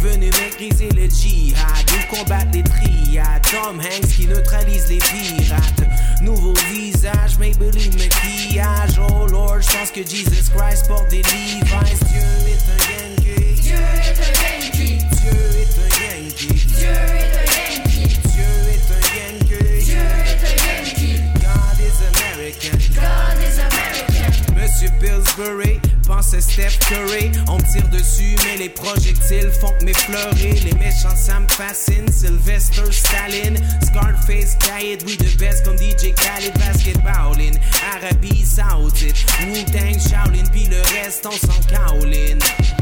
venu 0.00 0.30
maîtriser 0.40 0.90
le 0.90 1.08
djihad 1.08 1.84
ou 1.92 2.14
combattre 2.14 2.50
les 2.52 2.62
triades. 2.62 3.42
Tom 3.50 3.80
Hanks 3.80 4.08
qui 4.08 4.26
neutralise 4.26 4.88
les 4.88 4.98
pirates. 4.98 5.82
Nouveau 6.22 6.54
visage, 6.70 7.38
Maybelline 7.38 7.96
maquillage. 7.96 8.98
Oh 8.98 9.26
Lord, 9.26 9.60
je 9.60 9.76
pense 9.76 9.90
que 9.90 10.02
Jesus 10.02 10.50
Christ 10.54 10.86
porte 10.88 11.08
des 11.10 11.22
Levi's. 11.22 12.00
Dieu 12.10 12.20
est 12.46 12.66
un 12.68 12.80
Yankee. 12.92 13.60
Dieu 13.60 13.74
est 13.74 14.18
un 14.20 14.32
Yankee. 14.44 14.98
Dieu 15.22 15.38
est 15.60 15.78
un 15.78 15.90
Yankee. 16.04 16.54
Dieu 16.76 16.88
est 16.88 17.34
un 17.34 17.48
Yankee. 17.58 18.18
Dieu 18.26 18.46
est 18.72 18.88
un 18.92 19.04
Yankee. 19.16 19.84
Dieu 19.84 20.06
est 20.26 20.42
un 20.44 20.56
Yankee. 20.66 21.18
God 21.34 21.78
is 21.80 21.98
American. 22.12 22.76
God 22.94 23.38
is 23.42 23.58
American. 23.58 24.54
Monsieur 24.54 24.90
Pillsbury 25.00 25.80
On 26.10 27.56
me 27.56 27.72
tire 27.72 27.88
dessus, 27.90 28.34
mais 28.44 28.56
les 28.56 28.68
projectiles 28.70 29.50
font 29.50 29.72
que 29.78 29.84
m'effleurer. 29.84 30.54
Les 30.64 30.72
méchants, 30.74 31.14
ça 31.14 31.38
me 31.38 31.48
fascine. 31.48 32.10
Sylvester 32.10 32.90
Stalin, 32.90 33.54
Scarface, 33.82 34.56
Khaled, 34.56 35.02
we 35.04 35.16
the 35.18 35.36
best 35.38 35.64
comme 35.64 35.76
DJ 35.76 36.14
Khaled, 36.14 36.54
basketballin. 36.58 37.52
Arabie 37.94 38.44
Saoudite, 38.44 39.26
Wu-Tang, 39.46 39.98
Shaolin, 40.00 40.44
puis 40.50 40.64
le 40.64 40.80
reste, 40.96 41.26
on 41.26 41.30
s'en 41.30 41.60
caoline. 41.68 42.38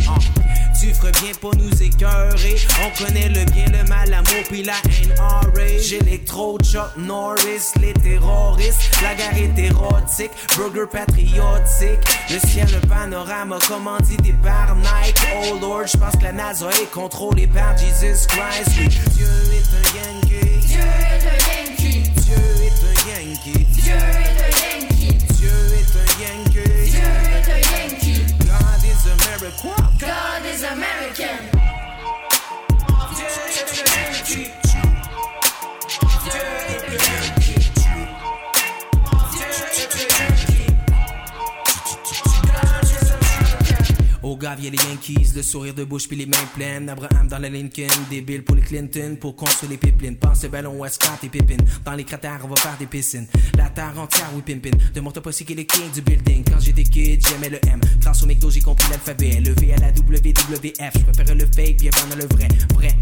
Ah. 0.08 0.14
Tu 0.78 0.92
ferais 0.92 1.12
bien 1.12 1.32
pas 1.40 1.56
nous 1.56 1.82
écœurer. 1.82 2.56
On 2.84 3.04
connaît 3.04 3.28
le 3.28 3.44
bien, 3.50 3.64
le 3.66 3.88
mal, 3.88 4.10
l'amour, 4.10 4.44
puis 4.48 4.62
la 4.62 4.74
haine 4.84 5.14
horrible. 5.18 5.82
J'électro, 5.82 6.58
Chuck 6.58 6.96
Norris, 6.98 7.72
les 7.80 7.94
terroristes. 7.94 8.90
La 9.02 9.14
guerre 9.14 9.36
est 9.36 9.58
érotique, 9.58 10.30
burger 10.56 10.86
patriotique. 10.90 12.00
Le 12.30 12.38
ciel, 12.46 12.68
le 12.70 12.86
panorama, 12.86 13.15
commandité 13.68 14.34
par 14.42 14.74
Nike. 14.76 15.18
Oh 15.34 15.58
Lord, 15.60 15.86
je 15.86 15.96
pense 15.96 16.16
que 16.16 16.24
la 16.24 16.32
NASA 16.32 16.68
est 16.70 16.90
contrôlée 16.90 17.46
par 17.46 17.76
Jesus 17.76 18.26
Christ. 18.28 18.70
Oui, 18.78 18.88
Dieu 19.14 19.26
est 19.52 19.72
un 19.72 19.86
Yankee. 19.96 20.66
Dieu 20.66 20.78
est 20.78 21.26
un 21.26 21.38
Yankee. 21.52 22.02
Dieu 22.22 22.34
est 22.64 22.80
un 22.82 22.96
Yankee. 23.10 23.64
Dieu 23.64 23.94
est 23.94 24.40
un 24.42 24.54
Yankee. 24.62 25.14
Dieu 25.34 25.48
est 25.48 25.92
un 25.96 26.08
Yankee. 26.22 26.90
Dieu 26.90 27.08
est 27.32 27.48
un 27.48 27.60
Yankee. 27.72 28.20
God 28.40 28.82
is 28.84 29.02
America. 29.08 29.74
God 30.00 30.42
is 30.44 30.64
American. 30.64 31.38
Dieu 33.14 33.30
est 33.48 33.70
un 33.72 34.36
Yankee. 34.36 34.65
Au 44.26 44.36
gars, 44.36 44.56
vient 44.56 44.72
les 44.72 44.78
Yankees, 44.88 45.34
le 45.36 45.42
sourire 45.42 45.72
de 45.72 45.84
bouche 45.84 46.08
puis 46.08 46.16
les 46.16 46.26
mains 46.26 46.36
pleines. 46.52 46.88
Abraham 46.88 47.28
dans 47.28 47.38
la 47.38 47.48
Lincoln, 47.48 47.86
débile 48.10 48.42
pour 48.42 48.56
les 48.56 48.62
Clinton, 48.62 49.16
pour 49.20 49.36
construire 49.36 49.70
les 49.70 49.76
pipelines. 49.76 50.16
Pense 50.16 50.42
le 50.42 50.48
ballon 50.48 50.80
West 50.80 51.00
Scott 51.00 51.22
et 51.22 51.28
Pippin? 51.28 51.58
Dans 51.84 51.92
les 51.92 52.02
cratères, 52.02 52.40
on 52.42 52.48
va 52.48 52.56
faire 52.56 52.76
des 52.76 52.86
piscines. 52.86 53.28
La 53.56 53.68
terre 53.68 53.94
entière, 53.96 54.28
oui, 54.34 54.42
pimpin. 54.42 54.76
De 54.92 55.00
mon 55.00 55.12
top 55.12 55.28
aussi 55.28 55.44
qui 55.44 55.52
est 55.52 55.56
le 55.56 55.62
king 55.62 55.92
du 55.94 56.00
building. 56.00 56.42
Quand 56.42 56.58
j'étais 56.58 56.82
kid, 56.82 57.24
j'aimais 57.24 57.50
le 57.50 57.60
M. 57.68 57.80
Grâce 58.00 58.20
au 58.24 58.26
McDo, 58.26 58.50
j'ai 58.50 58.62
compris 58.62 58.90
l'alphabet. 58.90 59.38
Le 59.38 59.52
V 59.52 59.72
à 59.74 59.76
la 59.76 59.90
WWF, 59.90 60.92
je 60.98 61.04
préférais 61.04 61.34
le 61.36 61.46
fake, 61.46 61.76
bien 61.76 61.92
avant 61.96 62.16
le 62.16 62.26
vrai. 62.26 62.48
Vrai. 62.74 62.96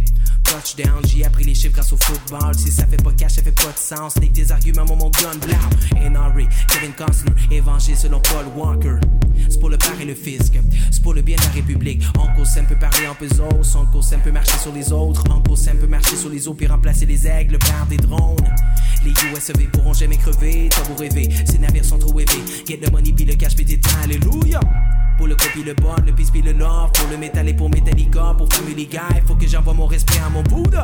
J'ai 1.07 1.24
appris 1.24 1.44
les 1.44 1.55
chiffres 1.55 1.74
grâce 1.74 1.92
au 1.92 1.96
football. 1.96 2.55
Si 2.57 2.70
ça 2.70 2.86
fait 2.86 3.02
pas 3.02 3.12
cash, 3.12 3.32
ça 3.32 3.42
fait 3.42 3.52
pas 3.52 3.72
de 3.72 3.78
sens. 3.78 4.16
Nique 4.20 4.34
tes 4.34 4.50
arguments, 4.50 4.84
mon 4.84 5.11
gun 5.11 5.36
blanc. 5.40 6.11
NRA, 6.11 6.48
Kevin 6.68 6.92
Costner, 6.96 7.32
évangile 7.50 7.96
selon 7.96 8.20
Paul 8.20 8.46
Walker. 8.57 9.00
C'est 9.48 9.59
pour 9.59 9.70
le 9.70 9.78
père 9.78 10.00
et 10.00 10.05
le 10.05 10.14
fisc. 10.14 10.55
C'est 10.90 11.02
pour 11.02 11.14
le 11.14 11.22
bien 11.22 11.36
de 11.36 11.42
la 11.42 11.48
République. 11.50 12.02
Uncle 12.18 12.46
Sam 12.46 12.66
peut 12.66 12.76
parler 12.76 13.07
en 13.09 13.14
puzzles, 13.14 13.76
Uncle 13.76 14.02
Sam 14.02 14.20
peut 14.22 14.30
marcher 14.30 14.59
sur 14.59 14.72
les 14.72 14.92
autres, 14.92 15.24
Uncle 15.30 15.57
Sam 15.57 15.76
peut 15.78 15.86
marcher 15.86 16.16
sur 16.16 16.30
les 16.30 16.46
eaux 16.46 16.55
puis 16.55 16.66
remplacer 16.66 17.07
les 17.07 17.26
aigles 17.26 17.59
par 17.59 17.86
des 17.86 17.96
drones. 17.96 18.36
Les 19.05 19.11
USEV 19.11 19.66
pourront 19.72 19.92
jamais 19.92 20.16
crever, 20.16 20.68
t'as 20.70 20.84
beau 20.84 20.94
rêver, 20.94 21.28
ces 21.46 21.59
navires 21.59 21.84
sont 21.84 21.98
trop 21.98 22.18
élevés. 22.18 22.42
Get 22.66 22.78
le 22.80 22.90
money 22.90 23.12
puis 23.12 23.24
le 23.24 23.34
cash 23.34 23.55
puis 23.57 23.66
alléluia. 24.02 24.61
Pour 25.16 25.28
le 25.28 25.36
copie, 25.36 25.62
le 25.62 25.74
bon, 25.74 25.94
le 26.04 26.12
puis 26.12 26.42
le 26.42 26.52
love, 26.52 26.90
pour 26.92 27.08
le 27.08 27.16
métal 27.16 27.48
et 27.48 27.54
pour 27.54 27.70
Metallica, 27.70 28.34
pour 28.36 28.52
Family 28.52 28.86
Guy, 28.86 28.98
faut 29.26 29.36
que 29.36 29.46
j'envoie 29.46 29.74
mon 29.74 29.86
respect 29.86 30.18
à 30.18 30.28
mon 30.28 30.42
Bouddha. 30.42 30.82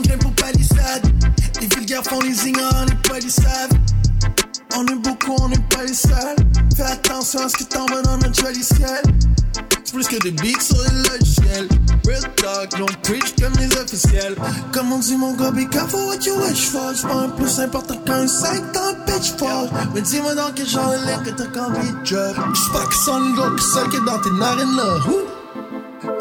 Le 0.00 0.08
son, 0.08 0.08
grain 0.08 0.18
pour 0.18 0.32
palissade. 0.32 1.12
Les 1.60 1.66
vulgaires 1.66 2.04
font 2.04 2.20
les 2.20 2.48
ignorants, 2.48 2.84
on 2.84 2.86
est 2.86 3.08
pas 3.08 3.18
les 3.18 3.30
saves. 3.30 3.70
On 4.76 4.86
est 4.86 4.94
beaucoup, 4.96 5.34
on 5.40 5.48
n'est 5.48 5.58
pas 5.68 5.84
les 5.84 5.94
seuls. 5.94 6.36
Fais 6.76 6.82
attention 6.84 7.40
à 7.40 7.48
ce 7.48 7.56
que 7.56 7.64
t'envoies 7.64 8.02
dans 8.02 8.16
notre 8.18 8.40
joli 8.40 8.62
ciel. 8.62 9.02
C'est 9.84 9.94
plus 9.94 10.06
que 10.06 10.22
des 10.22 10.30
beats 10.30 10.60
sur 10.60 10.76
le 10.76 11.08
logiciel. 11.10 11.68
Real 12.06 12.22
talk, 12.36 12.78
don't 12.78 12.96
preach 13.02 13.34
comme 13.40 13.52
les 13.58 13.76
officiels. 13.76 14.36
Comme 14.72 14.92
on 14.92 14.98
dit 14.98 15.16
mon 15.16 15.34
gars, 15.34 15.50
be 15.50 15.68
careful 15.68 16.00
what 16.06 16.24
you 16.24 16.34
wish 16.36 16.68
for. 16.68 16.92
C'est 16.94 17.08
pas 17.08 17.14
un 17.14 17.28
plus 17.30 17.60
important 17.60 17.96
qu'un 18.06 18.26
sac 18.26 18.72
dans 18.72 18.80
un 18.80 18.94
pitchfork. 19.06 19.70
Mais 19.94 20.02
dis-moi 20.02 20.34
dans 20.34 20.52
quel 20.54 20.68
genre 20.68 20.92
de 20.92 20.96
ligne 21.06 21.24
que 21.24 21.30
t'as 21.30 21.46
qu'envie 21.46 21.90
de 21.90 22.32
drop. 22.34 22.54
J'suis 22.54 22.72
pas 22.72 22.86
que 22.86 22.94
son 22.94 23.20
look, 23.34 23.60
celle 23.60 23.88
qui 23.88 23.96
est 23.96 24.06
dans 24.06 24.20
tes 24.20 24.30
narines 24.30 24.76
là. 24.76 24.96
Ouh. 25.08 25.39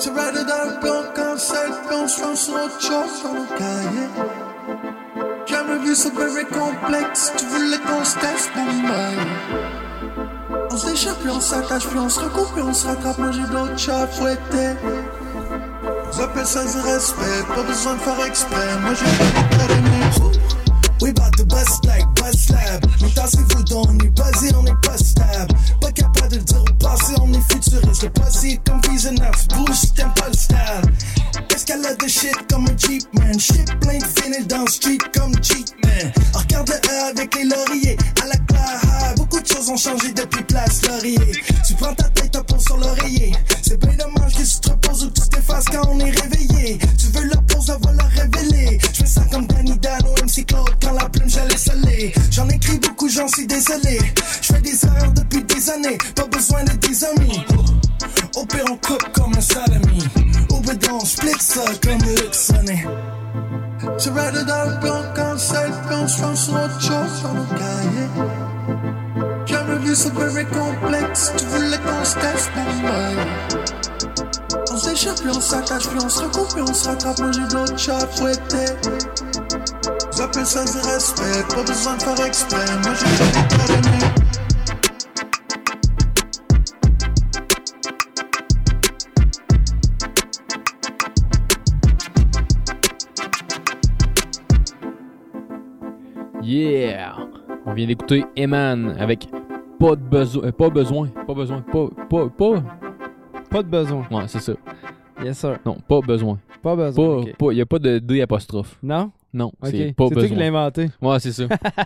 C'est 0.01 0.11
right 0.11 0.33
dans 0.33 0.69
le 0.69 0.79
plan 0.79 1.03
quand 1.13 1.37
c'est 1.37 1.55
puis 1.85 1.97
on 2.01 2.07
se 2.07 2.21
lance 2.21 2.45
sur 2.45 2.53
autre 2.53 2.79
chose 2.79 3.19
sur 3.19 3.33
nos 3.33 3.45
cahiers. 3.57 4.09
Jamais 5.45 5.77
vu 5.79 5.93
ce 5.93 6.07
bébé 6.07 6.45
complexe, 6.45 7.33
tu 7.35 7.45
voulais 7.47 7.77
qu'on 7.79 8.05
se 8.05 8.17
teste 8.17 8.49
pour 8.53 8.63
mal. 8.63 9.13
On 10.71 10.89
déchire 10.89 11.15
puis 11.17 11.29
on 11.29 11.41
s'attache 11.41 11.85
puis 11.85 11.99
on 11.99 12.07
se 12.07 12.21
recoupe 12.21 12.53
puis 12.53 12.61
on 12.61 12.73
se 12.73 12.87
rattrape, 12.87 13.17
moi 13.17 13.31
j'ai 13.33 13.43
d'autres 13.51 13.77
chats 13.77 14.07
fouettés. 14.07 14.77
J'appelle 16.15 16.45
ça 16.45 16.63
du 16.63 16.79
respect, 16.79 17.43
pas 17.53 17.63
besoin 17.63 17.95
de 17.95 17.99
faire 17.99 18.25
exprès, 18.25 18.79
moi 18.81 18.93
j'ai 18.93 19.17
pas 19.17 19.41
d'académie. 19.41 19.99
We 21.01 21.13
bout 21.13 21.31
to 21.37 21.45
bust 21.45 21.85
like 21.85 22.05
bust 22.15 22.49
lab. 22.51 22.85
Mais 23.01 23.09
tassez-vous 23.09 23.63
donc, 23.63 23.87
on 23.89 23.97
est 23.97 24.55
on 24.55 24.65
est 24.65 24.81
pas 24.81 24.97
stable. 24.97 25.53
Pas 25.81 25.91
capable 25.91 26.29
de 26.29 26.35
le 26.35 26.41
dire 26.41 26.61
au 26.61 26.73
passé, 26.83 27.13
on 27.21 27.33
est 27.33 27.51
futuriste. 27.51 28.07
T'aimes 29.95 30.13
pas 30.13 30.27
le 30.27 30.33
style. 30.33 30.57
Escalade 31.53 31.97
de 31.97 32.07
shit 32.07 32.35
comme 32.49 32.65
un 32.65 32.77
Jeep 32.77 33.03
man. 33.13 33.39
Shit 33.39 33.65
plein 33.79 33.97
de 33.97 34.05
fini 34.05 34.45
dans 34.45 34.61
le 34.61 34.67
street 34.67 34.97
comme 35.13 35.33
Jeep 35.41 35.67
man. 35.83 36.11
Regarde 36.33 36.69
le 36.69 36.75
E 36.75 37.09
avec 37.09 37.35
les 37.35 37.43
lauriers 37.45 37.97
à 38.21 38.27
la 38.27 38.37
classe. 38.47 39.15
Beaucoup 39.15 39.39
de 39.39 39.47
choses 39.47 39.69
ont 39.69 39.77
changé 39.77 40.13
depuis 40.13 40.43
place 40.43 40.81
laurier. 40.87 41.17
Tu 41.67 41.73
prends 41.75 41.93
ta 41.93 42.09
tête, 42.09 42.31
t'as 42.31 42.43
pose 42.43 42.63
sur 42.63 42.77
l'oreiller. 42.77 43.33
C'est 43.61 43.77
bien 43.79 43.95
dommage 43.95 44.33
que 44.33 44.43
tu 44.43 44.59
te 44.59 44.69
reposes 44.69 45.03
ou 45.03 45.09
que 45.09 45.19
tu 45.19 45.71
quand 45.71 45.89
on 45.89 45.99
est 45.99 46.11
réveillé. 46.11 46.79
Tu 46.97 47.07
veux 47.07 47.25
la 47.25 47.37
pause, 47.37 47.67
va 47.67 47.93
la 47.93 48.03
révéler. 48.03 48.79
Je 48.93 48.99
fais 48.99 49.05
ça 49.05 49.21
comme 49.31 49.47
Danny 49.47 49.77
Dan 49.79 50.01
ou 50.05 50.25
MC 50.25 50.45
Claude 50.45 50.69
quand 50.81 50.93
la 50.93 51.09
plume 51.09 51.29
j'allais 51.29 51.57
saler. 51.57 52.13
J'en 52.31 52.47
écris 52.47 52.79
beaucoup, 52.79 53.09
j'en 53.09 53.27
suis 53.27 53.47
désolé. 53.47 53.99
Je 54.41 54.53
fais 54.53 54.61
des 54.61 54.85
erreurs 54.85 55.11
depuis 55.13 55.43
des 55.43 55.69
années, 55.69 55.97
pas 56.15 56.27
besoin 56.27 56.63
de 56.63 56.73
des 56.73 57.03
amis. 57.03 57.43
Comme 59.13 59.31
un 59.37 59.41
salami. 59.41 60.03
Au 60.49 60.59
bédon, 60.61 60.99
split 61.01 61.39
ça 61.39 61.61
comme 61.83 61.99
Luke 61.99 62.33
Sonné. 62.33 62.87
Tu 63.99 64.09
ride 64.09 64.45
dans 64.47 64.65
le 64.67 64.79
plan 64.79 65.03
quand 65.15 65.37
c'est 65.37 65.71
puis 65.85 65.95
on 65.95 66.07
se 66.07 66.21
lance 66.23 66.45
sur 66.45 66.55
autre 66.55 66.81
chose 66.81 67.19
sur 67.19 67.31
nos 67.31 67.45
cahiers. 67.45 68.09
Jamais 69.45 69.77
vu 69.85 69.95
ce 69.95 70.09
bébé 70.09 70.43
complexe, 70.45 71.33
tu 71.37 71.45
voulais 71.45 71.77
qu'on 71.77 72.03
se 72.03 72.15
teste 72.15 72.49
pour. 72.53 72.63
On 74.71 74.77
s'échappe 74.77 75.21
puis 75.21 75.29
on 75.35 75.41
s'attache 75.41 75.87
puis 75.87 75.99
on 76.03 76.09
se 76.09 76.21
recoupe 76.21 76.51
puis 76.51 76.63
on 76.63 76.73
se 76.73 76.89
rattrape, 76.89 77.19
moi 77.19 77.31
j'ai 77.31 77.47
d'autres 77.47 77.77
chats 77.77 78.07
fouettés. 78.15 78.73
J'appelle 80.17 80.47
ça 80.47 80.65
du 80.65 80.79
respect, 80.89 81.43
pas 81.47 81.61
besoin 81.61 81.95
de 81.95 82.01
faire 82.01 82.25
exprès, 82.25 82.65
moi 82.83 82.93
j'ai 82.95 83.05
pas 83.17 83.31
d'académie. 83.39 84.18
Yeah! 96.49 97.15
On 97.67 97.73
vient 97.73 97.85
d'écouter 97.85 98.25
Eman 98.35 98.95
avec 98.99 99.27
pas 99.79 99.95
de 99.95 100.01
besoin. 100.01 100.45
euh, 100.45 100.51
pas 100.51 100.69
besoin. 100.71 101.07
Pas 101.27 101.33
besoin. 101.35 101.61
Pas. 101.61 101.87
Pas. 102.09 102.29
Pas. 102.29 102.63
Pas 103.51 103.63
de 103.63 103.67
besoin. 103.67 104.07
Ouais, 104.09 104.23
c'est 104.27 104.39
ça. 104.39 104.53
Yes, 105.23 105.37
sir. 105.37 105.59
Non, 105.63 105.77
pas 105.87 105.99
besoin. 106.01 106.39
Pas 106.63 106.75
besoin. 106.75 107.23
Pas. 107.23 107.31
pas- 107.37 107.53
y 107.53 107.61
a 107.61 107.65
pas 107.67 107.77
de 107.77 107.99
D 107.99 108.21
apostrophe. 108.21 108.77
Non? 108.81 109.11
Non, 109.31 109.51
c'est 109.61 109.93
pas 109.95 110.07
C'est 110.07 110.13
toi 110.15 110.23
qui 110.23 110.29
l'as 110.29 110.35
besoin. 110.37 110.47
inventé. 110.47 110.89
Ouais, 111.03 111.19
c'est 111.19 111.31
ça. 111.33 111.43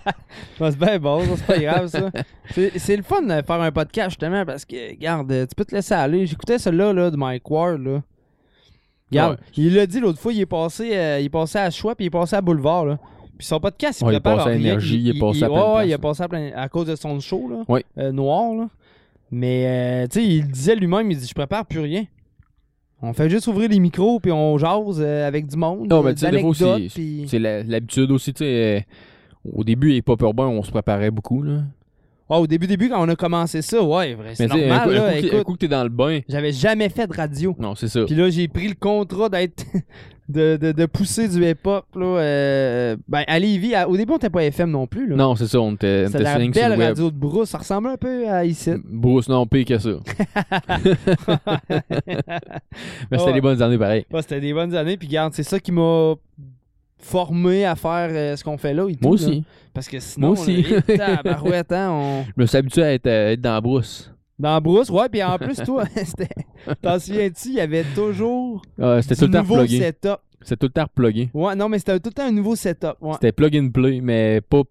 C'est 0.58 0.80
bien 0.80 0.98
bon, 0.98 1.22
c'est 1.36 1.46
pas 1.46 1.60
grave, 1.60 1.88
ça. 1.88 2.10
C'est 2.52 2.80
c'est 2.80 2.96
le 2.96 3.04
fun 3.04 3.22
de 3.22 3.28
faire 3.46 3.62
un 3.62 3.72
podcast, 3.72 4.12
justement, 4.12 4.46
parce 4.46 4.64
que, 4.64 4.92
regarde, 4.92 5.28
tu 5.50 5.54
peux 5.56 5.66
te 5.66 5.76
laisser 5.76 5.94
aller. 5.94 6.26
J'écoutais 6.26 6.58
celui-là, 6.58 6.94
là, 6.94 7.12
de 7.12 7.18
Mike 7.18 7.50
Ward, 7.52 7.82
là. 7.84 8.02
Regarde, 9.12 9.34
Ouais. 9.34 9.38
il 9.58 9.74
l'a 9.76 9.86
dit 9.86 10.00
l'autre 10.00 10.20
fois, 10.20 10.32
il 10.32 10.40
est 10.40 10.46
passé, 10.46 10.96
euh, 10.96 11.20
il 11.20 11.26
est 11.26 11.30
passé 11.30 11.58
à 11.60 11.70
Choix, 11.70 11.96
puis 11.96 12.06
il 12.06 12.08
est 12.08 12.12
passé 12.12 12.38
à 12.38 12.42
Boulevard, 12.42 12.86
là. 12.86 12.98
Puis 13.44 13.50
son 13.50 13.60
podcast, 13.60 14.00
il 14.00 14.06
Ouais, 14.06 14.14
il 14.14 14.22
prépare 14.22 14.38
passé 14.38 14.50
à. 14.52 14.56
Énergie, 14.56 15.00
il 15.02 15.10
est 15.10 15.20
passé 15.20 15.44
à 15.44 15.50
plein 15.50 15.58
de 15.58 15.76
ouais, 15.76 15.88
il 15.90 15.92
est 15.92 15.98
passé 15.98 16.24
à 16.24 16.30
plein... 16.30 16.52
à 16.56 16.70
cause 16.70 16.88
de 16.88 16.96
son 16.96 17.20
show, 17.20 17.50
là. 17.50 17.82
Euh, 17.98 18.14
noir, 18.14 18.56
là. 18.56 18.70
Mais, 19.32 19.66
euh, 19.68 20.08
tu 20.08 20.22
sais, 20.22 20.26
il 20.26 20.48
disait 20.48 20.78
lui-même, 20.78 21.12
il 21.12 21.18
dit, 21.18 21.28
je 21.28 21.34
prépare 21.34 21.66
plus 21.66 21.82
rien. 21.82 22.06
On 23.02 23.12
fait 23.12 23.30
juste 23.30 23.48
ouvrir 23.48 23.68
les 23.68 23.80
micros, 23.80 24.22
puis 24.22 24.32
on 24.32 24.58
jase 24.58 25.02
euh, 25.02 25.28
avec 25.28 25.48
du 25.48 25.58
monde. 25.58 25.90
Non, 25.90 26.00
euh, 26.00 26.04
mais 26.04 26.14
tu 26.16 26.22
sais, 26.22 27.28
c'est 27.28 27.40
l'habitude 27.40 28.12
aussi, 28.12 28.34
tu 28.34 28.46
sais. 28.46 28.88
au 29.54 29.66
début, 29.66 29.90
les 29.90 30.02
pop 30.02 30.22
urbains, 30.22 30.48
on 30.48 30.64
se 30.64 30.72
préparait 30.72 31.12
beaucoup, 31.12 31.44
là. 31.44 31.64
Ouais, 32.30 32.38
au 32.38 32.48
début, 32.48 32.68
début, 32.68 32.90
quand 32.90 33.04
on 33.06 33.10
a 33.10 33.16
commencé 33.16 33.62
ça, 33.62 33.82
ouais, 33.84 34.14
vrai, 34.16 34.32
c'est 34.36 34.44
Mais 34.48 34.50
tu 34.50 34.60
sais, 34.60 34.66
un 34.66 34.68
normal, 34.70 34.84
coup- 34.88 34.90
un 34.92 34.94
là, 34.94 35.02
coup 35.02 35.08
un 35.08 35.28
écoute. 35.28 35.44
coup 35.44 35.54
que 35.54 35.58
t'es 35.60 35.68
dans 35.68 35.84
le 35.84 35.90
bain. 35.90 36.20
J'avais 36.30 36.52
jamais 36.54 36.90
fait 36.90 37.06
de 37.08 37.14
radio. 37.14 37.56
Non, 37.60 37.76
c'est 37.76 37.90
ça. 37.90 38.06
Puis 38.06 38.16
là, 38.16 38.30
j'ai 38.30 38.48
pris 38.48 38.68
le 38.70 38.76
contrat 38.76 39.30
d'être. 39.30 39.66
de, 40.30 40.56
de, 40.56 40.72
de 40.72 40.86
pousser 40.86 41.28
du 41.28 41.44
hip-hop, 41.46 41.86
là. 41.96 42.06
euh, 42.06 42.96
ben, 43.10 43.24
à 43.28 43.40
Lévis, 43.40 43.76
à- 43.76 43.90
au 43.90 43.98
début, 43.98 44.14
on 44.14 44.16
était 44.16 44.30
pas 44.30 44.42
FM 44.46 44.72
non 44.72 44.88
plus, 44.88 45.06
là. 45.06 45.18
Non, 45.18 45.36
c'est 45.36 45.48
ça, 45.48 45.60
on 45.60 45.74
était, 45.74 46.04
on 46.06 46.08
C'était 46.08 46.18
était 46.20 46.24
la 46.24 46.30
sur 46.32 46.40
ligne 46.40 46.54
sur 46.54 46.62
belle 46.62 46.72
le 46.72 46.78
web. 46.78 46.88
radio 46.88 47.12
de 47.12 47.16
Brousse. 47.18 47.50
Ça 47.50 47.58
ressemble 47.58 47.90
un 47.90 47.98
peu 47.98 48.30
à 48.30 48.46
ici. 48.46 48.72
Bruce, 48.86 49.28
non, 49.28 49.46
pire 49.46 49.66
que 49.66 49.78
ça. 49.78 49.90
Mais 53.12 53.18
c'était 53.18 53.24
Ouais. 53.24 53.34
des 53.34 53.42
bonnes 53.42 53.62
années 53.62 53.78
pareil. 53.78 54.06
Ouais, 54.12 54.22
c'était 54.22 54.40
des 54.40 54.54
bonnes 54.54 54.74
années. 54.76 54.96
Puis, 54.98 55.08
regarde, 55.10 55.34
c'est 55.34 55.44
ça 55.44 55.60
qui 55.60 55.72
m'a 55.74 56.14
formé 57.04 57.66
à 57.66 57.76
faire 57.76 58.10
euh, 58.12 58.36
ce 58.36 58.44
qu'on 58.44 58.58
fait 58.58 58.74
là. 58.74 58.88
et 58.90 58.96
tout, 58.96 59.08
Moi 59.08 59.18
là. 59.18 59.28
aussi. 59.28 59.44
Parce 59.74 59.88
que 59.88 60.00
sinon, 60.00 60.28
Moi 60.30 60.40
aussi. 60.40 60.62
là, 60.64 60.80
eh, 60.88 60.98
tabarouette, 61.24 61.72
hein, 61.72 61.90
on... 61.92 62.24
Je 62.26 62.42
me 62.42 62.46
suis 62.46 62.58
habitué 62.58 62.84
à 62.84 62.94
être, 62.94 63.08
à 63.08 63.32
être 63.32 63.42
dans 63.42 63.54
la 63.54 63.62
brousse. 63.62 64.12
Dans 64.40 64.54
la 64.54 64.60
brousse, 64.60 64.90
ouais, 64.90 65.10
puis 65.10 65.24
en 65.24 65.38
plus, 65.38 65.56
toi, 65.64 65.86
c'était. 65.96 66.28
T'en 66.82 67.00
souviens-tu, 67.00 67.50
il 67.50 67.54
y 67.56 67.60
avait 67.60 67.84
toujours. 67.96 68.62
Ah, 68.82 69.02
c'était 69.02 69.16
du 69.16 69.20
tout 69.22 69.26
le 69.28 69.32
temps 69.34 69.40
nouveau 69.40 69.58
plugué. 69.58 69.80
setup. 69.80 70.18
C'était 70.42 70.58
tout 70.58 70.66
le 70.66 70.72
temps 70.82 70.88
plugué. 70.94 71.30
Ouais, 71.34 71.56
non, 71.56 71.70
mais 71.70 71.80
c'était 71.80 72.00
tout 72.00 72.10
le 72.10 72.14
temps 72.14 72.26
un 72.28 72.32
nouveau 72.32 72.56
setup. 72.56 72.96
Ouais. 73.00 73.14
C'était 73.14 73.32
plug 73.32 73.56
and 73.58 73.70
play, 73.70 74.02
mais 74.02 74.42
pas, 74.42 74.62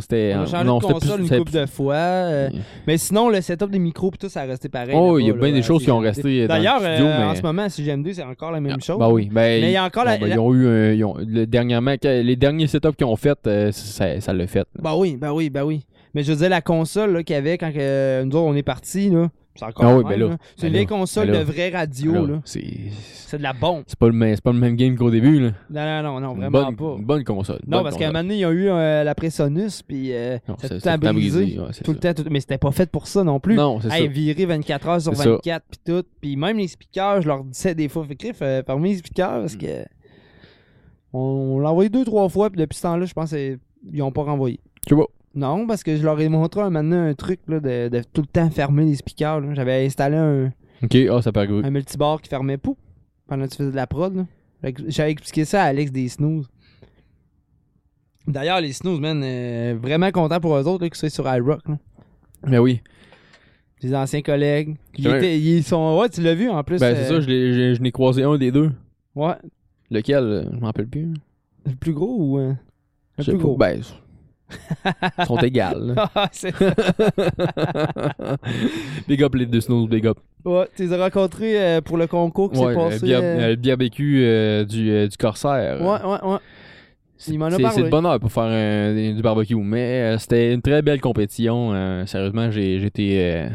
C'était. 0.00 0.32
On 0.36 0.40
a 0.42 0.46
changé 0.46 0.64
non, 0.64 0.78
de 0.78 0.84
console 0.84 1.20
plus- 1.20 1.30
une 1.30 1.38
couple 1.38 1.52
de 1.52 1.66
fois. 1.66 1.94
euh, 1.94 2.50
mais 2.86 2.98
sinon, 2.98 3.28
le 3.28 3.40
setup 3.40 3.70
des 3.70 3.78
micros 3.78 4.10
pis 4.10 4.18
tout, 4.18 4.28
ça 4.28 4.42
a 4.42 4.44
resté 4.44 4.68
pareil. 4.68 4.94
Oh, 4.96 5.18
il 5.18 5.26
y 5.26 5.30
a 5.30 5.32
bien 5.34 5.52
des 5.52 5.62
choses 5.62 5.82
qui 5.84 5.90
ont 5.90 5.98
resté 5.98 6.46
D'ailleurs, 6.46 6.80
euh, 6.82 7.30
en 7.30 7.34
ce 7.34 7.42
moment, 7.42 7.62
à 7.62 7.68
CGM2, 7.68 8.12
c'est 8.14 8.22
encore 8.22 8.50
la 8.52 8.60
même 8.60 8.80
chose. 8.80 8.98
Bah 8.98 9.08
oui. 9.10 9.28
Ben, 9.32 9.60
mais 9.60 9.70
il 9.70 9.72
y 9.72 9.76
a 9.76 9.84
encore 9.84 10.04
la, 10.04 10.16
ben, 10.18 10.28
la- 10.28 10.34
Ils 10.34 10.38
ont 10.38 10.54
eu 10.54 10.94
ils 10.94 11.04
ont- 11.04 11.16
le 11.18 11.46
dernièrement, 11.46 11.94
les 12.02 12.36
derniers 12.36 12.66
setups 12.66 12.92
qu'ils 12.96 13.06
ont 13.06 13.16
fait, 13.16 13.38
euh, 13.46 13.70
ça, 13.72 14.20
ça 14.20 14.32
l'a 14.32 14.46
fait. 14.46 14.66
Bah 14.78 14.94
oui, 14.96 15.16
bah 15.16 15.32
oui, 15.32 15.50
bah 15.50 15.64
oui. 15.64 15.84
Mais 16.14 16.22
je 16.22 16.32
veux 16.32 16.38
dire, 16.38 16.48
la 16.48 16.60
console 16.62 17.12
là, 17.12 17.22
qu'il 17.22 17.34
y 17.34 17.38
avait 17.38 17.58
quand 17.58 17.70
euh, 17.76 18.24
nous 18.24 18.30
autres, 18.36 18.46
on 18.46 18.54
est 18.54 18.62
partis, 18.62 19.10
là. 19.10 19.28
C'est 19.58 19.64
encore 19.64 19.84
Ah 19.84 19.88
la 19.90 19.96
oui, 19.98 20.04
même, 20.04 20.18
ben 20.20 20.28
là. 20.30 20.36
C'est 20.56 20.66
une 20.68 20.72
Ben 20.72 20.72
vieille 20.78 20.84
là. 20.84 20.88
console 20.98 21.26
Ben 21.30 21.38
de 21.40 21.44
vraie 21.52 21.70
radio, 21.70 22.12
Ben 22.12 22.26
là. 22.28 22.40
C'est 22.44 23.36
de 23.36 23.42
la 23.42 23.52
bombe. 23.52 23.82
c'est 23.86 23.98
pas, 23.98 24.08
le 24.08 24.36
pas 24.40 24.52
le 24.52 24.58
même 24.58 24.76
game 24.76 24.96
qu'au 24.96 25.10
début. 25.10 25.40
Là. 25.40 25.50
Non, 25.68 26.02
non, 26.02 26.02
non, 26.02 26.20
non, 26.20 26.34
vraiment 26.34 26.62
bonne, 26.66 26.76
pas. 26.76 26.94
Une 26.98 27.04
bonne 27.04 27.24
console. 27.24 27.58
Non, 27.66 27.78
bonne 27.78 27.84
parce 27.84 27.96
qu'à 27.96 28.04
un 28.08 28.12
moment 28.12 28.22
donné, 28.22 28.38
ils 28.38 28.46
ont 28.46 28.50
eu 28.52 28.68
euh, 28.68 29.04
la 29.04 29.14
Presonus, 29.14 29.82
puis 29.82 30.12
euh, 30.14 30.36
a 30.36 30.54
c'est- 30.58 30.68
tout 30.68 30.74
le 30.74 30.80
temps 30.80 30.94
tout 30.94 31.00
le 31.00 31.06
temps 31.08 31.12
brisé. 31.14 31.40
brisé, 31.42 31.58
ouais, 31.58 31.66
c'est 31.72 31.84
tout 31.84 31.92
le 31.92 31.98
temps, 31.98 32.14
tout- 32.14 32.24
mais 32.30 32.40
c'était 32.40 32.56
pas 32.58 32.70
fait 32.70 32.90
pour 32.90 33.06
ça 33.06 33.24
non 33.24 33.40
plus. 33.40 33.56
Non, 33.56 33.80
c'est 33.80 33.88
Hey, 33.92 34.06
ça. 34.06 34.12
virer 34.12 34.46
24 34.46 34.88
heures 34.88 35.00
sur 35.02 35.14
C'est 35.16 35.24
ça. 35.24 35.30
24, 35.30 35.64
puis 35.70 35.80
tout. 35.84 36.04
Puis 36.20 36.36
même 36.36 36.56
les 36.56 36.68
speakers, 36.68 37.22
je 37.22 37.26
leur 37.28 37.44
disais 37.44 37.74
des 37.74 37.88
fois, 37.88 38.04
fait 38.06 38.34
euh, 38.42 38.62
parmi 38.62 38.90
les 38.92 38.96
speakers, 38.98 39.38
Mm. 39.38 39.40
parce 39.40 39.56
que 39.56 39.84
on, 41.12 41.18
on 41.56 41.58
l'a 41.58 41.70
envoyé 41.70 41.90
deux, 41.90 42.04
trois 42.04 42.28
fois, 42.28 42.50
puis 42.50 42.60
depuis 42.60 42.76
ce 42.76 42.82
temps-là, 42.82 43.06
je 43.06 43.12
pense 43.14 43.30
qu'ils 43.30 44.02
ont 44.02 44.12
pas 44.12 44.22
renvoyé. 44.22 44.60
Tu 44.86 44.94
vois. 44.94 45.08
Non, 45.34 45.66
parce 45.66 45.82
que 45.82 45.96
je 45.96 46.02
leur 46.02 46.20
ai 46.20 46.28
montré 46.28 46.60
un, 46.62 46.70
maintenant 46.70 47.00
un 47.06 47.14
truc 47.14 47.40
là, 47.48 47.60
de, 47.60 47.88
de 47.88 48.02
tout 48.12 48.22
le 48.22 48.26
temps 48.26 48.50
fermer 48.50 48.84
les 48.84 48.94
speakers. 48.96 49.40
là. 49.40 49.54
J'avais 49.54 49.84
installé 49.86 50.16
un, 50.16 50.52
Ok, 50.82 50.96
ah, 51.10 51.22
ça 51.22 51.32
paraît 51.32 51.48
un 51.48 51.70
multibar 51.70 52.20
qui 52.20 52.28
fermait 52.28 52.56
pou 52.56 52.76
pendant 53.26 53.44
que 53.44 53.50
tu 53.50 53.56
faisais 53.58 53.70
de 53.70 53.76
la 53.76 53.86
prod. 53.86 54.14
là. 54.16 54.26
Fait 54.60 54.72
que 54.72 54.82
J'avais 54.88 55.10
expliqué 55.12 55.44
ça 55.44 55.62
à 55.62 55.66
Alex 55.66 55.92
des 55.92 56.08
Snooze. 56.08 56.48
D'ailleurs, 58.26 58.60
les 58.60 58.72
Snooze, 58.72 59.00
man, 59.00 59.22
euh, 59.24 59.76
vraiment 59.80 60.10
content 60.10 60.38
pour 60.40 60.56
eux 60.56 60.66
autres 60.66 60.84
là, 60.84 60.90
qu'ils 60.90 60.98
soient 60.98 61.08
sur 61.10 61.26
iRock. 61.34 61.66
là. 61.68 61.78
Mais 62.46 62.58
oui. 62.58 62.82
Des 63.80 63.94
anciens 63.94 64.22
collègues. 64.22 64.76
Ils, 64.96 65.08
Ouais. 65.08 65.18
étaient- 65.18 65.38
ils 65.38 65.62
sont. 65.62 65.98
Ouais, 65.98 66.08
tu 66.08 66.20
l'as 66.20 66.34
vu 66.34 66.48
en 66.50 66.62
plus. 66.64 66.78
Ben, 66.80 66.94
c'est 66.94 67.02
euh, 67.02 67.08
ça, 67.08 67.20
je 67.20 67.28
l'ai- 67.28 67.52
je 67.52 67.74
je 67.74 67.80
n'ai 67.82 67.92
croisé 67.92 68.24
un 68.24 68.36
des 68.36 68.50
deux. 68.50 68.70
Ouais. 69.14 69.34
Lequel 69.90 70.24
euh, 70.24 70.44
Je 70.52 70.56
m'en 70.58 70.66
rappelle 70.66 70.88
plus. 70.88 71.14
Le 71.64 71.74
plus 71.76 71.92
gros 71.92 72.16
ou. 72.18 72.38
euh, 72.38 72.52
Je 73.18 73.22
Le 73.22 73.24
sais 73.24 73.30
plus 73.32 73.38
pas. 73.38 73.44
gros? 73.44 73.56
Ben, 73.56 73.80
sont 75.26 75.36
égales. 75.38 75.94
Ah, 76.14 76.28
c'est 76.32 76.54
ça. 76.54 76.74
big 79.08 79.22
up 79.22 79.34
les 79.34 79.46
deux 79.46 79.60
snows, 79.60 79.86
big 79.86 80.06
up. 80.06 80.18
ouais, 80.44 80.66
tu 80.76 80.82
les 80.84 80.92
as 80.92 81.02
rencontrés 81.02 81.60
euh, 81.60 81.80
pour 81.80 81.96
le 81.96 82.06
concours 82.06 82.50
qui 82.50 82.58
Ouais, 82.58 82.74
s'est 82.74 82.80
passé. 82.80 83.06
bière- 83.06 83.20
euh, 83.22 83.52
euh, 83.52 83.56
euh, 84.24 84.64
du, 84.64 85.08
du 85.08 85.16
Corsaire. 85.16 85.80
Ouais, 85.80 86.08
ouais, 86.08 86.30
ouais. 86.32 86.38
C'est 87.16 87.32
de 87.32 87.88
bonheur 87.90 88.20
pour 88.20 88.30
faire 88.30 88.44
un- 88.44 89.12
du 89.14 89.22
barbecue, 89.22 89.56
mais 89.56 90.16
c'était 90.18 90.54
une 90.54 90.62
très 90.62 90.82
belle 90.82 91.00
compétition. 91.00 91.72
sérieusement, 92.06 92.50
j'ai 92.50 92.78
j'étais. 92.78 93.16
euh, 93.18 93.48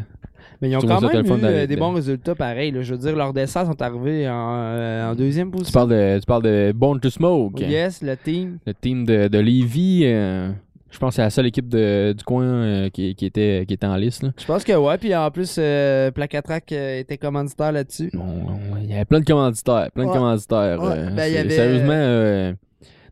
Mais 0.61 0.69
ils 0.69 0.77
ont 0.77 0.81
quand 0.81 1.01
même 1.01 1.25
eu 1.25 1.67
des 1.67 1.75
de- 1.75 1.79
bons 1.79 1.93
résultats 1.93 2.35
pareils. 2.35 2.73
Je 2.81 2.93
veux 2.93 2.97
dire, 2.99 3.15
leurs 3.15 3.33
desserts 3.33 3.65
sont 3.65 3.81
arrivés 3.81 4.27
en, 4.29 4.53
euh, 4.55 5.11
en 5.11 5.15
deuxième 5.15 5.49
Tu 5.51 5.57
position. 5.57 5.79
parles 5.79 5.89
de, 5.91 6.19
tu 6.19 6.25
parles 6.25 6.43
de 6.43 6.71
Born 6.75 6.99
to 6.99 7.09
Smoke. 7.09 7.59
Yes, 7.61 8.01
le 8.01 8.15
team. 8.17 8.57
Le 8.67 8.73
team 8.73 9.05
de, 9.05 9.27
de 9.29 9.39
Lévis. 9.39 10.01
euh, 10.05 10.51
je 10.93 10.99
pense 10.99 11.09
que 11.09 11.15
c'est 11.15 11.21
la 11.23 11.29
seule 11.31 11.47
équipe 11.47 11.67
de- 11.67 12.13
du 12.15 12.23
coin 12.23 12.43
euh, 12.43 12.89
qui, 12.89 13.15
qui 13.15 13.25
était, 13.25 13.65
qui 13.67 13.73
était 13.73 13.85
en 13.87 13.95
liste. 13.95 14.23
là. 14.23 14.29
Je 14.37 14.45
pense 14.45 14.63
que 14.63 14.73
ouais, 14.73 14.97
puis 14.97 15.15
en 15.15 15.29
plus, 15.31 15.55
euh, 15.57 16.11
Placatrac 16.11 16.71
euh, 16.71 16.99
était 16.99 17.17
commanditaire 17.17 17.71
là-dessus. 17.71 18.11
Il 18.13 18.89
y 18.89 18.93
avait 18.93 19.05
plein 19.05 19.19
de 19.19 19.25
commanditaires. 19.25 19.89
Plein 19.93 20.03
Ouais. 20.05 20.09
de 20.09 20.13
commanditaires. 20.17 20.81
Ouais, 20.81 20.93
euh, 20.95 21.09
ben, 21.09 21.25
il 21.27 21.33
y 21.33 21.37
avait- 21.37 21.49
Sérieusement, 21.49 21.93
euh, 21.93 22.53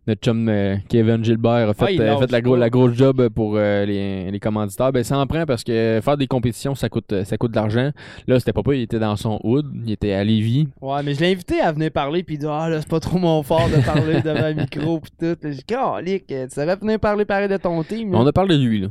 notre 0.08 0.22
chum 0.22 0.50
euh, 0.50 0.78
Kevin 0.90 1.24
Gilbert 1.24 1.70
a 1.70 1.74
fait, 1.76 2.00
Ah, 2.00 2.16
euh, 2.16 2.18
fait 2.18 2.32
la, 2.32 2.42
gros, 2.42 2.54
pas. 2.54 2.60
la 2.60 2.70
grosse 2.72 2.94
job 2.96 3.30
pour 3.30 3.54
euh, 3.56 3.86
les, 3.86 4.32
les 4.32 4.40
commanditaires. 4.40 4.92
Ben, 4.92 5.04
ça 5.04 5.18
en 5.20 5.28
prend 5.28 5.46
parce 5.46 5.64
que 5.64 6.00
faire 6.04 6.18
des 6.18 6.26
compétitions, 6.28 6.74
ça 6.74 6.90
coûte, 6.90 7.24
ça 7.24 7.38
coûte 7.38 7.52
de 7.52 7.56
l'argent. 7.56 7.92
Là, 8.28 8.40
c'était 8.40 8.52
pas 8.54 8.64
pas, 8.64 8.74
il 8.74 8.82
était 8.82 8.98
dans 9.00 9.16
son 9.16 9.40
hood. 9.44 9.68
Il 9.86 9.92
était 9.92 10.14
à 10.14 10.24
Lévis. 10.24 10.68
Ouais, 10.82 11.04
mais 11.04 11.14
je 11.14 11.20
l'ai 11.20 11.32
invité 11.32 11.62
à 11.62 11.72
venir 11.72 11.92
parler, 11.92 12.24
puis 12.24 12.36
il 12.36 12.40
dit 12.40 12.48
Ah 12.50 12.68
là, 12.70 12.80
c'est 12.82 12.90
pas 12.90 13.00
trop 13.00 13.20
mon 13.20 13.44
fort 13.44 13.70
de 13.70 13.84
parler 13.86 14.22
devant 14.26 14.44
un 14.44 14.54
micro, 14.54 15.00
puis 15.00 15.12
tout. 15.20 15.38
J'ai 15.44 15.52
dit 15.52 15.64
Calique, 15.64 16.26
tu 16.28 16.36
savais 16.50 16.76
venir 16.78 17.00
parler 17.00 17.26
pareil 17.26 17.48
de 17.48 17.58
ton 17.58 17.84
team. 17.84 18.12
là. 18.12 18.18
On 18.20 18.26
a 18.26 18.34
parlé 18.34 18.58
de 18.58 18.64
lui, 18.64 18.82
là. 18.82 18.88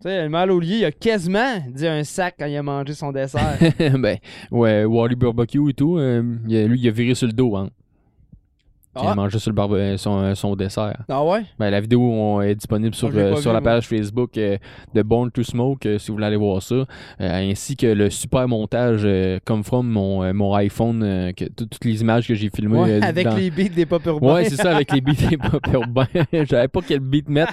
Tu 0.00 0.08
sais, 0.08 0.22
le 0.22 0.28
mal 0.28 0.50
au 0.52 0.60
lieu, 0.60 0.76
il 0.76 0.84
a 0.84 0.92
quasiment 0.92 1.58
dit 1.74 1.86
un 1.86 2.04
sac 2.04 2.36
quand 2.38 2.46
il 2.46 2.56
a 2.56 2.62
mangé 2.62 2.94
son 2.94 3.10
dessert. 3.12 3.58
ben, 3.98 4.16
ouais, 4.52 4.84
Wally 4.84 5.16
Barbecue 5.16 5.70
et 5.70 5.74
tout. 5.74 5.98
lui, 5.98 6.80
il 6.80 6.88
a 6.88 6.90
viré 6.92 7.14
sur 7.16 7.26
le 7.26 7.32
dos, 7.32 7.56
hein. 7.56 7.68
Il 9.00 9.06
Ah. 9.08 9.12
a 9.12 9.14
mangé 9.14 9.38
sur 9.38 9.50
le 9.50 9.54
barbe- 9.56 9.74
euh, 9.74 9.96
son, 9.96 10.34
son 10.34 10.56
dessert. 10.56 10.96
ah 11.08 11.24
ouais? 11.24 11.42
Ben, 11.58 11.70
la 11.70 11.80
vidéo 11.80 12.00
on- 12.00 12.40
est 12.40 12.54
disponible 12.54 12.94
sur, 12.94 13.08
Ah, 13.14 13.18
euh, 13.18 13.34
pas 13.34 13.40
sur 13.40 13.50
vu, 13.50 13.54
la 13.54 13.60
moi. 13.60 13.70
page 13.72 13.86
Facebook 13.88 14.36
euh, 14.38 14.56
de 14.94 15.02
Born 15.02 15.30
to 15.30 15.42
Smoke, 15.42 15.86
euh, 15.86 15.98
si 15.98 16.08
vous 16.08 16.14
voulez 16.14 16.26
aller 16.26 16.36
voir 16.36 16.62
ça. 16.62 16.74
Euh, 16.74 16.84
ainsi 17.20 17.76
que 17.76 17.86
le 17.86 18.10
super 18.10 18.48
montage 18.48 19.02
euh, 19.04 19.38
comme 19.44 19.62
from 19.64 19.88
mon, 19.88 20.22
euh, 20.22 20.32
mon 20.32 20.54
iPhone, 20.54 21.02
euh, 21.02 21.32
que 21.32 21.44
tout- 21.46 21.66
toutes 21.66 21.84
les 21.84 22.00
images 22.00 22.26
que 22.26 22.34
j'ai 22.34 22.50
filmées. 22.54 22.78
Ouais, 22.78 22.90
euh, 22.92 23.00
avec 23.02 23.26
dans- 23.26 23.36
les 23.36 23.50
beats 23.50 23.68
des 23.74 23.86
pop 23.86 24.04
urbains. 24.06 24.34
Ouais, 24.34 24.44
c'est 24.44 24.56
ça, 24.56 24.74
avec 24.74 24.92
les 24.92 25.00
beats 25.00 25.28
des 25.28 25.36
pop 25.36 25.64
urbains. 25.72 26.06
J'avais 26.32 26.68
pas 26.68 26.80
quel 26.86 27.00
beat 27.00 27.28
mettre. 27.28 27.52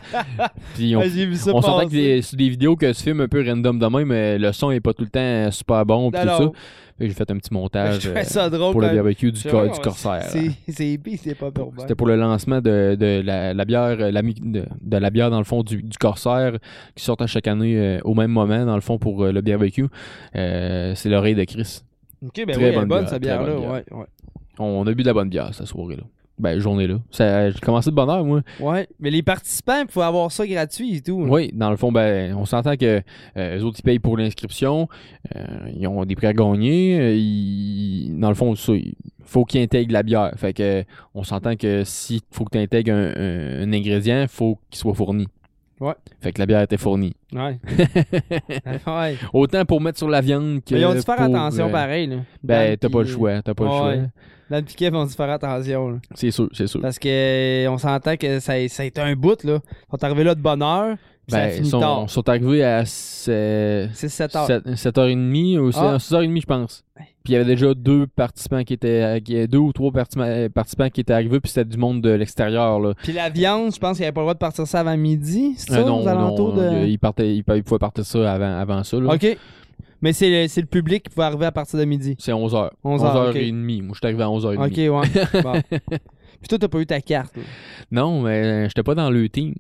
Puis 0.75 0.95
on, 0.95 1.01
on 1.01 1.61
s'entend 1.61 1.85
que 1.85 1.91
des- 1.91 2.21
c'est 2.21 2.35
des 2.37 2.49
vidéos 2.49 2.75
que 2.75 2.87
tu 2.91 3.01
filmes 3.03 3.21
un 3.21 3.27
peu 3.27 3.43
random 3.47 3.79
de 3.79 3.85
même, 3.87 4.07
mais 4.07 4.37
le 4.37 4.51
son 4.51 4.71
est 4.71 4.79
pas 4.79 4.93
tout 4.93 5.03
le 5.03 5.09
temps 5.09 5.19
euh, 5.19 5.51
super 5.51 5.85
bon. 5.85 6.11
Puis 6.11 6.21
tout 6.21 6.27
ça. 6.27 6.51
J'ai 6.99 7.09
fait 7.09 7.29
un 7.29 7.37
petit 7.37 7.53
montage 7.53 7.99
Je 8.01 8.09
euh, 8.09 8.23
ça 8.23 8.49
drôle 8.49 8.71
pour 8.71 8.81
le 8.81 8.89
barbecue 8.89 9.31
du, 9.31 9.41
cor- 9.43 9.65
pas 9.67 9.73
du 9.73 9.79
Corsaire. 9.79 10.23
C'est 10.29 10.51
c'est 10.69 10.97
beats 10.97 11.17
des 11.23 11.35
pop 11.35 11.57
urbains. 11.57 11.81
C'était 11.81 11.95
pour 11.95 12.07
le 12.07 12.15
lancement 12.15 12.61
de, 12.61 12.95
de 12.99 13.21
la, 13.25 13.53
la 13.53 13.65
bière, 13.65 13.97
euh, 13.99 14.11
la 14.11 14.21
de, 14.21 14.65
de 14.81 14.97
la 14.97 15.09
bière 15.09 15.29
dans 15.29 15.39
le 15.39 15.43
fond 15.43 15.61
du, 15.63 15.83
du 15.83 15.97
Corsaire 15.97 16.53
qui 16.95 17.03
sort 17.03 17.21
à 17.21 17.27
chaque 17.27 17.47
année 17.47 17.77
euh, 17.77 17.99
au 18.05 18.13
même 18.13 18.31
moment 18.31 18.65
dans 18.65 18.75
le 18.75 18.81
fond 18.81 18.97
pour 18.97 19.23
euh, 19.23 19.31
le 19.31 19.41
barbecue. 19.41 19.87
Euh, 20.35 20.93
c'est 20.95 21.09
l'oreille 21.09 21.35
de 21.35 21.43
Chris. 21.43 21.81
Ok, 22.25 22.31
ben 22.37 22.47
Très 22.47 22.57
oui, 22.57 22.63
elle 22.63 22.73
est 22.73 22.75
bonne 22.77 22.87
bonne 22.87 22.99
bière, 23.01 23.09
cette 23.09 23.21
bière-là. 23.21 23.55
bière. 23.55 23.71
Ouais, 23.71 23.83
ouais. 23.91 24.05
On 24.57 24.87
a 24.87 24.93
bu 24.93 25.01
de 25.03 25.07
la 25.07 25.13
bonne 25.13 25.29
bière 25.29 25.53
cette 25.53 25.67
soirée-là. 25.67 26.03
Ben, 26.37 26.59
journée-là. 26.59 26.95
Ça- 27.11 27.49
J'ai 27.49 27.59
commencé 27.59 27.89
de 27.89 27.95
bonne 27.95 28.09
heure, 28.09 28.25
moi. 28.25 28.41
Ouais, 28.59 28.87
mais 28.99 29.09
les 29.09 29.23
participants, 29.23 29.81
il 29.81 29.89
faut 29.91 30.01
avoir 30.01 30.31
ça 30.31 30.45
gratuit 30.45 30.95
et 30.97 31.01
tout. 31.01 31.23
là. 31.25 31.31
Oui, 31.31 31.49
dans 31.53 31.69
le 31.71 31.77
fond, 31.77 31.91
ben, 31.93 32.35
on 32.35 32.45
s'entend 32.45 32.75
que 32.75 33.01
euh, 33.37 33.55
les 33.55 33.63
autres, 33.63 33.77
ils 33.79 33.83
payent 33.83 33.99
pour 33.99 34.17
l'inscription. 34.17 34.89
Euh, 35.35 35.45
ils 35.77 35.87
ont 35.87 36.03
des 36.03 36.15
prix 36.15 36.27
à 36.27 36.33
gagner. 36.33 36.99
euh, 36.99 37.15
ils- 37.15 38.17
dans 38.19 38.29
le 38.29 38.35
fond, 38.35 38.53
ça, 38.55 38.73
il 38.73 38.93
faut 39.23 39.45
qu'ils 39.45 39.61
intègrent 39.61 39.93
la 39.93 40.03
bière. 40.03 40.33
Fait 40.35 40.53
que 40.53 40.83
on 41.13 41.23
s'entend 41.23 41.55
que 41.55 41.83
s'il 41.85 42.19
faut 42.31 42.43
que 42.43 42.51
tu 42.51 42.57
intègres 42.57 42.91
un, 42.93 43.13
un- 43.15 43.61
un 43.63 43.73
ingrédient, 43.73 44.23
il 44.23 44.27
faut 44.27 44.59
qu'il 44.69 44.77
soit 44.79 44.93
fourni. 44.93 45.27
Ouais. 45.79 45.93
Fait 46.21 46.31
que 46.31 46.39
la 46.39 46.45
bière 46.45 46.61
était 46.61 46.77
fournie. 46.77 47.15
Ouais. 47.33 47.59
ouais. 48.87 49.17
Autant 49.33 49.65
pour 49.65 49.81
mettre 49.81 49.97
sur 49.97 50.07
la 50.07 50.21
viande 50.21 50.63
que. 50.63 50.73
Mais 50.73 50.81
ils 50.81 50.85
ont 50.85 50.93
dû 50.93 51.01
faire 51.01 51.17
pour, 51.17 51.25
attention 51.25 51.67
euh, 51.67 51.71
pareil. 51.71 52.07
Là. 52.07 52.17
Ben, 52.43 52.77
t'as 52.77 52.89
pas 52.89 53.01
le 53.01 53.07
choix. 53.07 53.41
T'as 53.41 53.53
pas 53.53 53.65
le 53.65 53.69
choix. 53.69 53.95
Dan 54.49 54.63
et 54.63 54.73
Kev 54.73 54.95
ont 54.95 55.05
dû 55.05 55.13
faire 55.13 55.29
attention. 55.29 55.99
C'est 56.13 56.31
sûr, 56.31 56.49
c'est 56.53 56.67
sûr. 56.67 56.79
Parce 56.79 56.99
que 56.99 57.67
on 57.67 57.77
s'entend 57.77 58.15
que 58.15 58.39
ça, 58.39 58.67
ça 58.69 58.83
a 58.83 58.85
été 58.85 59.01
un 59.01 59.15
bout. 59.15 59.43
là. 59.43 59.59
Ils 59.65 59.91
sont 59.91 60.03
arrivés 60.03 60.23
là 60.23 60.35
de 60.35 60.41
bonne 60.41 60.61
heure. 60.61 60.97
Ben, 61.31 61.51
ils 61.57 61.65
sont, 61.65 61.79
tard. 61.79 62.09
sont 62.09 62.27
arrivés 62.29 62.63
à 62.63 62.85
6 62.85 63.29
heures. 63.31 63.89
7h30 63.93 65.57
ou 65.59 65.71
Ah. 65.75 65.97
6h30, 65.99 66.41
je 66.41 66.45
pense. 66.45 66.83
Puis 67.23 67.33
il 67.33 67.33
y 67.33 67.35
avait 67.35 67.45
déjà 67.45 67.73
deux 67.73 68.05
participants 68.07 68.63
qui 68.63 68.73
étaient. 68.73 69.19
qui- 69.23 69.47
Deux 69.47 69.57
ou 69.57 69.73
trois 69.73 69.91
participants, 69.91 70.47
participants 70.53 70.89
qui 70.89 71.01
étaient 71.01 71.13
arrivés, 71.13 71.39
puis 71.39 71.51
c'était 71.51 71.65
du 71.65 71.77
monde 71.77 72.01
de 72.01 72.11
l'extérieur. 72.11 72.79
là. 72.79 72.93
Puis 73.01 73.13
la 73.13 73.29
viande, 73.29 73.73
je 73.73 73.79
pense 73.79 73.97
qu'il 73.97 74.01
n'y 74.03 74.07
avait 74.07 74.13
pas 74.13 74.21
le 74.21 74.25
droit 74.25 74.33
de 74.35 74.39
partir 74.39 74.67
ça 74.67 74.81
avant 74.81 74.95
midi. 74.95 75.55
C'est 75.57 75.71
Euh, 75.71 75.75
ça, 75.77 75.83
non, 75.83 76.03
aux 76.03 76.07
alentours 76.07 76.53
non, 76.55 76.81
de. 76.81 76.85
il, 76.85 76.99
partait, 76.99 77.31
il, 77.35 77.43
il 77.55 77.63
pouvait 77.63 77.79
partir 77.79 78.05
ça 78.05 78.31
avant, 78.31 78.57
avant 78.59 78.83
ça. 78.83 78.99
là. 78.99 79.13
Ok. 79.13 79.37
Mais 80.01 80.13
c'est 80.13 80.29
le, 80.29 80.65
public 80.67 81.03
qui 81.03 81.09
pouvait 81.09 81.25
arriver 81.25 81.45
à 81.47 81.51
partir 81.51 81.79
de 81.79 81.85
midi. 81.85 82.15
C'est 82.19 82.31
11h. 82.31 82.69
11h, 82.83 83.33
11h30. 83.33 83.81
Moi, 83.81 83.93
je 83.93 83.97
suis 83.97 84.05
arrivé 84.05 84.21
à 84.23 84.27
11h30. 84.27 84.67
Ok, 84.67 84.77
ouais. 84.77 85.41
Bon. 85.41 85.61
Puis 86.39 86.47
toi, 86.49 86.59
t'as 86.59 86.67
pas 86.67 86.79
eu 86.79 86.85
ta 86.85 87.01
carte. 87.01 87.35
là? 87.35 87.41
non, 87.89 88.21
mais 88.21 88.67
j'étais 88.67 88.83
pas 88.83 88.93
dans 88.93 89.09
le 89.09 89.27
team. 89.29 89.55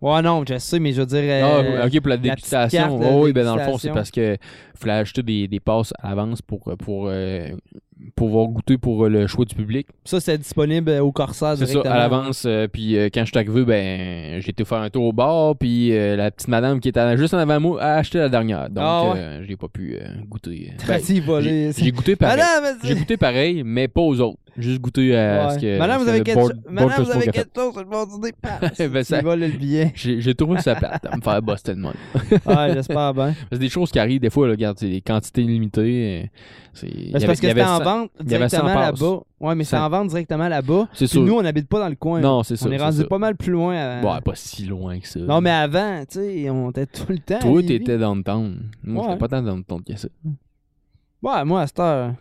Ouais, 0.00 0.22
non, 0.22 0.44
je 0.48 0.58
sais, 0.58 0.78
mais 0.78 0.92
je 0.92 1.00
veux 1.00 1.06
dire. 1.06 1.18
Ah, 1.44 1.58
euh, 1.58 1.86
ok, 1.86 2.00
pour 2.00 2.08
la 2.10 2.16
petite 2.18 2.30
dégustation. 2.30 2.78
carte 2.88 3.00
de 3.00 3.04
Oh, 3.04 3.24
oui, 3.24 3.32
ben 3.32 3.44
dans 3.44 3.56
le 3.56 3.62
fond, 3.62 3.78
c'est 3.78 3.90
parce 3.90 4.10
que 4.12 4.36
fallait 4.76 4.92
acheter 4.92 5.22
des, 5.24 5.48
des 5.48 5.58
passes 5.60 5.92
à 6.00 6.10
l'avance 6.10 6.40
pour, 6.40 6.60
pour 6.78 7.08
euh, 7.08 7.48
pouvoir 8.14 8.46
goûter 8.46 8.78
pour 8.78 9.04
euh, 9.04 9.08
le 9.08 9.26
choix 9.26 9.44
du 9.44 9.56
public. 9.56 9.88
Ça, 10.04 10.20
c'est 10.20 10.38
disponible 10.38 10.92
au 11.00 11.10
Corsair 11.10 11.56
C'est 11.58 11.66
ça, 11.66 11.80
à 11.80 11.96
l'avance. 11.98 12.44
euh, 12.46 12.68
puis 12.68 12.96
euh, 12.96 13.08
quand 13.12 13.22
je 13.24 13.30
suis 13.30 13.38
arrivé, 13.38 13.64
ben, 13.64 14.40
j'ai 14.40 14.50
été 14.50 14.64
faire 14.64 14.78
un 14.78 14.88
tour 14.90 15.04
au 15.06 15.12
bar. 15.12 15.56
Puis 15.56 15.92
euh, 15.92 16.14
la 16.14 16.30
petite 16.30 16.46
madame 16.48 16.78
qui 16.78 16.88
était 16.90 17.16
juste 17.16 17.34
en 17.34 17.38
avant 17.38 17.58
moi 17.58 17.82
a 17.82 17.94
acheté 17.96 18.18
la 18.18 18.28
dernière. 18.28 18.70
Donc, 18.70 18.78
Ah 18.86 19.02
ouais? 19.10 19.18
euh, 19.18 19.44
j'ai 19.48 19.56
pas 19.56 19.66
pu 19.68 19.96
euh, 20.00 20.06
goûter. 20.28 20.74
Volé. 21.20 21.72
j'ai- 21.76 21.90
goûté 21.90 22.14
pareil. 22.14 22.40
Ah 22.40 22.60
J'ai 22.84 22.94
goûté 22.94 23.16
pareil, 23.16 23.62
mais 23.64 23.88
pas 23.88 24.02
aux 24.02 24.20
autres. 24.20 24.38
Juste 24.58 24.80
goûter 24.80 25.16
à 25.16 25.46
Ouais. 25.48 25.54
ce 25.54 25.58
que. 25.60 25.78
Madame, 25.78 26.02
vous 26.02 26.08
avez 26.08 26.18
que 26.18 26.24
quelque 26.24 26.40
chose- 26.40 26.52
Madame, 26.68 27.02
vous 27.04 27.10
avez 27.10 27.30
quelque 27.30 27.50
chose 27.56 27.72
sur 27.72 27.80
le 27.82 27.88
bord 27.88 28.06
du! 28.06 28.88
Ben, 28.90 29.04
ça- 29.04 29.22
vole 29.22 29.40
le 29.40 29.48
billet. 29.48 29.92
J'ai 29.96 30.34
trouvé 30.34 30.60
ça 30.60 30.74
plate 30.74 31.06
à 31.06 31.16
me 31.16 31.22
faire 31.22 31.40
bosser 31.42 31.74
de 31.74 31.80
même. 31.80 31.92
Ouais, 32.46 32.74
j'espère 32.74 33.14
bien. 33.14 33.34
C'est 33.52 33.58
des 33.58 33.68
choses 33.68 33.90
qui 33.92 33.98
arrivent 33.98 34.20
des 34.20 34.30
fois, 34.30 34.46
là, 34.46 34.52
regarde, 34.52 34.76
c'est 34.78 34.88
des 34.88 35.00
quantités 35.00 35.42
limitées. 35.42 36.22
euh, 36.24 36.26
C'est 36.74 36.86
Ben, 37.12 37.12
parce 37.26 37.40
que 37.40 37.48
c'était 37.48 37.62
en 37.62 37.78
vente 37.80 38.10
il 38.20 38.30
y 38.30 38.34
avait 38.36 38.48
100 38.48 38.58
directement 38.58 38.80
là-bas. 38.80 39.20
Ouais, 39.40 39.54
mais 39.54 39.64
c'est 39.64 39.76
en 39.76 39.88
vente 39.88 40.08
directement 40.08 40.48
là-bas. 40.48 40.88
C'est 40.92 41.06
sûr. 41.06 41.22
nous, 41.22 41.34
on 41.34 41.42
n'habite 41.42 41.68
pas 41.68 41.80
dans 41.80 41.88
le 41.88 41.96
coin. 41.96 42.20
Non, 42.20 42.42
c'est 42.42 42.56
ça, 42.56 42.68
On 42.68 42.72
est 42.72 42.76
rendu 42.76 43.04
pas 43.04 43.18
mal 43.18 43.36
plus 43.36 43.52
loin. 43.52 43.76
avant. 43.76 44.14
Ouais, 44.14 44.20
pas 44.20 44.34
si 44.34 44.64
loin 44.64 44.98
que 44.98 45.06
ça. 45.08 45.20
Non, 45.20 45.40
mais 45.40 45.50
avant, 45.50 46.00
tu 46.08 46.18
sais, 46.20 46.50
on 46.50 46.70
était 46.70 46.86
tout 46.86 47.06
le 47.08 47.18
temps. 47.18 47.36
à 47.36 47.40
Toi, 47.40 47.62
t'étais 47.62 47.98
dans 47.98 48.14
le 48.14 48.22
town. 48.22 48.70
Moi, 48.84 49.04
j'étais 49.06 49.18
pas 49.18 49.28
tant 49.28 49.42
dans 49.42 49.56
le 49.56 49.62
town 49.62 49.82
que 49.82 49.96
ça. 49.96 50.08
Ouais, 51.22 51.44
moi, 51.44 51.62
à 51.62 51.66
cette 51.66 51.80
heure, 51.80 52.12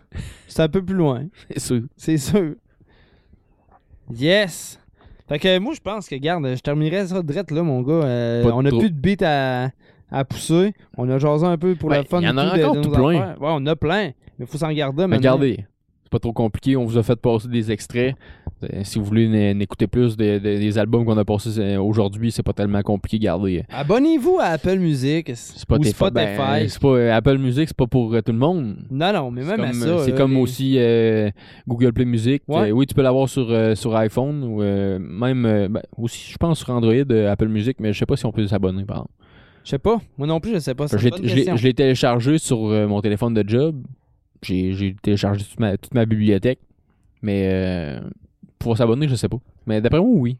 c'est 0.47 0.61
un 0.63 0.69
peu 0.69 0.83
plus 0.83 0.95
loin. 0.95 1.25
C'est 1.51 1.59
sûr. 1.59 1.81
C'est 1.95 2.17
sûr. 2.17 2.55
Yes! 4.13 4.79
Fait 5.27 5.39
que 5.39 5.59
moi, 5.59 5.73
je 5.75 5.81
pense 5.81 6.07
que, 6.07 6.15
garde, 6.15 6.45
je 6.55 6.61
terminerais 6.61 7.07
ça 7.07 7.21
direct 7.21 7.51
là, 7.51 7.61
mon 7.63 7.81
gars. 7.81 7.93
Euh, 8.05 8.51
on 8.53 8.63
a 8.65 8.69
trop. 8.69 8.79
plus 8.79 8.89
de 8.91 8.95
beats 8.97 9.25
à, 9.25 9.69
à 10.09 10.23
pousser. 10.23 10.73
On 10.97 11.09
a 11.09 11.19
jasé 11.19 11.45
un 11.45 11.57
peu 11.57 11.75
pour 11.75 11.89
Ouais, 11.89 11.97
le 11.99 12.03
fun. 12.05 12.21
il 12.21 12.25
y 12.25 12.29
en 12.29 12.37
a 12.37 12.55
encore 12.57 12.81
tout 12.81 12.89
plein. 12.91 13.01
Ouais, 13.35 13.35
on 13.41 13.65
a 13.65 13.75
plein. 13.75 14.11
Mais 14.39 14.45
faut 14.45 14.57
s'en 14.57 14.71
garder 14.71 15.01
maintenant. 15.07 15.17
Regardez, 15.35 15.65
c'est 16.07 16.11
pas 16.11 16.19
trop 16.19 16.31
compliqué. 16.31 16.77
On 16.77 16.85
vous 16.85 16.97
a 16.97 17.03
fait 17.03 17.17
passer 17.17 17.49
des 17.49 17.69
extraits. 17.69 18.15
Euh, 18.63 18.79
Si 18.83 18.97
vous 18.97 19.03
voulez 19.03 19.25
n- 19.25 19.61
écouter 19.61 19.87
plus 19.87 20.15
de- 20.15 20.39
de- 20.39 20.57
des 20.57 20.77
albums 20.77 21.03
qu'on 21.05 21.17
a 21.17 21.25
passés 21.25 21.59
euh, 21.59 21.81
aujourd'hui, 21.81 22.31
c'est 22.31 22.43
pas 22.43 22.53
tellement 22.53 22.81
compliqué. 22.81 23.17
Regardez. 23.17 23.63
Abonnez-vous 23.69 24.37
à 24.39 24.45
Apple 24.45 24.77
Music 24.79 25.27
ou 25.29 25.35
Spotify. 25.35 25.91
Spotify. 25.93 26.13
ben, 26.13 26.69
c'est 26.69 26.81
pas, 26.81 26.87
euh, 26.87 27.13
Apple 27.13 27.37
Music, 27.39 27.67
c'est 27.67 27.75
pas 27.77 27.87
pour 27.87 28.11
tout 28.23 28.31
le 28.31 28.37
monde. 28.37 28.77
non, 28.89 29.11
non, 29.11 29.31
mais 29.31 29.43
même 29.43 29.59
à 29.59 29.73
ça. 29.73 30.05
C'est 30.05 30.15
comme 30.15 30.33
les- 30.35 30.39
aussi 30.39 30.75
euh, 30.77 31.29
Google 31.67 31.91
Play 31.91 32.05
Music. 32.05 32.41
Ouais. 32.47 32.69
Euh, 32.69 32.71
oui, 32.71 32.85
tu 32.87 32.95
peux 32.95 33.01
l'avoir 33.03 33.27
sur, 33.27 33.51
euh, 33.51 33.75
sur 33.75 33.93
iPhone 33.97 34.43
ou 34.45 34.61
même 34.61 35.43
ben, 35.69 35.81
aussi, 35.97 36.31
je 36.31 36.37
pense, 36.37 36.59
sur 36.59 36.69
Android, 36.69 36.93
Apple 37.29 37.49
Music, 37.49 37.77
mais 37.81 37.91
je 37.91 37.99
sais 37.99 38.05
pas 38.05 38.15
si 38.15 38.25
on 38.25 38.31
peut 38.31 38.47
s'abonner, 38.47 38.85
par 38.85 38.97
exemple. 38.97 39.11
Je 39.65 39.71
sais 39.71 39.79
pas. 39.79 39.99
Moi 40.17 40.25
non 40.27 40.39
plus, 40.39 40.53
je 40.53 40.59
sais 40.59 40.73
pas. 40.73 40.87
Je 40.87 40.97
l'ai- 41.65 41.73
téléchargé 41.73 42.37
sur 42.37 42.59
mon 42.87 43.01
téléphone 43.01 43.33
de 43.33 43.43
job. 43.45 43.75
J'ai 44.41 44.95
téléchargé 45.01 45.43
toute 45.43 45.59
ma, 45.59 45.77
toute 45.77 45.93
ma 45.93 46.05
bibliothèque. 46.05 46.59
Mais 47.21 47.49
euh, 47.51 47.99
pour 48.59 48.77
s'abonner, 48.77 49.07
je 49.07 49.15
sais 49.15 49.29
pas. 49.29 49.37
Mais 49.65 49.81
d'après 49.81 49.99
moi, 49.99 50.09
oui. 50.11 50.37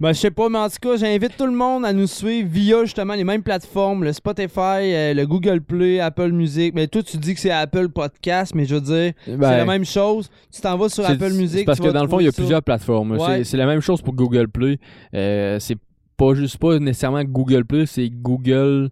Ben, 0.00 0.12
je 0.12 0.18
sais 0.18 0.30
pas, 0.32 0.48
mais 0.48 0.58
en 0.58 0.68
tout 0.68 0.76
cas, 0.82 0.96
j'invite 0.96 1.36
tout 1.36 1.46
le 1.46 1.52
monde 1.52 1.84
à 1.84 1.92
nous 1.92 2.08
suivre 2.08 2.48
via 2.48 2.84
justement 2.84 3.14
les 3.14 3.22
mêmes 3.22 3.44
plateformes, 3.44 4.02
le 4.02 4.12
Spotify, 4.12 4.92
euh, 4.92 5.14
le 5.14 5.24
Google 5.24 5.60
Play, 5.60 6.00
Apple 6.00 6.32
Music. 6.32 6.74
Mais 6.74 6.88
toi, 6.88 7.00
tu 7.02 7.16
dis 7.16 7.32
que 7.34 7.40
c'est 7.40 7.52
Apple 7.52 7.88
Podcast, 7.90 8.54
mais 8.56 8.64
je 8.64 8.74
veux 8.74 8.80
dire, 8.80 9.12
c'est 9.24 9.36
Ben, 9.36 9.56
la 9.56 9.64
même 9.64 9.84
chose. 9.84 10.28
Tu 10.52 10.60
t'en 10.60 10.76
vas 10.76 10.88
sur 10.88 11.06
Apple 11.08 11.32
Music. 11.34 11.64
parce 11.64 11.78
tu 11.78 11.86
que 11.86 11.92
dans 11.92 12.02
le 12.02 12.08
fond, 12.08 12.18
il 12.18 12.24
y 12.24 12.28
a 12.28 12.32
ça. 12.32 12.42
plusieurs 12.42 12.62
plateformes. 12.62 13.12
Ouais. 13.12 13.44
C'est 13.44 13.56
la 13.56 13.66
même 13.66 13.80
chose 13.80 14.02
pour 14.02 14.14
Google 14.14 14.48
Play. 14.48 14.78
Euh, 15.14 15.60
c'est 15.60 15.78
pas 16.16 16.34
juste 16.34 16.58
pas 16.58 16.78
nécessairement 16.80 17.22
Google 17.22 17.64
Play, 17.64 17.86
c'est 17.86 18.10
Google 18.10 18.90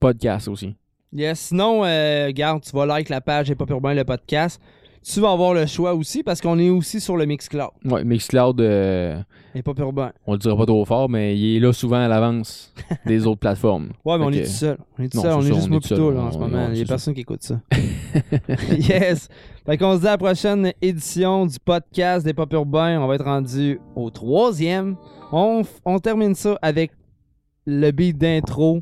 Podcast 0.00 0.48
aussi. 0.48 0.74
Yes, 1.12 1.38
sinon, 1.40 1.84
euh, 1.84 2.26
regarde, 2.26 2.62
tu 2.62 2.70
vas 2.76 2.84
like 2.86 3.08
la 3.08 3.20
page 3.20 3.50
et 3.50 3.54
pas 3.54 3.64
purement 3.66 3.92
le 3.92 4.04
podcast. 4.04 4.60
Tu 5.02 5.20
vas 5.20 5.30
avoir 5.30 5.54
le 5.54 5.64
choix 5.64 5.94
aussi 5.94 6.22
parce 6.22 6.40
qu'on 6.40 6.58
est 6.58 6.68
aussi 6.68 7.00
sur 7.00 7.16
le 7.16 7.24
Mixcloud. 7.24 7.70
Ouais, 7.86 8.04
Mixcloud, 8.04 8.60
euh, 8.60 9.18
Et 9.54 9.62
pas 9.62 9.72
purement. 9.72 10.10
on 10.26 10.32
le 10.32 10.38
dira 10.38 10.54
pas 10.56 10.66
trop 10.66 10.84
fort, 10.84 11.08
mais 11.08 11.38
il 11.38 11.56
est 11.56 11.60
là 11.60 11.72
souvent 11.72 11.96
à 12.04 12.08
l'avance 12.08 12.74
des 13.06 13.26
autres 13.26 13.38
plateformes. 13.40 13.90
Ouais, 14.04 14.18
mais 14.18 14.24
on 14.26 14.30
est 14.32 14.40
que- 14.42 14.46
tout 14.46 14.50
seul. 14.52 14.76
On 14.98 15.02
est 15.04 15.08
tout 15.08 15.16
Non, 15.18 15.22
seul. 15.22 15.32
On 15.32 15.40
est 15.40 15.42
ça, 15.48 15.54
juste 15.54 15.66
on 15.66 15.68
moi 15.70 15.76
est 15.78 15.80
tout 15.80 15.88
seul. 15.88 15.96
plutôt 15.98 16.10
là, 16.10 16.20
en 16.20 16.32
ce 16.32 16.38
moment. 16.38 16.68
Il 16.72 16.78
y 16.78 16.82
a 16.82 16.84
personne 16.84 17.14
qui 17.14 17.20
écoute 17.20 17.42
ça. 17.42 17.60
yes. 18.70 19.28
Fait 19.64 19.78
qu'on 19.78 19.94
se 19.94 20.00
dit 20.00 20.06
à 20.08 20.10
la 20.10 20.18
prochaine 20.18 20.72
édition 20.82 21.46
du 21.46 21.58
podcast 21.58 22.26
des 22.26 22.34
Pop 22.34 22.52
Urbains. 22.52 23.00
On 23.00 23.06
va 23.06 23.14
être 23.14 23.24
rendu 23.24 23.80
au 23.96 24.10
troisième. 24.10 24.96
On, 25.32 25.62
on 25.86 25.98
termine 26.00 26.34
ça 26.34 26.58
avec 26.60 26.90
le 27.66 27.90
beat 27.92 28.18
d'intro 28.18 28.80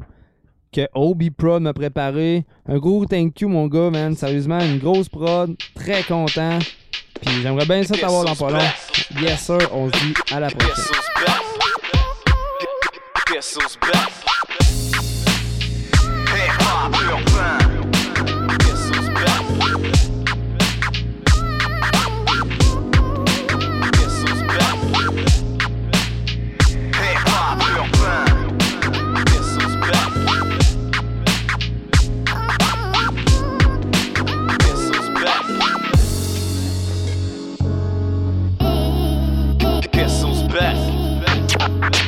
que 0.72 0.88
Obi 0.94 1.30
Pro 1.30 1.60
m'a 1.60 1.72
préparé. 1.72 2.44
Un 2.68 2.78
gros 2.78 3.06
thank 3.06 3.40
you, 3.40 3.48
mon 3.48 3.66
gars, 3.66 3.90
man. 3.90 4.14
Sérieusement, 4.14 4.60
une 4.60 4.78
grosse 4.78 5.08
prod. 5.08 5.56
Très 5.74 6.02
content. 6.02 6.58
Puis 7.20 7.42
j'aimerais 7.42 7.66
bien 7.66 7.82
ça 7.82 7.96
t'avoir 7.96 8.24
dans 8.24 8.36
pas 8.36 8.50
long. 8.50 9.20
Yes, 9.20 9.40
sir. 9.40 9.58
On 9.72 9.90
se 9.90 9.98
dit 9.98 10.14
à 10.32 10.40
la 10.40 10.50
prochaine. 10.50 10.84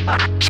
ha 0.08 0.16
ha 0.42 0.47